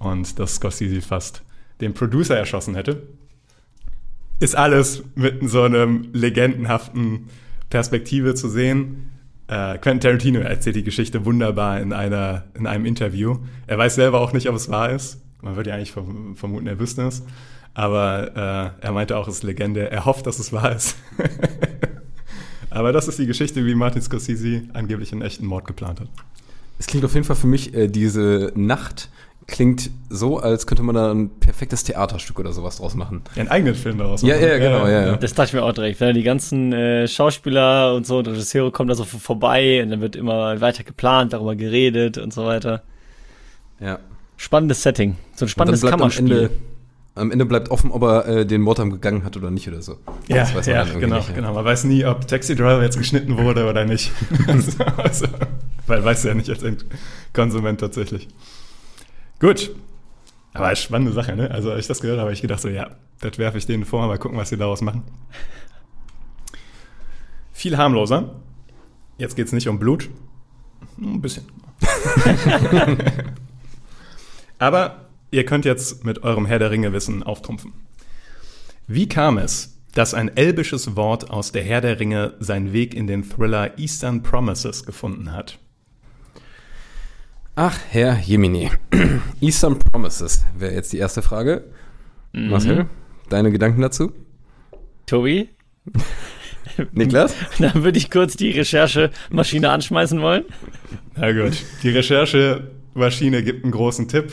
und 0.00 0.38
dass 0.40 0.56
Scorsese 0.56 1.00
fast 1.00 1.42
den 1.80 1.94
Producer 1.94 2.36
erschossen 2.36 2.74
hätte. 2.74 3.02
Ist 4.40 4.56
alles 4.56 5.04
mit 5.14 5.48
so 5.48 5.62
einem 5.62 6.08
legendenhaften 6.12 7.28
Perspektive 7.70 8.34
zu 8.34 8.48
sehen. 8.48 9.12
Äh, 9.46 9.78
Quentin 9.78 10.00
Tarantino 10.00 10.40
erzählt 10.40 10.74
die 10.76 10.82
Geschichte 10.82 11.24
wunderbar 11.24 11.80
in, 11.80 11.92
einer, 11.92 12.46
in 12.54 12.66
einem 12.66 12.84
Interview. 12.84 13.38
Er 13.68 13.78
weiß 13.78 13.94
selber 13.94 14.20
auch 14.20 14.32
nicht, 14.32 14.48
ob 14.48 14.56
es 14.56 14.68
wahr 14.68 14.90
ist. 14.90 15.22
Man 15.40 15.54
würde 15.54 15.70
ja 15.70 15.76
eigentlich 15.76 15.92
verm- 15.92 16.34
vermuten, 16.34 16.66
er 16.66 16.80
wüsste 16.80 17.02
es. 17.02 17.24
Aber 17.74 18.74
äh, 18.80 18.84
er 18.84 18.92
meinte 18.92 19.16
auch, 19.16 19.28
es 19.28 19.36
ist 19.36 19.42
Legende. 19.44 19.90
Er 19.90 20.04
hofft, 20.04 20.26
dass 20.26 20.38
es 20.40 20.52
wahr 20.52 20.74
ist. 20.74 20.96
Aber 22.76 22.92
das 22.92 23.08
ist 23.08 23.18
die 23.18 23.26
Geschichte, 23.26 23.64
wie 23.64 23.74
Martin 23.74 24.02
Scorsese 24.02 24.62
angeblich 24.74 25.12
einen 25.12 25.22
echten 25.22 25.46
Mord 25.46 25.66
geplant 25.66 26.00
hat. 26.00 26.08
Es 26.78 26.86
klingt 26.86 27.04
auf 27.04 27.14
jeden 27.14 27.24
Fall 27.24 27.36
für 27.36 27.46
mich, 27.46 27.74
äh, 27.74 27.88
diese 27.88 28.52
Nacht 28.54 29.08
klingt 29.46 29.90
so, 30.10 30.38
als 30.38 30.66
könnte 30.66 30.82
man 30.82 30.94
da 30.96 31.10
ein 31.12 31.30
perfektes 31.30 31.84
Theaterstück 31.84 32.38
oder 32.40 32.52
sowas 32.52 32.78
draus 32.78 32.94
machen. 32.96 33.22
Einen 33.36 33.48
eigenen 33.48 33.74
Film 33.76 33.96
daraus 33.96 34.20
Ja, 34.22 34.34
machen. 34.34 34.48
ja, 34.48 34.58
genau, 34.58 34.86
ja, 34.86 35.06
ja. 35.06 35.16
Das 35.16 35.32
dachte 35.34 35.48
ich 35.50 35.54
mir 35.54 35.62
auch 35.62 35.72
direkt. 35.72 36.00
Wenn 36.00 36.08
dann 36.08 36.16
die 36.16 36.22
ganzen 36.24 36.72
äh, 36.72 37.06
Schauspieler 37.08 37.94
und 37.94 38.06
so 38.06 38.18
und 38.18 38.28
Regisseure 38.28 38.70
kommen 38.72 38.88
da 38.88 38.94
so 38.96 39.04
vor- 39.04 39.20
vorbei 39.20 39.82
und 39.82 39.90
dann 39.90 40.00
wird 40.00 40.16
immer 40.16 40.60
weiter 40.60 40.82
geplant, 40.84 41.32
darüber 41.32 41.54
geredet 41.56 42.18
und 42.18 42.34
so 42.34 42.44
weiter. 42.44 42.82
Ja. 43.80 44.00
Spannendes 44.36 44.82
Setting. 44.82 45.16
So 45.34 45.44
ein 45.46 45.48
spannendes 45.48 45.80
Kammerspiel. 45.82 46.50
Am 47.16 47.30
Ende 47.30 47.46
bleibt 47.46 47.70
offen, 47.70 47.90
ob 47.90 48.02
er 48.02 48.28
äh, 48.28 48.46
den 48.46 48.60
Mord 48.60 48.78
am 48.78 48.90
gegangen 48.90 49.24
hat 49.24 49.38
oder 49.38 49.50
nicht 49.50 49.66
oder 49.66 49.80
so. 49.80 49.96
Ja, 50.28 50.36
Das 50.36 50.54
weiß 50.54 50.66
man 50.66 50.76
ja 50.76 50.84
dann 50.84 51.00
genau, 51.00 51.16
nicht, 51.16 51.28
ja. 51.30 51.34
genau. 51.34 51.54
Man 51.54 51.64
weiß 51.64 51.84
nie, 51.84 52.04
ob 52.04 52.28
Taxi 52.28 52.54
Driver 52.54 52.82
jetzt 52.82 52.98
geschnitten 52.98 53.38
wurde 53.38 53.66
oder 53.66 53.86
nicht. 53.86 54.12
also, 54.98 55.26
weil 55.86 56.04
weiß 56.04 56.24
ja 56.24 56.34
nicht 56.34 56.50
als 56.50 56.62
Endkonsument 56.62 57.80
tatsächlich. 57.80 58.28
Gut. 59.40 59.74
Aber 60.52 60.70
ist 60.72 60.82
spannende 60.82 61.12
Sache, 61.12 61.34
ne? 61.34 61.50
Also, 61.50 61.70
als 61.70 61.80
ich 61.80 61.86
das 61.86 62.00
gehört 62.00 62.18
habe, 62.18 62.26
habe 62.26 62.34
ich 62.34 62.42
gedacht, 62.42 62.60
so, 62.60 62.68
ja, 62.68 62.90
das 63.20 63.38
werfe 63.38 63.56
ich 63.56 63.64
denen 63.64 63.86
vor, 63.86 64.06
mal 64.06 64.18
gucken, 64.18 64.36
was 64.36 64.50
sie 64.50 64.58
daraus 64.58 64.82
machen. 64.82 65.02
Viel 67.54 67.78
harmloser. 67.78 68.34
Jetzt 69.16 69.36
geht 69.36 69.46
es 69.46 69.52
nicht 69.54 69.68
um 69.68 69.78
Blut. 69.78 70.10
Ein 70.98 71.22
bisschen. 71.22 71.46
Aber 74.58 75.05
ihr 75.36 75.44
könnt 75.44 75.66
jetzt 75.66 76.04
mit 76.04 76.22
eurem 76.22 76.46
Herr 76.46 76.58
der 76.58 76.70
Ringe-Wissen 76.70 77.22
auftrumpfen. 77.22 77.74
Wie 78.88 79.06
kam 79.06 79.36
es, 79.36 79.78
dass 79.92 80.14
ein 80.14 80.34
elbisches 80.34 80.96
Wort 80.96 81.30
aus 81.30 81.52
der 81.52 81.62
Herr 81.62 81.82
der 81.82 82.00
Ringe 82.00 82.34
seinen 82.40 82.72
Weg 82.72 82.94
in 82.94 83.06
den 83.06 83.22
Thriller 83.28 83.78
Eastern 83.78 84.22
Promises 84.22 84.84
gefunden 84.84 85.32
hat? 85.32 85.58
Ach, 87.54 87.78
Herr 87.90 88.18
Jemini. 88.18 88.70
Eastern 89.40 89.78
Promises 89.78 90.44
wäre 90.58 90.72
jetzt 90.72 90.92
die 90.92 90.98
erste 90.98 91.20
Frage. 91.22 91.64
Mhm. 92.32 92.48
Marcel, 92.48 92.86
deine 93.28 93.52
Gedanken 93.52 93.82
dazu? 93.82 94.12
Tobi, 95.04 95.50
Niklas? 96.92 97.34
dann 97.58 97.84
würde 97.84 97.98
ich 97.98 98.10
kurz 98.10 98.36
die 98.36 98.52
Recherchemaschine 98.52 99.70
anschmeißen 99.70 100.20
wollen. 100.20 100.44
Na 101.14 101.32
gut, 101.32 101.62
die 101.82 101.90
Recherchemaschine 101.90 103.42
gibt 103.42 103.64
einen 103.64 103.72
großen 103.72 104.08
Tipp. 104.08 104.32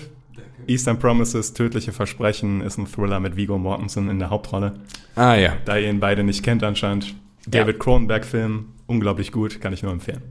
Eastern 0.67 0.99
Promises, 0.99 1.53
Tödliche 1.53 1.91
Versprechen 1.91 2.61
ist 2.61 2.77
ein 2.77 2.87
Thriller 2.87 3.19
mit 3.19 3.35
Vigo 3.35 3.57
Mortensen 3.57 4.09
in 4.09 4.19
der 4.19 4.29
Hauptrolle. 4.29 4.79
Ah 5.15 5.35
ja. 5.35 5.57
Da 5.65 5.77
ihr 5.77 5.89
ihn 5.89 5.99
beide 5.99 6.23
nicht 6.23 6.43
kennt 6.43 6.63
anscheinend. 6.63 7.15
David 7.47 7.79
Cronenberg-Film, 7.79 8.65
unglaublich 8.87 9.31
gut, 9.31 9.59
kann 9.61 9.73
ich 9.73 9.83
nur 9.83 9.91
empfehlen. 9.91 10.21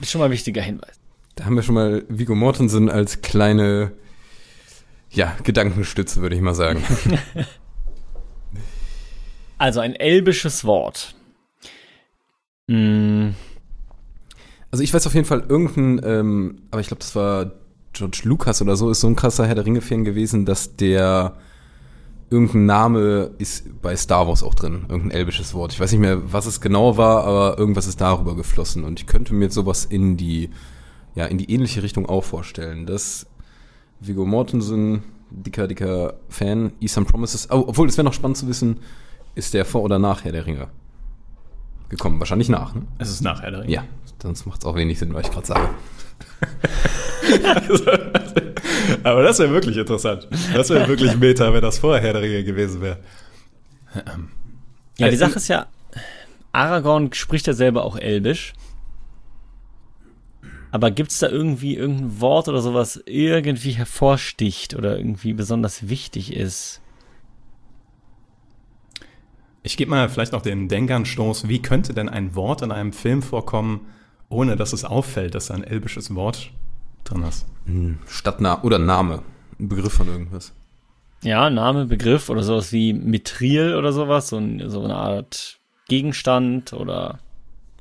Ist 0.00 0.10
schon 0.10 0.20
mal 0.20 0.26
ein 0.26 0.30
wichtiger 0.30 0.62
Hinweis. 0.62 0.98
Da 1.34 1.44
haben 1.44 1.54
wir 1.56 1.62
schon 1.62 1.74
mal 1.74 2.04
Vigo 2.08 2.34
Mortensen 2.34 2.88
als 2.88 3.20
kleine, 3.22 3.92
ja, 5.10 5.36
Gedankenstütze, 5.44 6.20
würde 6.22 6.34
ich 6.36 6.42
mal 6.42 6.54
sagen. 6.54 6.82
Also 9.58 9.80
ein 9.80 9.94
elbisches 9.96 10.64
Wort. 10.64 11.16
Mm, 12.68 13.30
Also 14.70 14.84
ich 14.84 14.94
weiß 14.94 15.06
auf 15.06 15.14
jeden 15.14 15.26
Fall 15.26 15.44
irgendein, 15.48 16.00
ähm, 16.04 16.62
aber 16.70 16.80
ich 16.80 16.86
glaube, 16.86 17.00
das 17.00 17.16
war 17.16 17.52
George 17.92 18.20
Lucas 18.24 18.62
oder 18.62 18.76
so, 18.76 18.90
ist 18.90 19.00
so 19.00 19.06
ein 19.06 19.16
krasser 19.16 19.46
Herr 19.46 19.54
der 19.54 19.66
Ringe-Fan 19.66 20.04
gewesen, 20.04 20.44
dass 20.44 20.76
der 20.76 21.36
irgendein 22.30 22.66
Name 22.66 23.30
ist 23.38 23.80
bei 23.80 23.96
Star 23.96 24.28
Wars 24.28 24.42
auch 24.42 24.54
drin, 24.54 24.84
irgendein 24.88 25.12
elbisches 25.18 25.54
Wort. 25.54 25.72
Ich 25.72 25.80
weiß 25.80 25.92
nicht 25.92 26.00
mehr, 26.00 26.32
was 26.32 26.46
es 26.46 26.60
genau 26.60 26.96
war, 26.96 27.24
aber 27.24 27.58
irgendwas 27.58 27.86
ist 27.86 28.00
darüber 28.00 28.36
geflossen 28.36 28.84
und 28.84 29.00
ich 29.00 29.06
könnte 29.06 29.34
mir 29.34 29.50
sowas 29.50 29.84
in 29.84 30.16
die, 30.16 30.50
ja, 31.14 31.26
in 31.26 31.38
die 31.38 31.50
ähnliche 31.50 31.82
Richtung 31.82 32.06
auch 32.06 32.24
vorstellen. 32.24 32.86
Das 32.86 33.26
Viggo 34.00 34.26
Mortensen, 34.26 35.02
dicker, 35.30 35.66
dicker 35.66 36.14
Fan, 36.28 36.72
Eastern 36.80 37.06
Promises, 37.06 37.50
oh, 37.50 37.64
obwohl, 37.66 37.88
es 37.88 37.96
wäre 37.96 38.04
noch 38.04 38.12
spannend 38.12 38.36
zu 38.36 38.46
wissen, 38.48 38.80
ist 39.34 39.54
der 39.54 39.64
vor 39.64 39.82
oder 39.82 39.98
nach 39.98 40.24
Herr 40.24 40.32
der 40.32 40.46
Ringe 40.46 40.68
gekommen? 41.88 42.18
Wahrscheinlich 42.20 42.48
nach, 42.48 42.74
ne? 42.74 42.82
Es 42.98 43.10
ist 43.10 43.20
nachher 43.22 43.50
der 43.50 43.62
Ring. 43.62 43.70
Ja, 43.70 43.84
sonst 44.22 44.46
macht 44.46 44.60
es 44.60 44.66
auch 44.66 44.74
wenig 44.76 44.98
Sinn, 44.98 45.14
was 45.14 45.26
ich 45.26 45.32
gerade 45.32 45.46
sage. 45.46 45.68
Aber 49.02 49.22
das 49.22 49.38
wäre 49.38 49.50
wirklich 49.50 49.76
interessant. 49.76 50.26
Das 50.54 50.70
wäre 50.70 50.88
wirklich 50.88 51.16
Meta, 51.16 51.52
wenn 51.52 51.62
das 51.62 51.78
vorher 51.78 52.12
der 52.12 52.22
Ringe 52.22 52.44
gewesen 52.44 52.80
wäre. 52.80 52.98
ja, 54.98 55.08
die 55.08 55.14
Äh, 55.14 55.16
Sache 55.16 55.36
ist 55.36 55.48
ja, 55.48 55.66
Aragorn 56.52 57.12
spricht 57.12 57.46
ja 57.46 57.52
selber 57.52 57.84
auch 57.84 57.96
Elbisch. 57.96 58.52
Aber 60.70 60.90
gibt 60.90 61.10
es 61.12 61.18
da 61.18 61.28
irgendwie 61.28 61.76
irgendein 61.76 62.20
Wort 62.20 62.48
oder 62.48 62.60
sowas 62.60 63.02
irgendwie 63.06 63.70
hervorsticht 63.72 64.74
oder 64.74 64.98
irgendwie 64.98 65.32
besonders 65.32 65.88
wichtig 65.88 66.34
ist? 66.36 66.80
Ich 69.68 69.76
gebe 69.76 69.90
mal 69.90 70.08
vielleicht 70.08 70.32
noch 70.32 70.40
den 70.40 70.66
Denkanstoß. 70.68 71.46
Wie 71.46 71.60
könnte 71.60 71.92
denn 71.92 72.08
ein 72.08 72.34
Wort 72.34 72.62
in 72.62 72.72
einem 72.72 72.94
Film 72.94 73.20
vorkommen, 73.20 73.82
ohne 74.30 74.56
dass 74.56 74.72
es 74.72 74.86
auffällt, 74.86 75.34
dass 75.34 75.48
da 75.48 75.54
ein 75.54 75.62
elbisches 75.62 76.14
Wort 76.14 76.52
drin 77.04 77.22
ist? 77.24 77.44
Stadtname 78.06 78.62
oder 78.62 78.78
Name. 78.78 79.20
Ein 79.60 79.68
Begriff 79.68 79.92
von 79.92 80.08
irgendwas. 80.08 80.54
Ja, 81.22 81.50
Name, 81.50 81.84
Begriff 81.84 82.30
oder 82.30 82.42
sowas 82.42 82.72
wie 82.72 82.94
Mithril 82.94 83.74
oder 83.74 83.92
sowas, 83.92 84.30
so, 84.30 84.38
ein, 84.38 84.70
so 84.70 84.82
eine 84.82 84.94
Art 84.94 85.58
Gegenstand 85.86 86.72
oder 86.72 87.18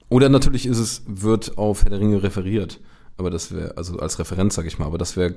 Oder 0.09 0.27
natürlich 0.27 0.65
ist 0.65 0.79
es, 0.79 1.03
wird 1.07 1.57
auf 1.57 1.83
Herr 1.83 1.91
der 1.91 2.01
Ringe 2.01 2.21
referiert. 2.21 2.81
Aber 3.15 3.29
das 3.29 3.55
wäre, 3.55 3.77
also 3.77 3.97
als 3.97 4.19
Referenz, 4.19 4.55
sag 4.55 4.65
ich 4.65 4.77
mal, 4.77 4.87
aber 4.87 4.97
das 4.97 5.15
wäre, 5.15 5.35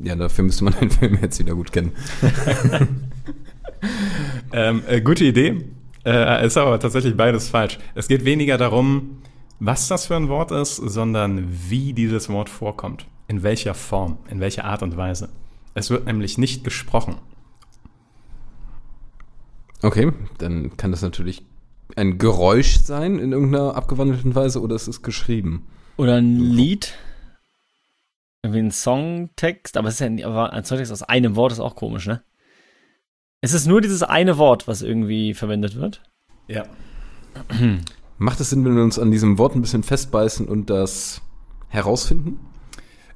ja, 0.00 0.16
dafür 0.16 0.44
müsste 0.44 0.64
man 0.64 0.74
den 0.80 0.90
Film 0.90 1.18
jetzt 1.22 1.38
wieder 1.38 1.54
gut 1.54 1.72
kennen. 1.72 1.92
Ähm, 4.52 4.82
äh, 4.86 5.00
gute 5.00 5.24
Idee. 5.24 5.64
Äh, 6.04 6.46
ist 6.46 6.56
aber 6.56 6.80
tatsächlich 6.80 7.16
beides 7.16 7.48
falsch. 7.48 7.78
Es 7.94 8.08
geht 8.08 8.24
weniger 8.24 8.58
darum, 8.58 9.22
was 9.60 9.88
das 9.88 10.06
für 10.06 10.16
ein 10.16 10.28
Wort 10.28 10.50
ist, 10.50 10.76
sondern 10.76 11.46
wie 11.48 11.92
dieses 11.92 12.28
Wort 12.28 12.48
vorkommt. 12.48 13.06
In 13.28 13.42
welcher 13.42 13.74
Form, 13.74 14.18
in 14.28 14.40
welcher 14.40 14.64
Art 14.64 14.82
und 14.82 14.96
Weise. 14.96 15.28
Es 15.74 15.90
wird 15.90 16.06
nämlich 16.06 16.38
nicht 16.38 16.64
gesprochen. 16.64 17.16
Okay, 19.82 20.12
dann 20.38 20.76
kann 20.76 20.90
das 20.90 21.02
natürlich 21.02 21.44
ein 21.96 22.18
Geräusch 22.18 22.78
sein 22.78 23.18
in 23.18 23.32
irgendeiner 23.32 23.76
abgewandelten 23.76 24.34
Weise 24.34 24.60
oder 24.60 24.74
es 24.74 24.88
ist 24.88 25.02
geschrieben. 25.02 25.66
Oder 25.96 26.16
ein 26.16 26.38
Lied. 26.38 26.94
Irgendwie 28.42 28.60
ein 28.60 28.70
Songtext, 28.72 29.76
aber 29.76 29.88
es 29.88 30.00
ist 30.00 30.18
ja 30.18 30.26
aber 30.26 30.52
ein 30.52 30.64
Songtext 30.64 30.92
aus 30.92 31.02
einem 31.02 31.36
Wort 31.36 31.52
ist 31.52 31.60
auch 31.60 31.76
komisch, 31.76 32.06
ne? 32.06 32.22
Es 33.44 33.54
ist 33.54 33.66
nur 33.66 33.80
dieses 33.80 34.04
eine 34.04 34.38
Wort, 34.38 34.68
was 34.68 34.82
irgendwie 34.82 35.34
verwendet 35.34 35.74
wird. 35.74 36.00
Ja. 36.46 36.64
Macht 38.18 38.40
es 38.40 38.50
Sinn, 38.50 38.64
wenn 38.64 38.76
wir 38.76 38.84
uns 38.84 39.00
an 39.00 39.10
diesem 39.10 39.36
Wort 39.36 39.56
ein 39.56 39.60
bisschen 39.60 39.82
festbeißen 39.82 40.46
und 40.46 40.70
das 40.70 41.22
herausfinden? 41.68 42.38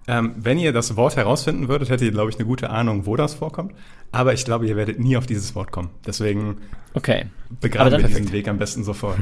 Ähm, 0.09 0.35
wenn 0.37 0.59
ihr 0.59 0.73
das 0.73 0.97
Wort 0.97 1.15
herausfinden 1.15 1.69
würdet, 1.69 1.91
hättet 1.91 2.07
ihr, 2.07 2.13
glaube 2.13 2.31
ich, 2.31 2.37
eine 2.37 2.47
gute 2.47 2.71
Ahnung, 2.71 3.07
wo 3.07 3.15
das 3.15 3.35
vorkommt. 3.35 3.73
Aber 4.11 4.33
ich 4.33 4.45
glaube, 4.45 4.67
ihr 4.67 4.75
werdet 4.75 4.99
nie 4.99 5.17
auf 5.17 5.27
dieses 5.27 5.55
Wort 5.55 5.71
kommen. 5.71 5.91
Deswegen 6.05 6.57
Okay. 6.95 7.27
begraben 7.61 7.95
Aber 7.95 8.03
wir 8.03 8.09
diesen 8.09 8.33
Weg 8.33 8.49
am 8.49 8.59
besten 8.59 8.83
sofort. 8.83 9.19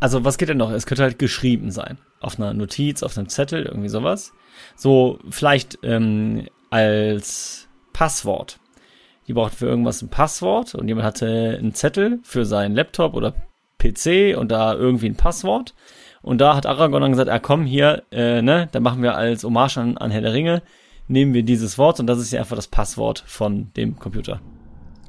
Also, 0.00 0.22
was 0.22 0.36
geht 0.36 0.50
denn 0.50 0.58
noch? 0.58 0.70
Es 0.70 0.84
könnte 0.84 1.02
halt 1.02 1.18
geschrieben 1.18 1.70
sein. 1.70 1.96
Auf 2.20 2.38
einer 2.38 2.52
Notiz, 2.52 3.02
auf 3.02 3.16
einem 3.16 3.30
Zettel, 3.30 3.64
irgendwie 3.64 3.88
sowas. 3.88 4.32
So, 4.76 5.18
vielleicht 5.30 5.78
ähm, 5.82 6.46
als 6.68 7.68
Passwort. 7.94 8.58
Die 9.26 9.32
braucht 9.32 9.54
für 9.54 9.66
irgendwas 9.66 10.02
ein 10.02 10.08
Passwort 10.08 10.74
und 10.74 10.88
jemand 10.88 11.06
hatte 11.06 11.56
einen 11.58 11.74
Zettel 11.74 12.18
für 12.22 12.44
seinen 12.44 12.74
Laptop 12.74 13.14
oder 13.14 13.34
PC 13.78 14.36
und 14.36 14.50
da 14.50 14.74
irgendwie 14.74 15.08
ein 15.08 15.16
Passwort. 15.16 15.74
Und 16.22 16.40
da 16.40 16.56
hat 16.56 16.66
Aragorn 16.66 17.02
dann 17.02 17.12
gesagt, 17.12 17.28
ah 17.30 17.38
komm, 17.38 17.64
hier, 17.64 18.02
äh, 18.10 18.40
ne, 18.40 18.68
da 18.72 18.80
machen 18.80 19.02
wir 19.02 19.14
als 19.16 19.44
Hommage 19.44 19.78
an, 19.78 19.98
an 19.98 20.10
Herr 20.10 20.22
der 20.22 20.32
Ringe, 20.32 20.62
nehmen 21.06 21.34
wir 21.34 21.42
dieses 21.42 21.76
Wort 21.76 22.00
und 22.00 22.06
das 22.06 22.18
ist 22.18 22.32
ja 22.32 22.40
einfach 22.40 22.56
das 22.56 22.68
Passwort 22.68 23.24
von 23.26 23.72
dem 23.76 23.98
Computer. 23.98 24.40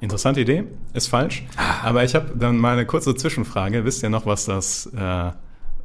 Interessante 0.01 0.41
Idee, 0.41 0.65
ist 0.93 1.07
falsch. 1.07 1.45
Aber 1.83 2.03
ich 2.03 2.15
habe 2.15 2.33
dann 2.37 2.57
mal 2.57 2.73
eine 2.73 2.85
kurze 2.85 3.15
Zwischenfrage. 3.15 3.85
Wisst 3.85 4.03
ihr 4.03 4.09
noch, 4.09 4.25
was 4.25 4.45
das, 4.45 4.87
äh, 4.87 5.31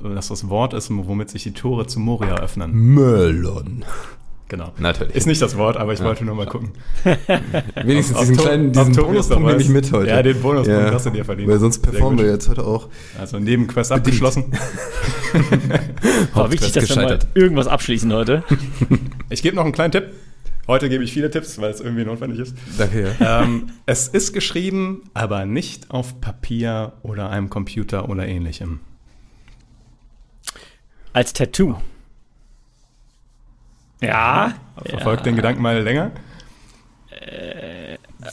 was 0.01 0.29
das 0.29 0.49
Wort 0.49 0.75
ist, 0.75 0.90
womit 0.90 1.31
sich 1.31 1.45
die 1.45 1.53
Tore 1.53 1.87
zu 1.87 2.01
Moria 2.01 2.35
öffnen? 2.35 2.73
Melon. 2.73 3.85
Genau. 4.50 4.72
Natürlich. 4.78 5.14
Ist 5.14 5.28
nicht 5.28 5.40
das 5.40 5.56
Wort, 5.56 5.76
aber 5.76 5.92
ich 5.92 6.00
wollte 6.02 6.24
nur 6.24 6.34
mal 6.34 6.44
gucken. 6.46 6.72
Wenigstens 7.84 8.16
Ob 8.16 8.22
diesen 8.22 8.36
To- 8.36 8.42
kleinen 8.42 8.72
diesen 8.72 8.96
Bonuspunkt 8.96 9.46
nehme 9.46 9.62
ich 9.62 9.68
mit 9.68 9.92
heute. 9.92 10.10
Ja, 10.10 10.22
den 10.24 10.42
Bonuspunkt 10.42 10.90
hast 10.92 11.06
du 11.06 11.10
dir 11.10 11.24
verdient. 11.24 11.48
Weil 11.48 11.60
sonst 11.60 11.78
performen 11.78 12.18
wir 12.18 12.26
jetzt 12.26 12.48
heute 12.48 12.66
auch. 12.66 12.88
Also 13.16 13.38
Nebenquest 13.38 13.92
abgeschlossen. 13.92 14.52
War 16.34 16.50
wichtig, 16.50 16.72
dass 16.72 16.88
wir 16.88 16.96
mal 16.96 17.18
irgendwas 17.34 17.68
abschließen 17.68 18.12
heute. 18.12 18.42
Ich 19.32 19.42
gebe 19.42 19.54
noch 19.54 19.62
einen 19.62 19.72
kleinen 19.72 19.92
Tipp. 19.92 20.08
Heute 20.66 20.88
gebe 20.88 21.04
ich 21.04 21.12
viele 21.12 21.30
Tipps, 21.30 21.60
weil 21.60 21.70
es 21.70 21.80
irgendwie 21.80 22.04
notwendig 22.04 22.40
ist. 22.40 22.56
Danke, 22.76 23.14
ja. 23.20 23.42
ähm, 23.44 23.70
es 23.86 24.08
ist 24.08 24.32
geschrieben, 24.32 25.02
aber 25.14 25.46
nicht 25.46 25.92
auf 25.92 26.20
Papier 26.20 26.94
oder 27.04 27.30
einem 27.30 27.48
Computer 27.48 28.08
oder 28.08 28.26
ähnlichem. 28.26 28.80
Als 31.12 31.32
Tattoo. 31.32 31.76
Ja. 34.00 34.54
Verfolgt 34.84 35.26
den 35.26 35.36
Gedanken 35.36 35.62
mal 35.62 35.80
länger. 35.80 36.12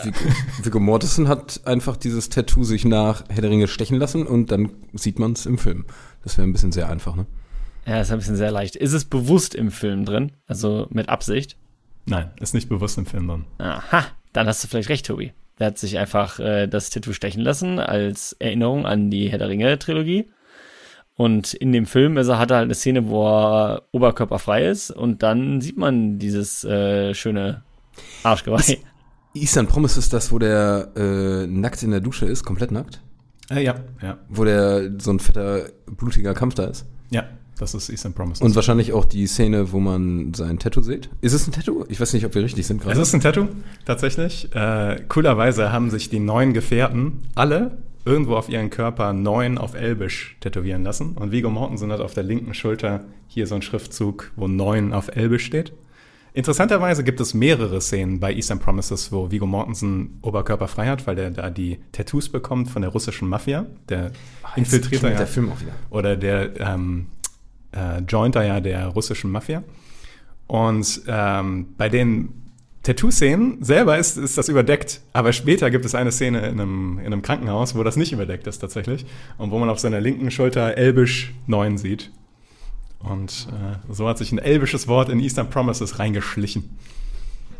Viggo, 0.04 0.20
Viggo 0.64 0.80
Mortensen 0.80 1.28
hat 1.28 1.62
einfach 1.66 1.98
dieses 1.98 2.30
Tattoo 2.30 2.64
sich 2.64 2.86
nach 2.86 3.24
Herr 3.30 3.42
der 3.42 3.52
Ringe 3.52 3.68
stechen 3.68 3.98
lassen 3.98 4.26
und 4.26 4.52
dann 4.52 4.72
sieht 4.94 5.20
man 5.20 5.34
es 5.34 5.46
im 5.46 5.58
Film. 5.58 5.86
Das 6.24 6.38
wäre 6.38 6.48
ein 6.48 6.54
bisschen 6.54 6.72
sehr 6.72 6.90
einfach, 6.90 7.16
ne? 7.16 7.26
Ja, 7.86 8.02
ist 8.02 8.12
ein 8.12 8.18
bisschen 8.18 8.36
sehr 8.36 8.52
leicht. 8.52 8.76
Ist 8.76 8.94
es 8.94 9.06
bewusst 9.06 9.56
im 9.56 9.72
Film 9.72 10.06
drin? 10.06 10.34
Also 10.46 10.88
mit 10.90 11.08
Absicht? 11.10 11.56
Nein, 12.06 12.32
ist 12.40 12.54
nicht 12.54 12.70
bewusst 12.70 12.98
im 12.98 13.06
Film 13.06 13.28
drin. 13.28 13.46
Aha, 13.60 14.06
dann 14.34 14.48
hast 14.48 14.64
du 14.64 14.68
vielleicht 14.68 14.90
recht, 14.90 15.06
Tobi. 15.06 15.32
Der 15.60 15.68
hat 15.68 15.78
sich 15.78 15.98
einfach 15.98 16.40
äh, 16.40 16.68
das 16.68 16.90
Tattoo 16.90 17.14
stechen 17.14 17.42
lassen 17.42 17.80
als 17.80 18.34
Erinnerung 18.40 18.86
an 18.86 19.10
die 19.10 19.30
Herr 19.30 19.40
der 19.40 19.50
Ringe-Trilogie. 19.50 20.30
Und 21.18 21.54
in 21.56 21.72
dem 21.72 21.86
Film 21.88 22.16
ist 22.18 22.28
er, 22.28 22.38
hat 22.40 22.52
er 22.52 22.58
halt 22.58 22.66
eine 22.66 22.76
Szene, 22.76 23.10
wo 23.10 23.26
er 23.28 23.84
oberkörperfrei 23.92 24.68
ist 24.70 24.92
und 24.92 25.24
dann 25.24 25.60
sieht 25.62 25.76
man 25.78 26.20
dieses 26.20 26.64
äh, 26.64 27.14
schöne 27.16 27.64
Arschgeweih. 28.24 28.78
Eastern 29.34 29.68
Promise 29.68 30.00
ist 30.00 30.14
das, 30.14 30.32
wo 30.32 30.38
der 30.40 30.90
äh, 30.96 31.48
nackt 31.48 31.82
in 31.84 31.92
der 31.92 32.00
Dusche 32.02 32.26
ist, 32.28 32.44
komplett 32.44 32.72
nackt? 32.72 33.02
Äh, 33.50 33.64
ja, 33.64 33.76
ja, 34.02 34.18
Wo 34.30 34.44
der 34.44 34.92
so 35.00 35.12
ein 35.12 35.20
fetter, 35.20 35.70
blutiger 35.88 36.34
Kampf 36.34 36.54
da 36.56 36.66
ist. 36.66 36.86
ja. 37.10 37.24
Das 37.60 37.74
ist 37.74 37.90
Eastern 37.90 38.14
Promise. 38.14 38.44
Und 38.44 38.56
wahrscheinlich 38.56 38.94
auch 38.94 39.04
die 39.04 39.26
Szene, 39.26 39.72
wo 39.72 39.80
man 39.80 40.32
sein 40.36 40.60
Tattoo 40.60 40.82
sieht. 40.84 41.10
Ist 41.22 41.34
es 41.34 41.48
ein 41.48 41.52
Tattoo? 41.54 41.86
Ich 41.90 42.00
weiß 42.00 42.14
nicht, 42.14 42.24
ob 42.24 42.36
wir 42.36 42.44
richtig 42.44 42.68
sind 42.68 42.82
Es 42.82 42.86
gerade. 42.86 43.02
ist 43.02 43.16
ein 43.16 43.22
Tattoo, 43.22 43.48
tatsächlich. 43.84 44.54
Äh, 44.54 45.02
coolerweise 45.10 45.72
haben 45.72 45.90
sich 45.90 46.08
die 46.12 46.20
neun 46.20 46.54
Gefährten 46.54 47.24
alle 47.34 47.80
irgendwo 48.08 48.36
auf 48.36 48.48
ihren 48.48 48.70
Körper 48.70 49.12
neun 49.12 49.58
auf 49.58 49.76
Elbisch 49.76 50.38
tätowieren 50.40 50.84
lassen. 50.84 51.18
Und 51.18 51.32
Viggo 51.32 51.50
Mortensen 51.50 51.92
hat 51.92 52.00
auf 52.00 52.14
der 52.14 52.24
linken 52.24 52.54
Schulter 52.54 53.04
hier 53.28 53.46
so 53.46 53.56
einen 53.56 53.62
Schriftzug, 53.62 54.32
wo 54.38 54.48
neun 54.48 54.94
auf 54.94 55.16
Elbisch 55.16 55.46
steht. 55.46 55.74
Interessanterweise 56.34 57.04
gibt 57.04 57.20
es 57.20 57.34
mehrere 57.34 57.82
Szenen 57.82 58.20
bei 58.20 58.34
Eastern 58.34 58.60
Promises, 58.60 59.12
wo 59.12 59.30
Viggo 59.30 59.46
Mortensen 59.46 60.20
oberkörperfrei 60.22 60.88
hat, 60.88 61.06
weil 61.06 61.16
der 61.16 61.32
da 61.32 61.50
die 61.50 61.80
Tattoos 61.92 62.30
bekommt 62.30 62.70
von 62.70 62.82
der 62.82 62.92
russischen 62.92 63.28
Mafia. 63.28 63.66
Der 63.90 64.12
infiltriert 64.56 65.04
mit 65.04 65.12
ja. 65.14 65.18
der 65.18 65.28
Film 65.28 65.52
auch 65.52 65.60
wieder. 65.60 65.74
Oder 65.90 66.16
der 66.16 66.60
ähm, 66.60 67.08
äh, 67.74 68.00
Jointer 68.08 68.46
ja 68.46 68.62
der 68.62 68.88
russischen 68.88 69.32
Mafia. 69.32 69.64
Und 70.46 71.02
ähm, 71.08 71.74
bei 71.78 71.90
den 71.90 72.47
Tattoo-Szenen 72.88 73.62
selber 73.62 73.98
ist, 73.98 74.18
ist 74.18 74.38
das 74.38 74.48
überdeckt, 74.48 75.02
aber 75.12 75.34
später 75.34 75.70
gibt 75.70 75.84
es 75.84 75.94
eine 75.94 76.14
Szene 76.14 76.48
in 76.48 76.62
einem, 76.62 77.00
in 77.00 77.08
einem 77.08 77.22
Krankenhaus, 77.22 77.76
wo 77.76 77.84
das 77.84 77.98
nicht 77.98 78.14
überdeckt 78.14 78.48
ist 78.48 78.60
tatsächlich 78.60 79.06
und 79.38 79.52
wo 79.52 79.60
man 79.60 79.70
auf 79.70 79.80
seiner 79.80 80.00
linken 80.00 80.32
Schulter 80.32 80.78
Elbisch 80.78 81.34
9 81.48 81.78
sieht. 81.78 82.12
Und 83.00 83.50
äh, 83.52 83.94
so 83.94 84.08
hat 84.08 84.18
sich 84.18 84.32
ein 84.32 84.40
elbisches 84.40 84.88
Wort 84.88 85.10
in 85.10 85.20
Eastern 85.20 85.50
Promises 85.50 86.00
reingeschlichen. 86.00 86.78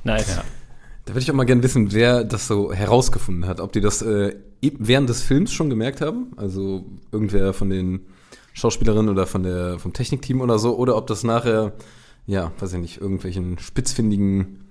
Nice. 0.06 0.38
Ja. 0.38 0.44
Da 1.04 1.14
würde 1.14 1.20
ich 1.20 1.30
auch 1.30 1.36
mal 1.36 1.44
gerne 1.44 1.62
wissen, 1.62 1.92
wer 1.92 2.24
das 2.24 2.48
so 2.48 2.72
herausgefunden 2.72 3.48
hat. 3.48 3.60
Ob 3.60 3.74
die 3.74 3.82
das 3.82 4.02
äh, 4.02 4.34
während 4.62 5.10
des 5.10 5.24
Films 5.24 5.52
schon 5.52 5.70
gemerkt 5.70 6.00
haben, 6.00 6.32
also 6.38 6.86
irgendwer 7.12 7.54
von 7.54 7.70
den 7.70 8.00
Schauspielerinnen 8.54 9.10
oder 9.10 9.28
von 9.28 9.44
der, 9.44 9.78
vom 9.78 9.92
Technikteam 9.92 10.40
oder 10.40 10.58
so, 10.58 10.78
oder 10.78 10.96
ob 10.96 11.06
das 11.08 11.26
nachher, 11.26 11.74
ja, 12.26 12.54
weiß 12.60 12.74
ich 12.74 12.80
nicht, 12.80 13.02
irgendwelchen 13.02 13.60
spitzfindigen 13.60 14.67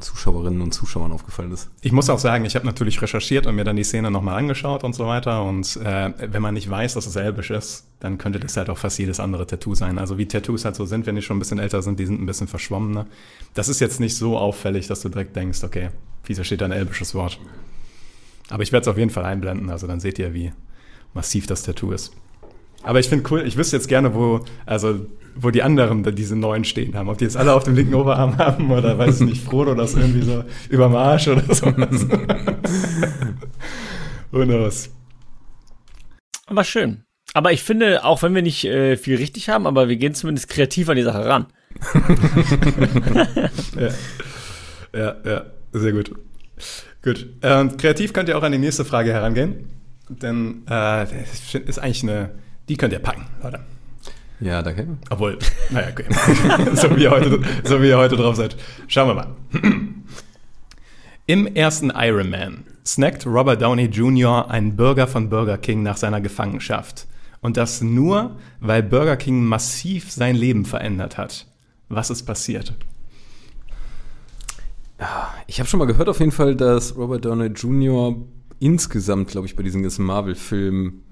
Zuschauerinnen 0.00 0.60
und 0.60 0.72
Zuschauern 0.72 1.12
aufgefallen 1.12 1.52
ist. 1.52 1.70
Ich 1.80 1.92
muss 1.92 2.10
auch 2.10 2.18
sagen, 2.18 2.44
ich 2.44 2.56
habe 2.56 2.66
natürlich 2.66 3.00
recherchiert 3.00 3.46
und 3.46 3.54
mir 3.54 3.64
dann 3.64 3.76
die 3.76 3.84
Szene 3.84 4.10
nochmal 4.10 4.36
angeschaut 4.38 4.84
und 4.84 4.94
so 4.94 5.06
weiter. 5.06 5.44
Und 5.44 5.76
äh, 5.76 6.12
wenn 6.32 6.42
man 6.42 6.54
nicht 6.54 6.68
weiß, 6.68 6.94
dass 6.94 7.06
es 7.06 7.16
elbisch 7.16 7.50
ist, 7.50 7.86
dann 8.00 8.18
könnte 8.18 8.40
das 8.40 8.56
halt 8.56 8.70
auch 8.70 8.78
fast 8.78 8.98
jedes 8.98 9.20
andere 9.20 9.46
Tattoo 9.46 9.74
sein. 9.74 9.98
Also 9.98 10.18
wie 10.18 10.26
Tattoos 10.26 10.64
halt 10.64 10.76
so 10.76 10.84
sind, 10.84 11.06
wenn 11.06 11.14
die 11.14 11.22
schon 11.22 11.36
ein 11.36 11.40
bisschen 11.40 11.58
älter 11.58 11.80
sind, 11.80 11.98
die 11.98 12.06
sind 12.06 12.20
ein 12.20 12.26
bisschen 12.26 12.48
verschwommener. 12.48 13.06
Das 13.54 13.68
ist 13.68 13.80
jetzt 13.80 14.00
nicht 14.00 14.16
so 14.16 14.36
auffällig, 14.36 14.88
dass 14.88 15.00
du 15.00 15.08
direkt 15.08 15.36
denkst, 15.36 15.62
okay, 15.62 15.90
wieso 16.24 16.44
steht 16.44 16.60
da 16.60 16.66
ein 16.66 16.72
elbisches 16.72 17.14
Wort? 17.14 17.38
Aber 18.50 18.62
ich 18.62 18.72
werde 18.72 18.82
es 18.82 18.88
auf 18.88 18.98
jeden 18.98 19.10
Fall 19.10 19.24
einblenden, 19.24 19.70
also 19.70 19.86
dann 19.86 20.00
seht 20.00 20.18
ihr, 20.18 20.34
wie 20.34 20.52
massiv 21.14 21.46
das 21.46 21.62
Tattoo 21.62 21.92
ist. 21.92 22.12
Aber 22.82 23.00
ich 23.00 23.08
finde 23.08 23.24
cool, 23.30 23.42
ich 23.46 23.56
wüsste 23.56 23.76
jetzt 23.76 23.88
gerne, 23.88 24.14
wo, 24.14 24.44
also, 24.66 25.06
wo 25.36 25.50
die 25.50 25.62
anderen 25.62 26.02
da 26.02 26.10
diese 26.10 26.36
neuen 26.36 26.64
stehen 26.64 26.96
haben. 26.96 27.08
Ob 27.08 27.18
die 27.18 27.24
jetzt 27.24 27.36
alle 27.36 27.54
auf 27.54 27.64
dem 27.64 27.74
linken 27.74 27.94
Oberarm 27.94 28.38
haben 28.38 28.70
oder 28.70 28.98
weiß 28.98 29.20
ich 29.20 29.26
nicht, 29.26 29.44
Frodo 29.44 29.74
das 29.74 29.94
irgendwie 29.94 30.22
so 30.22 30.44
überm 30.68 30.94
Arsch 30.94 31.28
oder 31.28 31.42
sowas. 31.54 32.06
Who 34.30 34.44
knows? 34.44 34.90
Aber 36.46 36.64
schön. 36.64 37.04
Aber 37.32 37.52
ich 37.52 37.62
finde, 37.62 38.04
auch 38.04 38.22
wenn 38.22 38.34
wir 38.34 38.42
nicht 38.42 38.64
äh, 38.64 38.96
viel 38.96 39.16
richtig 39.16 39.48
haben, 39.48 39.66
aber 39.66 39.88
wir 39.88 39.96
gehen 39.96 40.14
zumindest 40.14 40.48
kreativ 40.48 40.88
an 40.88 40.96
die 40.96 41.02
Sache 41.02 41.24
ran. 41.26 41.46
Ja, 43.76 43.88
ja, 44.96 45.16
ja 45.24 45.44
sehr 45.72 45.92
gut. 45.92 46.12
Gut. 47.02 47.26
Ähm, 47.42 47.76
kreativ 47.76 48.12
könnt 48.12 48.28
ihr 48.28 48.38
auch 48.38 48.44
an 48.44 48.52
die 48.52 48.58
nächste 48.58 48.84
Frage 48.84 49.12
herangehen. 49.12 49.68
Denn 50.08 50.62
äh, 50.66 51.06
das 51.06 51.54
ist 51.54 51.78
eigentlich 51.78 52.02
eine, 52.04 52.30
die 52.68 52.76
könnt 52.76 52.92
ihr 52.92 53.00
packen, 53.00 53.26
Leute. 53.42 53.60
Ja, 54.44 54.60
danke. 54.60 54.86
Obwohl, 55.08 55.38
naja, 55.70 55.88
okay. 55.90 56.04
so, 56.74 56.94
wie 56.94 57.04
ihr 57.04 57.10
heute, 57.10 57.40
so 57.64 57.80
wie 57.80 57.88
ihr 57.88 57.96
heute 57.96 58.14
drauf 58.14 58.36
seid. 58.36 58.56
Schauen 58.88 59.08
wir 59.08 59.14
mal. 59.14 59.28
Im 61.24 61.46
ersten 61.46 61.90
Iron 61.96 62.28
Man 62.28 62.64
snackt 62.84 63.24
Robert 63.24 63.62
Downey 63.62 63.86
Jr. 63.86 64.50
einen 64.50 64.76
Burger 64.76 65.06
von 65.06 65.30
Burger 65.30 65.56
King 65.56 65.82
nach 65.82 65.96
seiner 65.96 66.20
Gefangenschaft. 66.20 67.06
Und 67.40 67.56
das 67.56 67.80
nur, 67.80 68.36
weil 68.60 68.82
Burger 68.82 69.16
King 69.16 69.42
massiv 69.44 70.12
sein 70.12 70.36
Leben 70.36 70.66
verändert 70.66 71.16
hat. 71.16 71.46
Was 71.88 72.10
ist 72.10 72.24
passiert? 72.24 72.74
Ich 75.46 75.58
habe 75.58 75.70
schon 75.70 75.78
mal 75.78 75.86
gehört 75.86 76.10
auf 76.10 76.20
jeden 76.20 76.32
Fall, 76.32 76.54
dass 76.54 76.98
Robert 76.98 77.24
Downey 77.24 77.46
Jr. 77.46 78.14
insgesamt, 78.60 79.28
glaube 79.28 79.46
ich, 79.46 79.56
bei 79.56 79.62
diesen 79.62 79.82
ganzen 79.82 80.04
Marvel-Filmen 80.04 81.03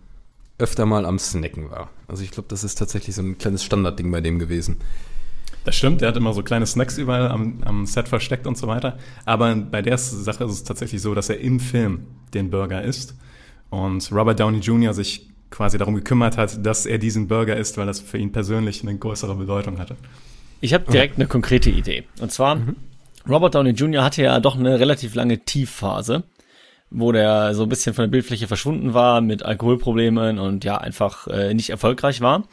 öfter 0.63 0.87
mal 0.87 1.05
am 1.05 1.19
Snacken 1.19 1.71
war. 1.71 1.91
Also 2.09 2.23
ich 2.23 2.31
glaube, 2.31 2.49
das 2.49 2.65
ist 2.65 2.77
tatsächlich 2.77 3.15
so 3.15 3.23
ein 3.23 3.37
kleines 3.37 3.65
Standardding 3.65 4.11
bei 4.11 4.21
dem 4.21 4.39
gewesen. 4.39 4.77
Das 5.65 5.77
stimmt, 5.77 6.01
der 6.01 6.09
hat 6.09 6.17
immer 6.17 6.33
so 6.33 6.43
kleine 6.43 6.67
Snacks 6.67 6.99
überall 6.99 7.29
am, 7.29 7.63
am 7.65 7.87
Set 7.87 8.09
versteckt 8.09 8.47
und 8.47 8.57
so 8.57 8.67
weiter. 8.67 8.99
Aber 9.25 9.55
bei 9.55 9.83
der 9.83 9.99
Sache 9.99 10.45
ist 10.45 10.53
es 10.53 10.65
tatsächlich 10.65 11.03
so, 11.03 11.15
dass 11.15 11.29
er 11.29 11.39
im 11.39 11.61
Film 11.61 12.07
den 12.35 12.51
Burger 12.51 12.83
isst 12.83 13.15
und 13.71 14.11
Robert 14.13 14.41
Downey 14.41 14.59
Jr. 14.59 14.93
sich 14.93 15.29
quasi 15.51 15.79
darum 15.79 15.95
gekümmert 15.95 16.37
hat, 16.37 16.65
dass 16.65 16.87
er 16.87 16.99
diesen 16.99 17.29
Burger 17.29 17.57
isst, 17.57 17.77
weil 17.77 17.87
das 17.87 18.01
für 18.01 18.19
ihn 18.19 18.33
persönlich 18.33 18.83
eine 18.83 18.97
größere 18.97 19.35
Bedeutung 19.35 19.79
hatte. 19.79 19.97
Ich 20.61 20.75
habe 20.75 20.91
direkt 20.91 21.17
eine 21.17 21.27
konkrete 21.27 21.71
Idee. 21.71 22.05
Und 22.21 22.33
zwar, 22.33 22.59
Robert 23.29 23.55
Downey 23.55 23.71
Jr. 23.71 24.03
hatte 24.03 24.23
ja 24.23 24.41
doch 24.41 24.57
eine 24.57 24.81
relativ 24.81 25.15
lange 25.15 25.39
Tiefphase, 25.45 26.25
wo 26.93 27.13
der 27.13 27.55
so 27.55 27.65
ein 27.65 27.69
bisschen 27.69 27.95
von 27.95 28.05
der 28.05 28.11
Bildfläche 28.11 28.47
verschwunden 28.47 28.95
war 28.95 29.21
mit 29.21 29.43
Alkoholproblemen 29.43 30.39
und 30.39 30.65
ja, 30.65 30.79
einfach 30.79 31.27
äh, 31.27 31.55
nicht 31.55 31.71
erfolgreich 31.71 32.21
war. 32.21 32.45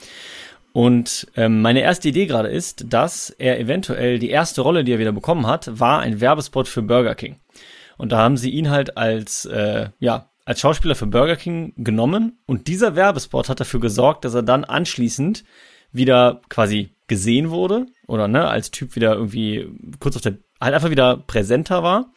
Und 0.72 1.28
ähm, 1.36 1.62
meine 1.62 1.82
erste 1.82 2.10
Idee 2.10 2.28
gerade 2.28 2.50
ist, 2.50 2.86
dass 2.94 3.32
er 3.32 3.60
eventuell 3.60 4.20
die 4.20 4.30
erste 4.30 4.62
Rolle, 4.62 4.84
die 4.84 4.94
er 4.94 5.00
wieder 5.00 5.12
bekommen 5.12 5.48
hat, 5.48 5.80
war 5.80 6.00
ein 6.00 6.22
Werbespot 6.22 6.68
für 6.68 6.82
Burger 6.82 7.16
King. 7.16 7.38
Und 7.98 8.12
da 8.12 8.20
haben 8.20 8.38
sie 8.38 8.52
ihn 8.52 8.70
halt 8.70 8.96
als, 8.96 9.46
äh, 9.46 9.90
ja, 10.00 10.30
als 10.46 10.62
Schauspieler 10.62 10.96
für 10.96 11.08
Burger 11.08 11.36
King 11.36 11.74
genommen 11.78 12.40
und 12.46 12.68
dieser 12.68 12.96
Werbespot 12.96 13.50
hat 13.50 13.60
dafür 13.60 13.80
gesorgt, 13.80 14.26
dass 14.26 14.34
er 14.34 14.44
dann 14.44 14.64
anschließend 14.64 15.44
wieder 15.92 16.42
quasi 16.50 16.96
gesehen 17.08 17.50
wurde 17.50 17.88
oder 18.08 18.28
ne, 18.28 18.48
als 18.48 18.72
Typ 18.72 18.96
wieder 18.96 19.14
irgendwie 19.14 19.68
kurz 20.00 20.16
auf 20.16 20.22
der, 20.22 20.38
halt 20.62 20.74
einfach 20.74 20.92
wieder 20.92 21.18
präsenter 21.18 21.84
war. 21.84 22.12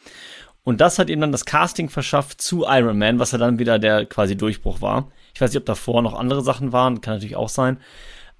Und 0.65 0.81
das 0.81 0.99
hat 0.99 1.11
ihm 1.11 1.21
dann 1.21 1.33
das 1.33 1.45
Casting 1.45 1.89
verschafft 1.89 2.41
zu 2.41 2.65
Iron 2.69 2.99
Man, 2.99 3.19
was 3.19 3.33
ja 3.33 3.39
dann 3.39 3.59
wieder 3.59 3.79
der 3.79 4.07
quasi 4.07 4.37
Durchbruch 4.37 4.81
war. 4.81 5.11
Ich 5.35 5.41
weiß 5.41 5.51
nicht, 5.51 5.61
ob 5.61 5.67
davor 5.67 6.03
noch 6.03 6.15
andere 6.15 6.43
Sachen 6.43 6.73
waren, 6.73 7.01
kann 7.01 7.15
natürlich 7.15 7.37
auch 7.37 7.49
sein. 7.49 7.79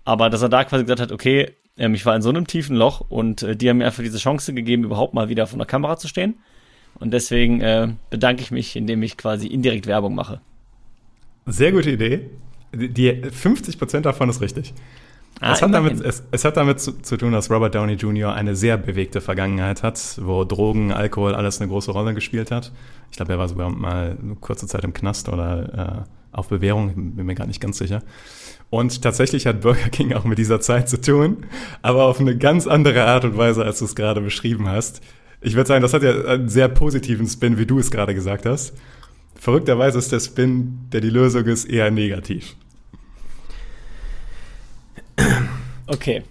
Aber 0.05 0.31
dass 0.31 0.43
er 0.43 0.49
da 0.49 0.65
quasi 0.65 0.85
gesagt 0.85 1.01
hat, 1.01 1.13
okay, 1.13 1.57
ähm, 1.77 1.95
ich 1.95 2.07
war 2.07 2.15
in 2.15 2.23
so 2.23 2.29
einem 2.29 2.47
tiefen 2.47 2.77
Loch 2.77 3.01
und 3.01 3.43
äh, 3.43 3.57
die 3.57 3.69
haben 3.69 3.79
mir 3.79 3.87
einfach 3.87 4.03
diese 4.03 4.19
Chance 4.19 4.55
gegeben, 4.55 4.85
überhaupt 4.85 5.15
mal 5.15 5.29
wieder 5.29 5.47
vor 5.47 5.59
der 5.59 5.67
Kamera 5.67 5.97
zu 5.97 6.09
stehen. 6.09 6.39
Und 6.99 7.13
deswegen 7.13 7.61
äh, 7.61 7.89
bedanke 8.11 8.43
ich 8.43 8.51
mich, 8.51 8.77
indem 8.77 9.03
ich 9.03 9.17
quasi 9.17 9.47
indirekt 9.47 9.87
Werbung 9.87 10.15
mache. 10.15 10.41
Sehr 11.47 11.73
gute 11.73 11.91
Idee. 11.91 12.31
Die, 12.75 12.89
die 12.89 13.13
50% 13.13 14.01
davon 14.01 14.29
ist 14.29 14.41
richtig. 14.41 14.75
Ah, 15.41 15.53
es, 15.53 15.63
hat 15.63 15.75
damit, 15.75 16.01
es, 16.01 16.23
es 16.31 16.45
hat 16.45 16.57
damit 16.57 16.81
zu, 16.81 17.01
zu 17.03 17.17
tun, 17.17 17.33
dass 17.33 17.51
Robert 17.51 17.75
Downey 17.75 17.95
Jr. 17.95 18.33
eine 18.33 18.55
sehr 18.55 18.77
bewegte 18.77 19.21
Vergangenheit 19.21 19.83
hat, 19.83 20.19
wo 20.23 20.45
Drogen, 20.45 20.93
Alkohol 20.93 21.35
alles 21.35 21.61
eine 21.61 21.69
große 21.69 21.91
Rolle 21.91 22.15
gespielt 22.15 22.51
hat. 22.51 22.73
Ich 23.11 23.17
glaube, 23.17 23.33
er 23.33 23.39
war 23.39 23.49
sogar 23.49 23.69
mal 23.69 24.17
eine 24.23 24.37
kurze 24.37 24.67
Zeit 24.67 24.85
im 24.85 24.93
Knast 24.93 25.29
oder 25.29 26.07
äh, 26.07 26.37
auf 26.37 26.49
Bewährung, 26.49 27.15
bin 27.17 27.27
mir 27.27 27.35
gar 27.35 27.47
nicht 27.47 27.61
ganz 27.61 27.79
sicher. 27.79 28.03
Und 28.71 29.03
tatsächlich 29.03 29.47
hat 29.47 29.61
Burger 29.61 29.91
King 29.91 30.15
auch 30.15 30.25
mit 30.25 30.39
dieser 30.39 30.61
Zeit 30.61 30.89
zu 30.89 31.01
tun, 31.01 31.45
aber 31.83 32.05
auf 32.05 32.21
eine 32.21 32.37
ganz 32.37 32.67
andere 32.67 33.05
Art 33.05 33.25
und 33.25 33.37
Weise, 33.37 33.65
als 33.65 33.81
du 33.81 33.85
es 33.85 33.95
gerade 33.95 34.21
beschrieben 34.21 34.69
hast. 34.69 35.03
Ich 35.41 35.57
würde 35.57 35.69
sagen, 35.69 35.83
das 35.83 35.93
hat 35.93 36.03
ja 36.03 36.25
einen 36.25 36.49
sehr 36.49 36.69
positiven 36.69 37.27
Spin, 37.27 37.59
wie 37.59 37.67
du 37.67 37.79
es 37.79 37.91
gerade 37.91 38.15
gesagt 38.15 38.47
hast. 38.47 38.75
Verrückterweise 39.35 39.99
ist 39.99 40.13
der 40.13 40.21
Spin, 40.21 40.79
der 40.93 41.01
die 41.01 41.11
Lösung 41.11 41.45
ist, 41.47 41.65
eher 41.65 41.91
negativ. 41.91 42.57
Okay. 45.87 46.23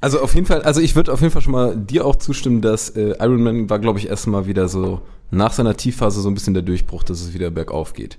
Also 0.00 0.20
auf 0.20 0.34
jeden 0.34 0.46
Fall, 0.46 0.62
also 0.62 0.80
ich 0.80 0.96
würde 0.96 1.12
auf 1.12 1.20
jeden 1.20 1.32
Fall 1.32 1.42
schon 1.42 1.52
mal 1.52 1.76
dir 1.76 2.06
auch 2.06 2.16
zustimmen, 2.16 2.62
dass 2.62 2.90
äh, 2.90 3.14
Iron 3.20 3.42
Man 3.42 3.70
war, 3.70 3.78
glaube 3.78 3.98
ich, 3.98 4.08
erstmal 4.08 4.46
wieder 4.46 4.68
so 4.68 5.02
nach 5.30 5.52
seiner 5.52 5.76
Tiefphase 5.76 6.20
so 6.20 6.28
ein 6.28 6.34
bisschen 6.34 6.54
der 6.54 6.62
Durchbruch, 6.62 7.02
dass 7.02 7.20
es 7.20 7.34
wieder 7.34 7.50
bergauf 7.50 7.92
geht. 7.92 8.18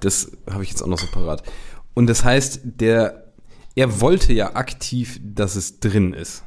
Das 0.00 0.32
habe 0.50 0.62
ich 0.62 0.70
jetzt 0.70 0.82
auch 0.82 0.88
noch 0.88 0.98
so 0.98 1.06
parat. 1.06 1.42
Und 1.94 2.08
das 2.08 2.24
heißt, 2.24 2.60
der, 2.64 3.32
er 3.74 4.00
wollte 4.00 4.32
ja 4.32 4.54
aktiv, 4.54 5.20
dass 5.22 5.56
es 5.56 5.80
drin 5.80 6.12
ist. 6.12 6.44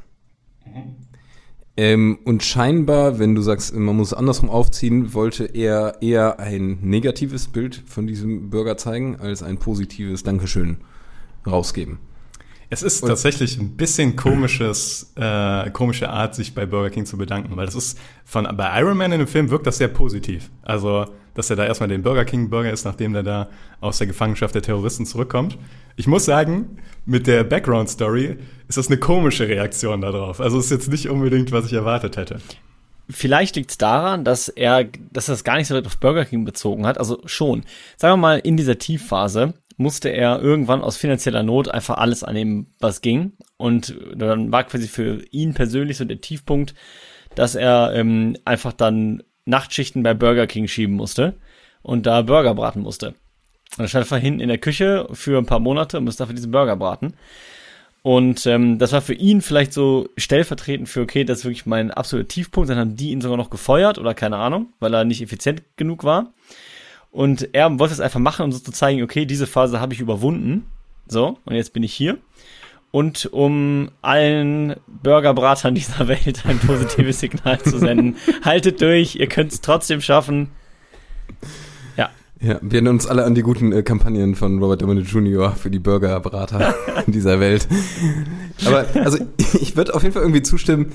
Ähm, 1.76 2.18
und 2.24 2.42
scheinbar, 2.42 3.18
wenn 3.18 3.34
du 3.34 3.42
sagst, 3.42 3.74
man 3.74 3.96
muss 3.96 4.08
es 4.08 4.14
andersrum 4.14 4.48
aufziehen, 4.48 5.12
wollte 5.12 5.44
er 5.44 6.00
eher 6.00 6.38
ein 6.38 6.78
negatives 6.80 7.48
Bild 7.48 7.82
von 7.86 8.06
diesem 8.06 8.48
Burger 8.48 8.76
zeigen, 8.76 9.16
als 9.16 9.42
ein 9.42 9.58
positives 9.58 10.22
Dankeschön 10.22 10.78
rausgeben. 11.46 11.98
Es 12.68 12.82
ist 12.82 13.00
tatsächlich 13.00 13.58
ein 13.58 13.76
bisschen 13.76 14.16
komisches, 14.16 15.12
äh, 15.14 15.70
komische 15.70 16.08
Art, 16.08 16.34
sich 16.34 16.54
bei 16.54 16.66
Burger 16.66 16.90
King 16.90 17.06
zu 17.06 17.16
bedanken, 17.16 17.56
weil 17.56 17.66
das 17.66 17.76
ist 17.76 17.98
von 18.24 18.48
bei 18.56 18.80
Iron 18.80 18.96
Man 18.96 19.12
in 19.12 19.20
dem 19.20 19.28
Film 19.28 19.50
wirkt 19.50 19.66
das 19.66 19.78
sehr 19.78 19.88
positiv. 19.88 20.50
Also, 20.62 21.06
dass 21.34 21.48
er 21.48 21.56
da 21.56 21.64
erstmal 21.64 21.88
den 21.88 22.02
Burger 22.02 22.24
King 22.24 22.50
Burger 22.50 22.72
ist, 22.72 22.84
nachdem 22.84 23.12
der 23.12 23.22
da 23.22 23.48
aus 23.80 23.98
der 23.98 24.08
Gefangenschaft 24.08 24.54
der 24.54 24.62
Terroristen 24.62 25.06
zurückkommt. 25.06 25.58
Ich 25.94 26.08
muss 26.08 26.24
sagen, 26.24 26.78
mit 27.04 27.28
der 27.28 27.44
Background 27.44 27.88
Story 27.88 28.36
ist 28.68 28.78
das 28.78 28.88
eine 28.88 28.98
komische 28.98 29.46
Reaktion 29.46 30.00
darauf. 30.00 30.40
Also, 30.40 30.58
es 30.58 30.66
ist 30.66 30.70
jetzt 30.72 30.90
nicht 30.90 31.08
unbedingt, 31.08 31.52
was 31.52 31.66
ich 31.66 31.72
erwartet 31.72 32.16
hätte. 32.16 32.40
Vielleicht 33.08 33.54
liegt 33.54 33.70
es 33.70 33.78
daran, 33.78 34.24
dass 34.24 34.48
er, 34.48 34.84
dass 35.12 35.28
er 35.28 35.34
das 35.34 35.44
gar 35.44 35.56
nicht 35.56 35.68
so 35.68 35.74
direkt 35.74 35.86
auf 35.86 35.98
Burger 35.98 36.24
King 36.24 36.44
bezogen 36.44 36.86
hat. 36.86 36.98
Also 36.98 37.20
schon. 37.26 37.62
Sagen 37.96 38.14
wir 38.14 38.16
mal, 38.16 38.38
in 38.40 38.56
dieser 38.56 38.78
Tiefphase 38.78 39.54
musste 39.76 40.08
er 40.08 40.40
irgendwann 40.40 40.82
aus 40.82 40.96
finanzieller 40.96 41.42
Not 41.42 41.68
einfach 41.68 41.98
alles 41.98 42.24
annehmen, 42.24 42.74
was 42.78 43.02
ging. 43.02 43.32
Und 43.56 43.96
dann 44.14 44.50
war 44.52 44.64
quasi 44.64 44.88
für 44.88 45.22
ihn 45.30 45.54
persönlich 45.54 45.98
so 45.98 46.04
der 46.04 46.20
Tiefpunkt, 46.20 46.74
dass 47.34 47.54
er 47.54 47.92
ähm, 47.94 48.36
einfach 48.44 48.72
dann 48.72 49.22
Nachtschichten 49.44 50.02
bei 50.02 50.14
Burger 50.14 50.46
King 50.46 50.66
schieben 50.66 50.96
musste 50.96 51.36
und 51.82 52.06
da 52.06 52.22
Burger 52.22 52.54
braten 52.54 52.82
musste. 52.82 53.08
Und 53.08 53.78
dann 53.78 53.88
stand 53.88 54.02
er 54.02 54.06
einfach 54.06 54.22
hinten 54.22 54.40
in 54.40 54.48
der 54.48 54.58
Küche 54.58 55.06
für 55.12 55.38
ein 55.38 55.46
paar 55.46 55.60
Monate 55.60 55.98
und 55.98 56.04
musste 56.04 56.22
dafür 56.22 56.34
diesen 56.34 56.50
Burger 56.50 56.76
braten. 56.76 57.14
Und 58.02 58.46
ähm, 58.46 58.78
das 58.78 58.92
war 58.92 59.02
für 59.02 59.14
ihn 59.14 59.42
vielleicht 59.42 59.72
so 59.72 60.08
stellvertretend 60.16 60.88
für, 60.88 61.00
okay, 61.00 61.24
das 61.24 61.40
ist 61.40 61.44
wirklich 61.44 61.66
mein 61.66 61.90
absoluter 61.90 62.28
Tiefpunkt. 62.28 62.70
Dann 62.70 62.78
haben 62.78 62.96
die 62.96 63.10
ihn 63.10 63.20
sogar 63.20 63.36
noch 63.36 63.50
gefeuert 63.50 63.98
oder 63.98 64.14
keine 64.14 64.36
Ahnung, 64.36 64.72
weil 64.78 64.94
er 64.94 65.04
nicht 65.04 65.22
effizient 65.22 65.62
genug 65.76 66.04
war. 66.04 66.32
Und 67.10 67.48
er 67.54 67.78
wollte 67.78 67.94
es 67.94 68.00
einfach 68.00 68.20
machen, 68.20 68.44
um 68.44 68.52
so 68.52 68.58
zu 68.58 68.72
zeigen, 68.72 69.02
okay, 69.02 69.24
diese 69.24 69.46
Phase 69.46 69.80
habe 69.80 69.94
ich 69.94 70.00
überwunden. 70.00 70.66
So, 71.08 71.38
und 71.44 71.54
jetzt 71.54 71.72
bin 71.72 71.82
ich 71.82 71.94
hier. 71.94 72.18
Und 72.90 73.26
um 73.26 73.90
allen 74.00 74.76
Burgerbratern 74.86 75.74
dieser 75.74 76.08
Welt 76.08 76.44
ein 76.46 76.58
positives 76.58 77.20
Signal 77.20 77.60
zu 77.60 77.78
senden. 77.78 78.16
Haltet 78.42 78.80
durch, 78.80 79.16
ihr 79.16 79.28
könnt 79.28 79.52
es 79.52 79.60
trotzdem 79.60 80.00
schaffen. 80.00 80.48
Ja. 81.96 82.10
Ja, 82.40 82.58
wir 82.60 82.74
erinnern 82.74 82.94
uns 82.94 83.06
alle 83.06 83.24
an 83.24 83.34
die 83.34 83.42
guten 83.42 83.72
äh, 83.72 83.82
Kampagnen 83.82 84.34
von 84.34 84.58
Robert 84.58 84.82
Downey 84.82 85.00
Jr. 85.00 85.52
für 85.52 85.70
die 85.70 85.78
Burgerberater 85.78 86.74
in 87.06 87.12
dieser 87.12 87.40
Welt. 87.40 87.66
Aber 88.66 88.86
also 89.02 89.18
ich 89.60 89.76
würde 89.76 89.94
auf 89.94 90.02
jeden 90.02 90.12
Fall 90.12 90.22
irgendwie 90.22 90.42
zustimmen. 90.42 90.92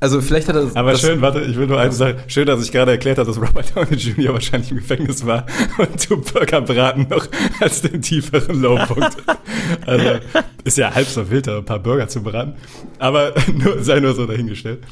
Also 0.00 0.20
vielleicht 0.20 0.46
hat 0.48 0.54
er 0.54 0.70
Aber 0.76 0.92
das, 0.92 1.00
schön, 1.00 1.20
warte, 1.20 1.40
ich 1.40 1.56
will 1.56 1.66
nur 1.66 1.80
eins 1.80 1.98
sagen. 1.98 2.20
Schön, 2.28 2.46
dass 2.46 2.62
ich 2.62 2.70
gerade 2.70 2.92
erklärt 2.92 3.18
habe, 3.18 3.26
dass 3.26 3.36
Robert 3.40 3.74
Downey 3.74 3.96
Jr. 3.96 4.32
wahrscheinlich 4.32 4.70
im 4.70 4.76
Gefängnis 4.76 5.26
war 5.26 5.44
und 5.76 6.08
du 6.08 6.18
Burgerbraten 6.20 7.08
noch 7.08 7.26
als 7.60 7.82
den 7.82 8.00
tieferen 8.00 8.60
Lowpunkt. 8.62 9.16
also 9.86 10.20
ist 10.62 10.78
ja 10.78 10.94
halb 10.94 11.08
so 11.08 11.28
wild, 11.30 11.48
da 11.48 11.58
ein 11.58 11.64
paar 11.64 11.80
Burger 11.80 12.06
zu 12.06 12.22
braten. 12.22 12.54
Aber 13.00 13.34
nur, 13.52 13.82
sei 13.82 13.98
nur 13.98 14.14
so 14.14 14.24
dahingestellt. 14.26 14.84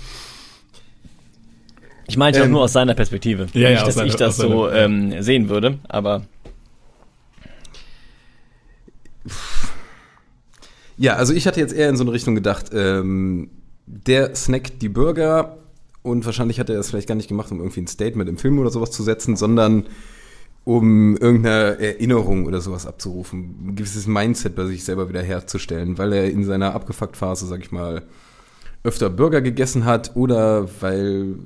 Ich 2.09 2.17
meinte 2.17 2.41
auch 2.41 2.45
Ähm, 2.47 2.51
nur 2.53 2.63
aus 2.63 2.73
seiner 2.73 2.95
Perspektive. 2.95 3.47
ja, 3.53 3.71
Nicht, 3.71 3.79
aus 3.83 3.87
dass 3.87 3.95
seiner- 3.97 4.09
ich 4.09 4.17
das 4.17 4.37
so 4.37 4.67
seiner- 4.69 4.77
ähm, 4.81 5.23
sehen 5.23 5.49
würde, 5.49 5.79
aber 5.89 6.23
Ja, 10.99 11.15
also 11.17 11.33
ich 11.35 11.47
hatte 11.47 11.61
jetzt 11.61 11.75
eher 11.75 11.89
in 11.91 11.97
so 11.97 12.05
eine 12.05 12.13
Richtung 12.13 12.35
gedacht, 12.35 12.67
ähm, 12.73 13.51
der 13.87 14.35
snackt 14.35 14.83
die 14.83 14.89
Burger 14.89 15.59
und 16.03 16.25
wahrscheinlich 16.25 16.61
hat 16.61 16.71
er 16.71 16.77
das 16.77 16.91
vielleicht 16.91 17.09
gar 17.09 17.15
nicht 17.15 17.29
gemacht, 17.29 17.51
um 17.51 17.59
irgendwie 17.59 17.81
ein 17.81 17.87
Statement 17.87 18.29
im 18.29 18.39
Film 18.39 18.59
oder 18.59 18.71
sowas 18.71 18.91
zu 18.91 19.03
setzen, 19.03 19.37
sondern 19.37 19.87
um 20.65 21.17
irgendeine 21.17 21.79
Erinnerung 21.79 22.47
oder 22.47 22.61
sowas 22.61 22.87
abzurufen, 22.87 23.69
ein 23.69 23.77
gewisses 23.77 24.07
Mindset 24.07 24.57
bei 24.57 24.67
sich 24.67 24.85
selber 24.85 25.09
wieder 25.09 25.23
herzustellen, 25.23 25.97
weil 25.99 26.13
er 26.13 26.31
in 26.31 26.45
seiner 26.45 26.75
Abgefuckt-Phase, 26.75 27.47
sag 27.47 27.61
ich 27.61 27.71
mal, 27.71 28.03
öfter 28.83 29.11
Burger 29.11 29.41
gegessen 29.41 29.85
hat 29.85 30.17
oder 30.17 30.69
weil 30.81 31.37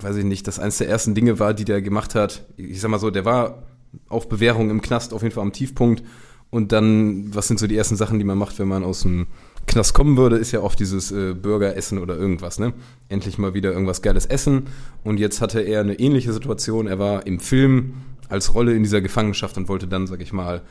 weiß 0.00 0.16
ich 0.16 0.24
nicht, 0.24 0.46
das 0.46 0.58
eines 0.58 0.78
der 0.78 0.88
ersten 0.88 1.14
Dinge 1.14 1.38
war, 1.38 1.54
die 1.54 1.64
der 1.64 1.82
gemacht 1.82 2.14
hat. 2.14 2.44
Ich 2.56 2.80
sag 2.80 2.90
mal 2.90 2.98
so, 2.98 3.10
der 3.10 3.24
war 3.24 3.62
auf 4.08 4.28
Bewährung 4.28 4.70
im 4.70 4.82
Knast 4.82 5.12
auf 5.12 5.22
jeden 5.22 5.34
Fall 5.34 5.42
am 5.42 5.52
Tiefpunkt. 5.52 6.02
Und 6.50 6.72
dann, 6.72 7.34
was 7.34 7.48
sind 7.48 7.58
so 7.58 7.66
die 7.66 7.76
ersten 7.76 7.96
Sachen, 7.96 8.18
die 8.18 8.24
man 8.24 8.38
macht, 8.38 8.58
wenn 8.58 8.68
man 8.68 8.84
aus 8.84 9.02
dem 9.02 9.26
Knast 9.66 9.94
kommen 9.94 10.16
würde, 10.16 10.36
ist 10.36 10.52
ja 10.52 10.60
oft 10.60 10.78
dieses 10.78 11.10
äh, 11.10 11.34
Burgeressen 11.34 11.98
oder 11.98 12.16
irgendwas, 12.16 12.58
ne? 12.58 12.72
Endlich 13.08 13.38
mal 13.38 13.54
wieder 13.54 13.72
irgendwas 13.72 14.02
geiles 14.02 14.26
Essen. 14.26 14.64
Und 15.04 15.18
jetzt 15.18 15.40
hatte 15.40 15.60
er 15.60 15.80
eine 15.80 15.98
ähnliche 15.98 16.32
Situation. 16.32 16.86
Er 16.86 16.98
war 16.98 17.26
im 17.26 17.40
Film 17.40 17.94
als 18.28 18.54
Rolle 18.54 18.74
in 18.74 18.82
dieser 18.82 19.00
Gefangenschaft 19.00 19.56
und 19.56 19.68
wollte 19.68 19.86
dann, 19.86 20.06
sag 20.06 20.20
ich 20.20 20.32
mal, 20.32 20.62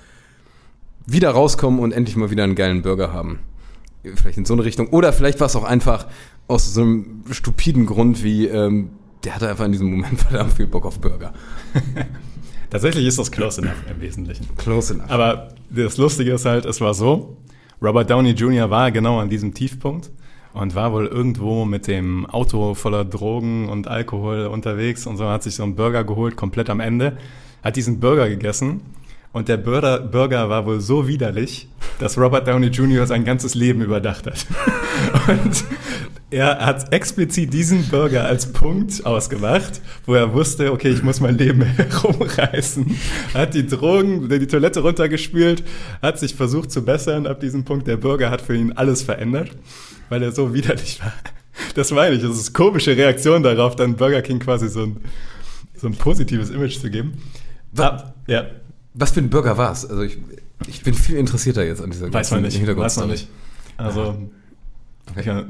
wieder 1.05 1.31
rauskommen 1.31 1.79
und 1.79 1.91
endlich 1.91 2.15
mal 2.15 2.31
wieder 2.31 2.43
einen 2.43 2.55
geilen 2.55 2.81
Burger 2.81 3.11
haben. 3.13 3.39
Vielleicht 4.15 4.37
in 4.37 4.45
so 4.45 4.53
eine 4.53 4.63
Richtung. 4.63 4.87
Oder 4.87 5.13
vielleicht 5.13 5.39
war 5.39 5.47
es 5.47 5.55
auch 5.55 5.63
einfach 5.63 6.07
aus 6.47 6.73
so 6.73 6.81
einem 6.81 7.23
stupiden 7.31 7.85
Grund 7.85 8.23
wie, 8.23 8.47
ähm, 8.47 8.89
der 9.23 9.35
hatte 9.35 9.49
einfach 9.49 9.65
in 9.65 9.71
diesem 9.71 9.89
Moment 9.89 10.19
verdammt 10.29 10.53
viel 10.53 10.67
Bock 10.67 10.85
auf 10.85 10.99
Burger. 10.99 11.33
Tatsächlich 12.69 13.05
ist 13.05 13.19
das 13.19 13.31
close 13.31 13.61
enough 13.61 13.75
im 13.89 14.01
Wesentlichen. 14.01 14.47
Close 14.57 14.93
enough. 14.93 15.09
Aber 15.09 15.49
das 15.69 15.97
Lustige 15.97 16.33
ist 16.33 16.45
halt, 16.45 16.65
es 16.65 16.81
war 16.81 16.93
so, 16.93 17.37
Robert 17.83 18.09
Downey 18.09 18.31
Jr. 18.31 18.69
war 18.69 18.91
genau 18.91 19.19
an 19.19 19.27
diesem 19.27 19.53
Tiefpunkt 19.53 20.09
und 20.53 20.73
war 20.73 20.93
wohl 20.93 21.05
irgendwo 21.05 21.65
mit 21.65 21.87
dem 21.87 22.25
Auto 22.25 22.75
voller 22.75 23.03
Drogen 23.03 23.67
und 23.67 23.89
Alkohol 23.89 24.45
unterwegs 24.45 25.05
und 25.05 25.17
so 25.17 25.27
hat 25.27 25.43
sich 25.43 25.55
so 25.55 25.63
einen 25.63 25.75
Burger 25.75 26.05
geholt, 26.05 26.37
komplett 26.37 26.69
am 26.69 26.79
Ende, 26.79 27.17
hat 27.61 27.75
diesen 27.75 27.99
Burger 27.99 28.29
gegessen 28.29 28.79
und 29.33 29.49
der 29.49 29.57
Burger, 29.57 29.99
Burger 29.99 30.49
war 30.49 30.65
wohl 30.65 30.79
so 30.79 31.09
widerlich, 31.09 31.67
dass 31.99 32.17
Robert 32.17 32.47
Downey 32.47 32.67
Jr. 32.67 33.05
sein 33.05 33.25
ganzes 33.25 33.53
Leben 33.53 33.81
überdacht 33.81 34.27
hat. 34.27 34.45
Und 35.27 35.65
er 36.33 36.65
hat 36.65 36.91
explizit 36.93 37.53
diesen 37.53 37.87
Burger 37.89 38.25
als 38.25 38.51
Punkt 38.51 39.05
ausgemacht, 39.05 39.81
wo 40.05 40.15
er 40.15 40.33
wusste, 40.33 40.71
okay, 40.71 40.89
ich 40.89 41.03
muss 41.03 41.19
mein 41.19 41.37
Leben 41.37 41.61
herumreißen. 41.77 42.95
Hat 43.33 43.53
die 43.53 43.65
Drogen, 43.67 44.27
die 44.29 44.47
Toilette 44.47 44.81
runtergespült, 44.81 45.63
hat 46.01 46.19
sich 46.19 46.35
versucht 46.35 46.71
zu 46.71 46.83
bessern 46.83 47.27
ab 47.27 47.39
diesem 47.39 47.63
Punkt. 47.65 47.87
Der 47.87 47.97
Burger 47.97 48.29
hat 48.31 48.41
für 48.41 48.55
ihn 48.55 48.71
alles 48.73 49.01
verändert, 49.03 49.51
weil 50.09 50.23
er 50.23 50.31
so 50.31 50.53
widerlich 50.53 50.99
war. 51.01 51.13
Das 51.75 51.91
meine 51.91 52.15
ich, 52.15 52.21
das 52.23 52.37
ist 52.37 52.47
eine 52.47 52.53
komische 52.53 52.97
Reaktion 52.97 53.43
darauf, 53.43 53.75
dann 53.75 53.95
Burger 53.95 54.21
King 54.23 54.39
quasi 54.39 54.69
so 54.69 54.83
ein, 54.83 54.97
so 55.75 55.87
ein 55.87 55.93
positives 55.95 56.49
Image 56.49 56.79
zu 56.79 56.89
geben. 56.89 57.13
Wa- 57.71 58.13
ja, 58.27 58.47
Was 58.95 59.11
für 59.11 59.19
ein 59.19 59.29
Burger 59.29 59.57
war 59.57 59.71
es? 59.71 59.85
Also 59.85 60.01
ich, 60.01 60.17
ich 60.67 60.81
bin 60.81 60.93
viel 60.95 61.17
interessierter 61.17 61.63
jetzt 61.63 61.81
an 61.81 61.91
dieser 61.91 62.11
weiß 62.11 62.31
man 62.31 62.41
nicht. 62.41 62.55
Weiß 62.85 62.97
man 62.97 63.09
nicht. 63.09 63.27
Also, 63.77 64.17
ja, 65.25 65.45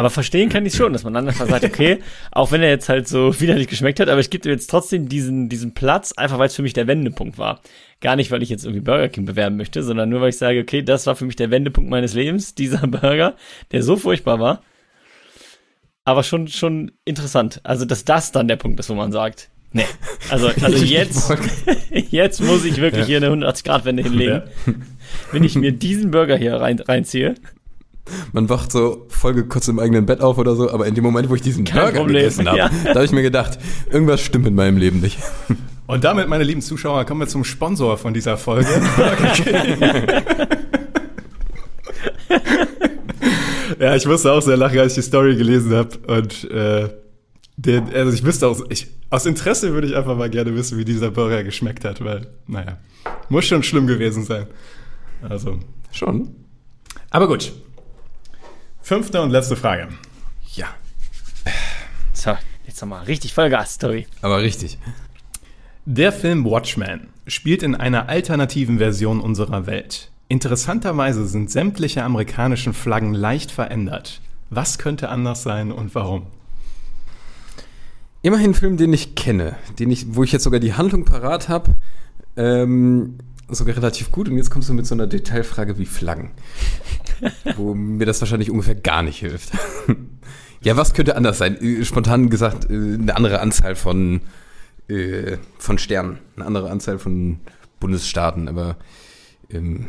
Aber 0.00 0.08
verstehen 0.08 0.48
kann 0.48 0.64
ich 0.64 0.72
schon, 0.72 0.94
dass 0.94 1.04
man 1.04 1.12
dann 1.12 1.28
einfach 1.28 1.46
sagt, 1.46 1.62
okay, 1.62 1.98
auch 2.32 2.52
wenn 2.52 2.62
er 2.62 2.70
jetzt 2.70 2.88
halt 2.88 3.06
so 3.06 3.38
widerlich 3.38 3.68
geschmeckt 3.68 4.00
hat, 4.00 4.08
aber 4.08 4.18
ich 4.18 4.30
gebe 4.30 4.48
ihm 4.48 4.52
jetzt 4.52 4.70
trotzdem 4.70 5.10
diesen, 5.10 5.50
diesen 5.50 5.74
Platz, 5.74 6.12
einfach 6.12 6.38
weil 6.38 6.46
es 6.46 6.54
für 6.54 6.62
mich 6.62 6.72
der 6.72 6.86
Wendepunkt 6.86 7.36
war. 7.36 7.60
Gar 8.00 8.16
nicht, 8.16 8.30
weil 8.30 8.42
ich 8.42 8.48
jetzt 8.48 8.64
irgendwie 8.64 8.80
Burger 8.80 9.10
King 9.10 9.26
bewerben 9.26 9.58
möchte, 9.58 9.82
sondern 9.82 10.08
nur, 10.08 10.22
weil 10.22 10.30
ich 10.30 10.38
sage, 10.38 10.60
okay, 10.60 10.80
das 10.80 11.06
war 11.06 11.16
für 11.16 11.26
mich 11.26 11.36
der 11.36 11.50
Wendepunkt 11.50 11.90
meines 11.90 12.14
Lebens, 12.14 12.54
dieser 12.54 12.86
Burger, 12.86 13.36
der 13.72 13.82
so 13.82 13.96
furchtbar 13.96 14.40
war. 14.40 14.62
Aber 16.04 16.22
schon, 16.22 16.48
schon 16.48 16.92
interessant. 17.04 17.60
Also, 17.62 17.84
dass 17.84 18.06
das 18.06 18.32
dann 18.32 18.48
der 18.48 18.56
Punkt 18.56 18.80
ist, 18.80 18.88
wo 18.88 18.94
man 18.94 19.12
sagt, 19.12 19.50
nee. 19.72 19.84
Also, 20.30 20.46
also 20.62 20.82
jetzt, 20.82 21.30
jetzt 21.90 22.40
muss 22.40 22.64
ich 22.64 22.78
wirklich 22.78 23.04
hier 23.04 23.18
eine 23.18 23.28
180-Grad-Wende 23.28 24.02
hinlegen. 24.02 24.44
Wenn 25.30 25.44
ich 25.44 25.56
mir 25.56 25.72
diesen 25.72 26.10
Burger 26.10 26.38
hier 26.38 26.56
rein, 26.56 26.78
reinziehe, 26.78 27.34
Man 28.32 28.48
wacht 28.48 28.72
so 28.72 29.06
voll 29.08 29.34
gekotzt 29.34 29.68
im 29.68 29.78
eigenen 29.78 30.06
Bett 30.06 30.20
auf 30.20 30.38
oder 30.38 30.56
so, 30.56 30.70
aber 30.70 30.86
in 30.86 30.94
dem 30.94 31.04
Moment, 31.04 31.28
wo 31.28 31.34
ich 31.34 31.42
diesen 31.42 31.64
Kein 31.64 31.82
Burger 31.82 31.98
Problem, 31.98 32.16
gegessen 32.16 32.48
habe, 32.48 32.58
ja. 32.58 32.70
da 32.84 32.94
habe 32.94 33.04
ich 33.04 33.12
mir 33.12 33.22
gedacht, 33.22 33.58
irgendwas 33.90 34.20
stimmt 34.20 34.46
in 34.46 34.54
meinem 34.54 34.76
Leben 34.76 35.00
nicht. 35.00 35.18
Und 35.86 36.04
damit, 36.04 36.28
meine 36.28 36.44
lieben 36.44 36.62
Zuschauer, 36.62 37.04
kommen 37.04 37.20
wir 37.20 37.28
zum 37.28 37.44
Sponsor 37.44 37.98
von 37.98 38.14
dieser 38.14 38.36
Folge. 38.36 38.68
Burger 38.96 39.16
King. 39.34 39.80
ja, 43.80 43.96
ich 43.96 44.06
musste 44.06 44.32
auch 44.32 44.42
sehr 44.42 44.56
lachen, 44.56 44.78
als 44.78 44.92
ich 44.92 45.04
die 45.04 45.08
Story 45.08 45.36
gelesen 45.36 45.74
habe. 45.74 45.98
Und 46.06 46.50
äh, 46.50 46.90
den, 47.56 47.92
also 47.92 48.12
ich 48.12 48.24
wüsste 48.24 48.46
auch, 48.46 48.60
ich, 48.68 48.88
aus 49.10 49.26
Interesse 49.26 49.72
würde 49.72 49.88
ich 49.88 49.96
einfach 49.96 50.16
mal 50.16 50.30
gerne 50.30 50.54
wissen, 50.54 50.78
wie 50.78 50.84
dieser 50.84 51.10
Burger 51.10 51.42
geschmeckt 51.42 51.84
hat, 51.84 52.02
weil, 52.04 52.28
naja, 52.46 52.78
muss 53.28 53.46
schon 53.46 53.62
schlimm 53.62 53.86
gewesen 53.86 54.24
sein. 54.24 54.46
Also, 55.28 55.58
Schon? 55.92 56.30
aber 57.10 57.26
gut. 57.26 57.52
Fünfte 58.90 59.22
und 59.22 59.30
letzte 59.30 59.54
Frage. 59.54 59.86
Ja, 60.52 60.66
so, 62.12 62.36
jetzt 62.66 62.80
nochmal 62.80 63.04
richtig 63.04 63.32
Vollgas, 63.32 63.74
Story. 63.74 64.08
aber 64.20 64.42
richtig. 64.42 64.78
Der 65.84 66.10
Film 66.10 66.44
Watchmen 66.44 67.06
spielt 67.28 67.62
in 67.62 67.76
einer 67.76 68.08
alternativen 68.08 68.78
Version 68.78 69.20
unserer 69.20 69.68
Welt. 69.68 70.10
Interessanterweise 70.26 71.24
sind 71.28 71.52
sämtliche 71.52 72.02
amerikanischen 72.02 72.74
Flaggen 72.74 73.14
leicht 73.14 73.52
verändert. 73.52 74.20
Was 74.50 74.76
könnte 74.78 75.08
anders 75.08 75.44
sein 75.44 75.70
und 75.70 75.94
warum? 75.94 76.26
Immerhin 78.22 78.50
ein 78.50 78.54
Film, 78.54 78.76
den 78.76 78.92
ich 78.92 79.14
kenne, 79.14 79.54
den 79.78 79.92
ich, 79.92 80.16
wo 80.16 80.24
ich 80.24 80.32
jetzt 80.32 80.42
sogar 80.42 80.58
die 80.58 80.74
Handlung 80.74 81.04
parat 81.04 81.48
habe, 81.48 81.76
ähm, 82.36 83.18
sogar 83.54 83.76
relativ 83.76 84.10
gut. 84.10 84.28
Und 84.28 84.36
jetzt 84.36 84.50
kommst 84.50 84.68
du 84.68 84.74
mit 84.74 84.86
so 84.86 84.94
einer 84.94 85.06
Detailfrage 85.06 85.78
wie 85.78 85.86
Flaggen, 85.86 86.30
wo 87.56 87.74
mir 87.74 88.06
das 88.06 88.20
wahrscheinlich 88.20 88.50
ungefähr 88.50 88.74
gar 88.74 89.02
nicht 89.02 89.18
hilft. 89.18 89.50
ja, 90.62 90.76
was 90.76 90.94
könnte 90.94 91.16
anders 91.16 91.38
sein? 91.38 91.60
Äh, 91.60 91.84
Spontan 91.84 92.30
gesagt, 92.30 92.70
äh, 92.70 92.74
eine 92.74 93.16
andere 93.16 93.40
Anzahl 93.40 93.74
von, 93.74 94.20
äh, 94.88 95.36
von 95.58 95.78
Sternen, 95.78 96.18
eine 96.36 96.46
andere 96.46 96.70
Anzahl 96.70 96.98
von 96.98 97.40
Bundesstaaten, 97.78 98.48
aber 98.48 98.76
ähm, 99.50 99.86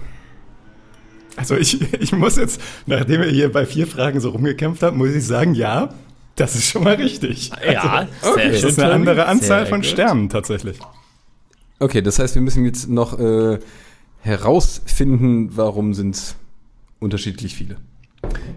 Also 1.35 1.55
ich, 1.55 1.81
ich 2.01 2.11
muss 2.13 2.37
jetzt, 2.37 2.61
nachdem 2.85 3.21
wir 3.21 3.29
hier 3.29 3.51
bei 3.51 3.65
vier 3.65 3.87
Fragen 3.87 4.19
so 4.19 4.29
rumgekämpft 4.29 4.81
haben, 4.83 4.97
muss 4.97 5.11
ich 5.11 5.25
sagen, 5.25 5.53
ja, 5.53 5.89
das 6.35 6.55
ist 6.55 6.69
schon 6.71 6.83
mal 6.83 6.95
richtig. 6.95 7.51
Ja, 7.65 8.07
also, 8.21 8.33
okay. 8.33 8.51
das 8.51 8.63
ist 8.63 8.79
eine 8.79 8.93
andere 8.93 9.25
Anzahl 9.25 9.61
Sehr 9.61 9.67
von 9.67 9.81
gut. 9.81 9.89
Sternen 9.89 10.29
tatsächlich. 10.29 10.79
okay, 11.79 12.01
das 12.01 12.19
heißt, 12.19 12.35
wir 12.35 12.41
müssen 12.41 12.65
jetzt 12.65 12.89
noch 12.89 13.19
äh, 13.19 13.59
herausfinden, 14.21 15.49
warum 15.55 15.93
sind 15.93 16.15
es 16.15 16.35
unterschiedlich 17.01 17.55
viele. 17.55 17.75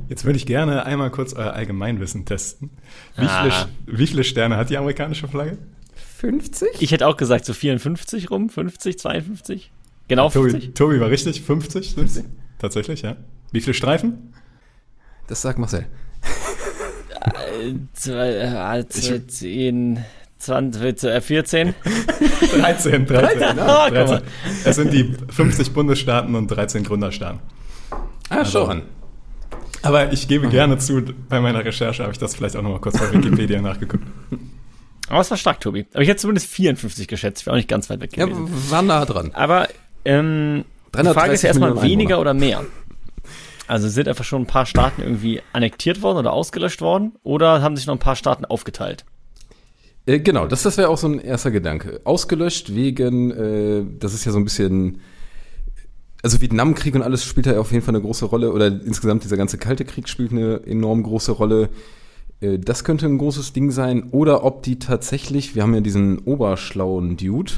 Jetzt 0.08 0.24
würde 0.24 0.36
ich 0.36 0.46
gerne 0.46 0.84
einmal 0.86 1.10
kurz 1.10 1.32
euer 1.32 1.52
Allgemeinwissen 1.54 2.24
testen. 2.26 2.70
Wie, 3.16 3.24
Ah. 3.26 3.42
viele, 3.84 3.98
wie 3.98 4.06
viele 4.06 4.24
Sterne 4.24 4.56
hat 4.56 4.70
die 4.70 4.76
amerikanische 4.76 5.26
Flagge? 5.26 5.58
50? 6.18 6.68
Ich 6.80 6.92
hätte 6.92 7.06
auch 7.06 7.16
gesagt, 7.16 7.44
so 7.44 7.52
54 7.54 8.30
rum, 8.30 8.48
50, 8.50 8.98
52. 8.98 9.72
Genau 10.08 10.28
50. 10.28 10.60
Tobi, 10.60 10.74
Tobi 10.74 11.00
war 11.00 11.08
richtig, 11.10 11.40
50 11.42 11.92
sind 11.92 12.10
sie. 12.10 12.24
Tatsächlich, 12.58 13.02
ja. 13.02 13.16
Wie 13.52 13.60
viele 13.60 13.74
Streifen? 13.74 14.34
Das 15.26 15.40
sagt 15.42 15.58
Marcel. 15.58 15.86
Äh, 17.20 17.74
zwei, 17.94 18.78
äh, 18.78 18.88
zwei, 18.88 19.18
10, 19.26 20.04
20, 20.38 21.04
äh, 21.04 21.20
14. 21.22 21.74
13, 22.54 23.06
13. 23.06 23.06
13, 23.06 23.58
ah, 23.60 23.84
guck 23.86 23.94
13. 23.94 24.06
mal. 24.16 24.22
Es 24.64 24.76
sind 24.76 24.92
die 24.92 25.14
50 25.30 25.72
Bundesstaaten 25.72 26.34
und 26.34 26.48
13 26.48 26.84
Gründerstaaten. 26.84 27.40
Ah, 28.30 28.44
schau 28.44 28.64
an. 28.66 28.82
Aber 29.82 30.12
ich 30.12 30.28
gebe 30.28 30.48
gerne 30.48 30.78
zu, 30.78 31.02
bei 31.28 31.40
meiner 31.40 31.64
Recherche 31.64 32.02
habe 32.02 32.12
ich 32.12 32.18
das 32.18 32.34
vielleicht 32.34 32.56
auch 32.56 32.62
nochmal 32.62 32.80
kurz 32.80 32.98
bei 32.98 33.12
Wikipedia 33.12 33.60
nachgeguckt. 33.62 34.04
Aber 35.08 35.20
es 35.20 35.30
war 35.30 35.36
stark, 35.36 35.60
Tobi. 35.60 35.86
Aber 35.92 36.02
ich 36.02 36.08
hätte 36.08 36.20
zumindest 36.22 36.46
54 36.50 37.06
geschätzt. 37.06 37.42
Ich 37.42 37.46
wäre 37.46 37.54
auch 37.54 37.58
nicht 37.58 37.68
ganz 37.68 37.90
weit 37.90 38.00
weg 38.00 38.16
Ja, 38.16 38.24
gewesen. 38.26 38.48
war 38.70 38.80
nah 38.82 39.04
dran. 39.04 39.30
Aber 39.34 39.68
ähm, 40.06 40.64
die 40.88 40.92
330 41.02 41.12
Frage 41.20 41.32
ist 41.34 41.42
ja 41.42 41.48
erstmal 41.48 41.70
Millionen 41.70 41.90
weniger 41.90 42.14
Einwohner. 42.18 42.20
oder 42.30 42.34
mehr. 42.34 42.64
Also 43.66 43.88
sind 43.88 44.08
einfach 44.08 44.24
schon 44.24 44.42
ein 44.42 44.46
paar 44.46 44.66
Staaten 44.66 45.02
irgendwie 45.02 45.42
annektiert 45.52 46.00
worden 46.02 46.18
oder 46.18 46.32
ausgelöscht 46.32 46.80
worden? 46.80 47.12
Oder 47.22 47.60
haben 47.62 47.76
sich 47.76 47.86
noch 47.86 47.94
ein 47.94 47.98
paar 48.00 48.16
Staaten 48.16 48.44
aufgeteilt? 48.46 49.04
Äh, 50.06 50.20
genau, 50.20 50.46
das, 50.46 50.62
das 50.62 50.76
wäre 50.78 50.88
auch 50.88 50.98
so 50.98 51.08
ein 51.08 51.18
erster 51.18 51.50
Gedanke. 51.50 52.00
Ausgelöscht 52.04 52.74
wegen, 52.74 53.30
äh, 53.30 53.84
das 53.98 54.14
ist 54.14 54.24
ja 54.24 54.32
so 54.32 54.38
ein 54.38 54.44
bisschen, 54.44 55.00
also 56.24 56.40
Vietnamkrieg 56.40 56.94
und 56.94 57.02
alles 57.02 57.22
spielt 57.22 57.46
da 57.46 57.60
auf 57.60 57.70
jeden 57.70 57.84
Fall 57.84 57.94
eine 57.94 58.02
große 58.02 58.24
Rolle, 58.24 58.50
oder 58.50 58.68
insgesamt 58.68 59.24
dieser 59.24 59.36
ganze 59.36 59.58
Kalte 59.58 59.84
Krieg 59.84 60.08
spielt 60.08 60.32
eine 60.32 60.62
enorm 60.64 61.02
große 61.02 61.32
Rolle. 61.32 61.68
Äh, 62.40 62.58
das 62.58 62.82
könnte 62.82 63.04
ein 63.04 63.18
großes 63.18 63.52
Ding 63.52 63.70
sein. 63.70 64.08
Oder 64.10 64.42
ob 64.42 64.62
die 64.62 64.78
tatsächlich, 64.78 65.54
wir 65.54 65.62
haben 65.62 65.74
ja 65.74 65.82
diesen 65.82 66.20
oberschlauen 66.20 67.18
Dude, 67.18 67.52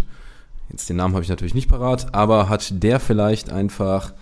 jetzt 0.70 0.88
den 0.88 0.96
Namen 0.96 1.14
habe 1.14 1.22
ich 1.22 1.28
natürlich 1.28 1.54
nicht 1.54 1.68
parat, 1.68 2.12
aber 2.12 2.48
hat 2.48 2.82
der 2.82 2.98
vielleicht 2.98 3.50
einfach 3.50 4.12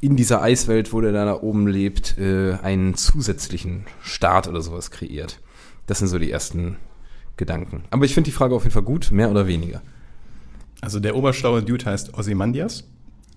in 0.00 0.16
dieser 0.16 0.42
Eiswelt, 0.42 0.92
wo 0.92 1.00
der 1.00 1.12
da 1.12 1.40
oben 1.40 1.68
lebt, 1.68 2.18
äh, 2.18 2.54
einen 2.60 2.96
zusätzlichen 2.96 3.84
Staat 4.02 4.48
oder 4.48 4.60
sowas 4.60 4.90
kreiert. 4.90 5.38
Das 5.86 6.00
sind 6.00 6.08
so 6.08 6.18
die 6.18 6.32
ersten 6.32 6.78
Gedanken. 7.36 7.84
Aber 7.90 8.04
ich 8.04 8.14
finde 8.14 8.26
die 8.28 8.36
Frage 8.36 8.56
auf 8.56 8.64
jeden 8.64 8.74
Fall 8.74 8.82
gut, 8.82 9.12
mehr 9.12 9.30
oder 9.30 9.46
weniger. 9.46 9.82
Also 10.80 10.98
der 10.98 11.14
oberschlaue 11.14 11.62
Dude 11.62 11.84
heißt 11.84 12.18
Ozymandias. 12.18 12.82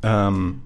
Ähm, 0.04 0.62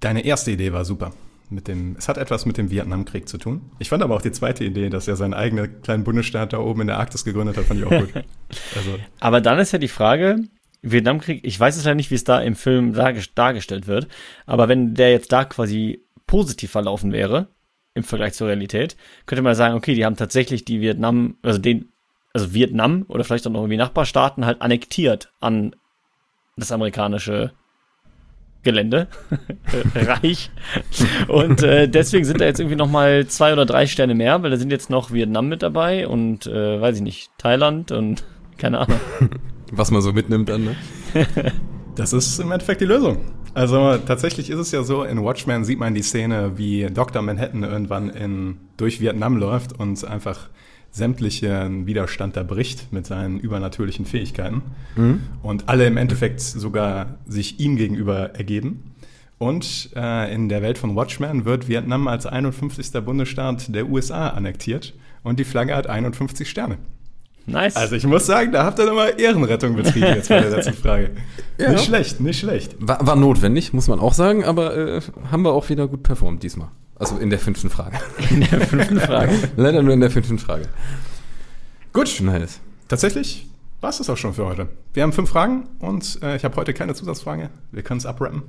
deine 0.00 0.24
erste 0.24 0.50
Idee 0.50 0.72
war 0.72 0.84
super. 0.84 1.12
mit 1.50 1.66
dem, 1.66 1.96
es 1.98 2.08
hat 2.08 2.18
etwas 2.18 2.44
mit 2.44 2.58
dem 2.58 2.70
Vietnamkrieg 2.70 3.26
zu 3.28 3.38
tun. 3.38 3.70
Ich 3.78 3.88
fand 3.88 4.02
aber 4.02 4.14
auch 4.14 4.20
die 4.22 4.32
zweite 4.32 4.64
Idee, 4.64 4.90
dass 4.90 5.08
er 5.08 5.16
seinen 5.16 5.32
eigenen 5.34 5.80
kleinen 5.80 6.04
Bundesstaat 6.04 6.52
da 6.52 6.58
oben 6.58 6.82
in 6.82 6.86
der 6.88 6.98
Arktis 6.98 7.24
gegründet 7.24 7.56
hat, 7.56 7.64
fand 7.64 7.80
ich 7.80 7.86
auch 7.86 7.90
gut. 7.90 8.12
Also, 8.76 8.98
Aber 9.20 9.40
dann 9.40 9.58
ist 9.58 9.72
ja 9.72 9.78
die 9.78 9.88
Frage, 9.88 10.40
Vietnamkrieg, 10.82 11.40
ich 11.44 11.58
weiß 11.58 11.76
es 11.76 11.84
ja 11.84 11.94
nicht, 11.94 12.10
wie 12.10 12.14
es 12.16 12.24
da 12.24 12.40
im 12.40 12.54
Film 12.54 12.92
darges- 12.94 13.30
dargestellt 13.34 13.86
wird, 13.86 14.08
aber 14.46 14.68
wenn 14.68 14.94
der 14.94 15.10
jetzt 15.10 15.32
da 15.32 15.44
quasi 15.44 16.02
positiv 16.26 16.70
verlaufen 16.70 17.12
wäre, 17.12 17.48
im 17.94 18.04
Vergleich 18.04 18.34
zur 18.34 18.48
Realität, 18.48 18.96
könnte 19.26 19.42
man 19.42 19.54
sagen, 19.54 19.74
okay, 19.74 19.94
die 19.94 20.04
haben 20.04 20.16
tatsächlich 20.16 20.64
die 20.64 20.80
Vietnam, 20.80 21.36
also 21.42 21.58
den, 21.58 21.92
also 22.32 22.52
Vietnam 22.54 23.04
oder 23.08 23.24
vielleicht 23.24 23.46
auch 23.46 23.50
noch 23.50 23.60
irgendwie 23.60 23.76
Nachbarstaaten 23.78 24.44
halt 24.46 24.60
annektiert 24.62 25.32
an 25.40 25.74
das 26.56 26.70
amerikanische 26.72 27.52
Gelände, 28.62 29.08
Reich. 29.94 30.50
Und 31.28 31.62
äh, 31.62 31.88
deswegen 31.88 32.24
sind 32.24 32.40
da 32.40 32.44
jetzt 32.44 32.60
irgendwie 32.60 32.76
noch 32.76 32.90
mal 32.90 33.26
zwei 33.26 33.52
oder 33.52 33.66
drei 33.66 33.86
Sterne 33.86 34.14
mehr, 34.14 34.42
weil 34.42 34.50
da 34.50 34.56
sind 34.56 34.70
jetzt 34.70 34.90
noch 34.90 35.12
Vietnam 35.12 35.48
mit 35.48 35.62
dabei 35.62 36.08
und, 36.08 36.46
äh, 36.46 36.80
weiß 36.80 36.96
ich 36.96 37.02
nicht, 37.02 37.30
Thailand 37.38 37.92
und 37.92 38.24
keine 38.58 38.80
Ahnung. 38.80 38.98
Was 39.70 39.90
man 39.90 40.02
so 40.02 40.12
mitnimmt 40.12 40.48
dann, 40.48 40.64
ne? 40.64 40.76
Das 41.94 42.12
ist 42.12 42.38
im 42.38 42.52
Endeffekt 42.52 42.80
die 42.80 42.84
Lösung. 42.84 43.18
Also 43.54 43.96
tatsächlich 43.98 44.50
ist 44.50 44.60
es 44.60 44.70
ja 44.70 44.84
so, 44.84 45.02
in 45.02 45.20
Watchmen 45.20 45.64
sieht 45.64 45.80
man 45.80 45.94
die 45.94 46.02
Szene, 46.02 46.52
wie 46.54 46.86
Dr. 46.86 47.22
Manhattan 47.22 47.64
irgendwann 47.64 48.08
in, 48.10 48.58
durch 48.76 49.00
Vietnam 49.00 49.36
läuft 49.36 49.72
und 49.80 50.04
einfach 50.04 50.48
sämtlichen 50.90 51.86
Widerstand 51.86 52.36
da 52.36 52.42
bricht 52.42 52.92
mit 52.92 53.06
seinen 53.06 53.38
übernatürlichen 53.38 54.06
Fähigkeiten. 54.06 54.62
Und 55.42 55.68
alle 55.68 55.86
im 55.86 55.96
Endeffekt 55.96 56.40
sogar 56.40 57.18
sich 57.26 57.60
ihm 57.60 57.76
gegenüber 57.76 58.34
ergeben. 58.34 58.94
Und 59.38 59.90
äh, 59.94 60.34
in 60.34 60.48
der 60.48 60.62
Welt 60.62 60.78
von 60.78 60.96
Watchmen 60.96 61.44
wird 61.44 61.68
Vietnam 61.68 62.08
als 62.08 62.26
51. 62.26 62.90
Bundesstaat 63.04 63.72
der 63.72 63.88
USA 63.88 64.30
annektiert 64.30 64.94
und 65.22 65.38
die 65.38 65.44
Flagge 65.44 65.76
hat 65.76 65.86
51 65.86 66.50
Sterne. 66.50 66.78
Nice. 67.46 67.76
Also 67.76 67.96
ich 67.96 68.04
muss 68.04 68.26
sagen, 68.26 68.52
da 68.52 68.64
habt 68.64 68.78
ihr 68.78 68.86
nochmal 68.86 69.14
Ehrenrettung 69.16 69.74
betrieben 69.74 70.06
jetzt 70.06 70.28
bei 70.28 70.40
der 70.40 70.50
letzten 70.50 70.74
Frage. 70.82 71.10
Ja. 71.56 71.70
Nicht 71.70 71.84
schlecht, 71.84 72.20
nicht 72.20 72.40
schlecht. 72.40 72.76
War, 72.78 73.06
war 73.06 73.16
notwendig, 73.16 73.72
muss 73.72 73.88
man 73.88 74.00
auch 74.00 74.12
sagen, 74.12 74.44
aber 74.44 74.76
äh, 74.76 75.00
haben 75.30 75.42
wir 75.44 75.52
auch 75.52 75.68
wieder 75.68 75.88
gut 75.88 76.02
performt 76.02 76.42
diesmal. 76.42 76.68
Also 76.98 77.16
in 77.18 77.30
der 77.30 77.38
fünften 77.38 77.70
Frage. 77.70 77.96
in 78.30 78.40
der 78.40 78.60
fünften 78.66 78.98
Frage. 79.00 79.32
Leider 79.56 79.82
nur 79.82 79.94
in 79.94 80.00
der 80.00 80.10
fünften 80.10 80.38
Frage. 80.38 80.68
Gut, 81.92 82.20
Nice. 82.20 82.60
tatsächlich 82.88 83.46
war 83.80 83.90
es 83.90 83.98
das 83.98 84.10
auch 84.10 84.16
schon 84.16 84.34
für 84.34 84.46
heute. 84.46 84.68
Wir 84.94 85.04
haben 85.04 85.12
fünf 85.12 85.30
Fragen 85.30 85.68
und 85.78 86.18
äh, 86.22 86.36
ich 86.36 86.44
habe 86.44 86.56
heute 86.56 86.74
keine 86.74 86.94
Zusatzfrage. 86.94 87.50
Wir 87.70 87.82
können 87.82 87.98
es 87.98 88.06
abrappen. 88.06 88.42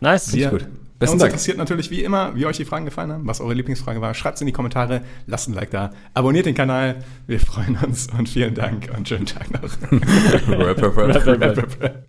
Nice. 0.00 0.34
Wir, 0.34 0.50
gut. 0.50 0.66
Besten 0.98 1.14
uns 1.14 1.20
Dank. 1.20 1.32
interessiert 1.32 1.58
natürlich 1.58 1.90
wie 1.90 2.02
immer, 2.04 2.34
wie 2.36 2.46
euch 2.46 2.56
die 2.56 2.64
Fragen 2.64 2.84
gefallen 2.84 3.12
haben, 3.12 3.26
was 3.26 3.40
eure 3.40 3.54
Lieblingsfrage 3.54 4.00
war. 4.00 4.14
Schreibt 4.14 4.36
es 4.36 4.42
in 4.42 4.46
die 4.46 4.52
Kommentare, 4.52 5.02
lasst 5.26 5.48
ein 5.48 5.54
Like 5.54 5.70
da, 5.70 5.90
abonniert 6.12 6.46
den 6.46 6.54
Kanal. 6.54 7.02
Wir 7.26 7.40
freuen 7.40 7.76
uns 7.84 8.06
und 8.16 8.28
vielen 8.28 8.54
Dank 8.54 8.90
und 8.96 9.08
schönen 9.08 9.26
Tag 9.26 9.50
noch. 9.50 9.72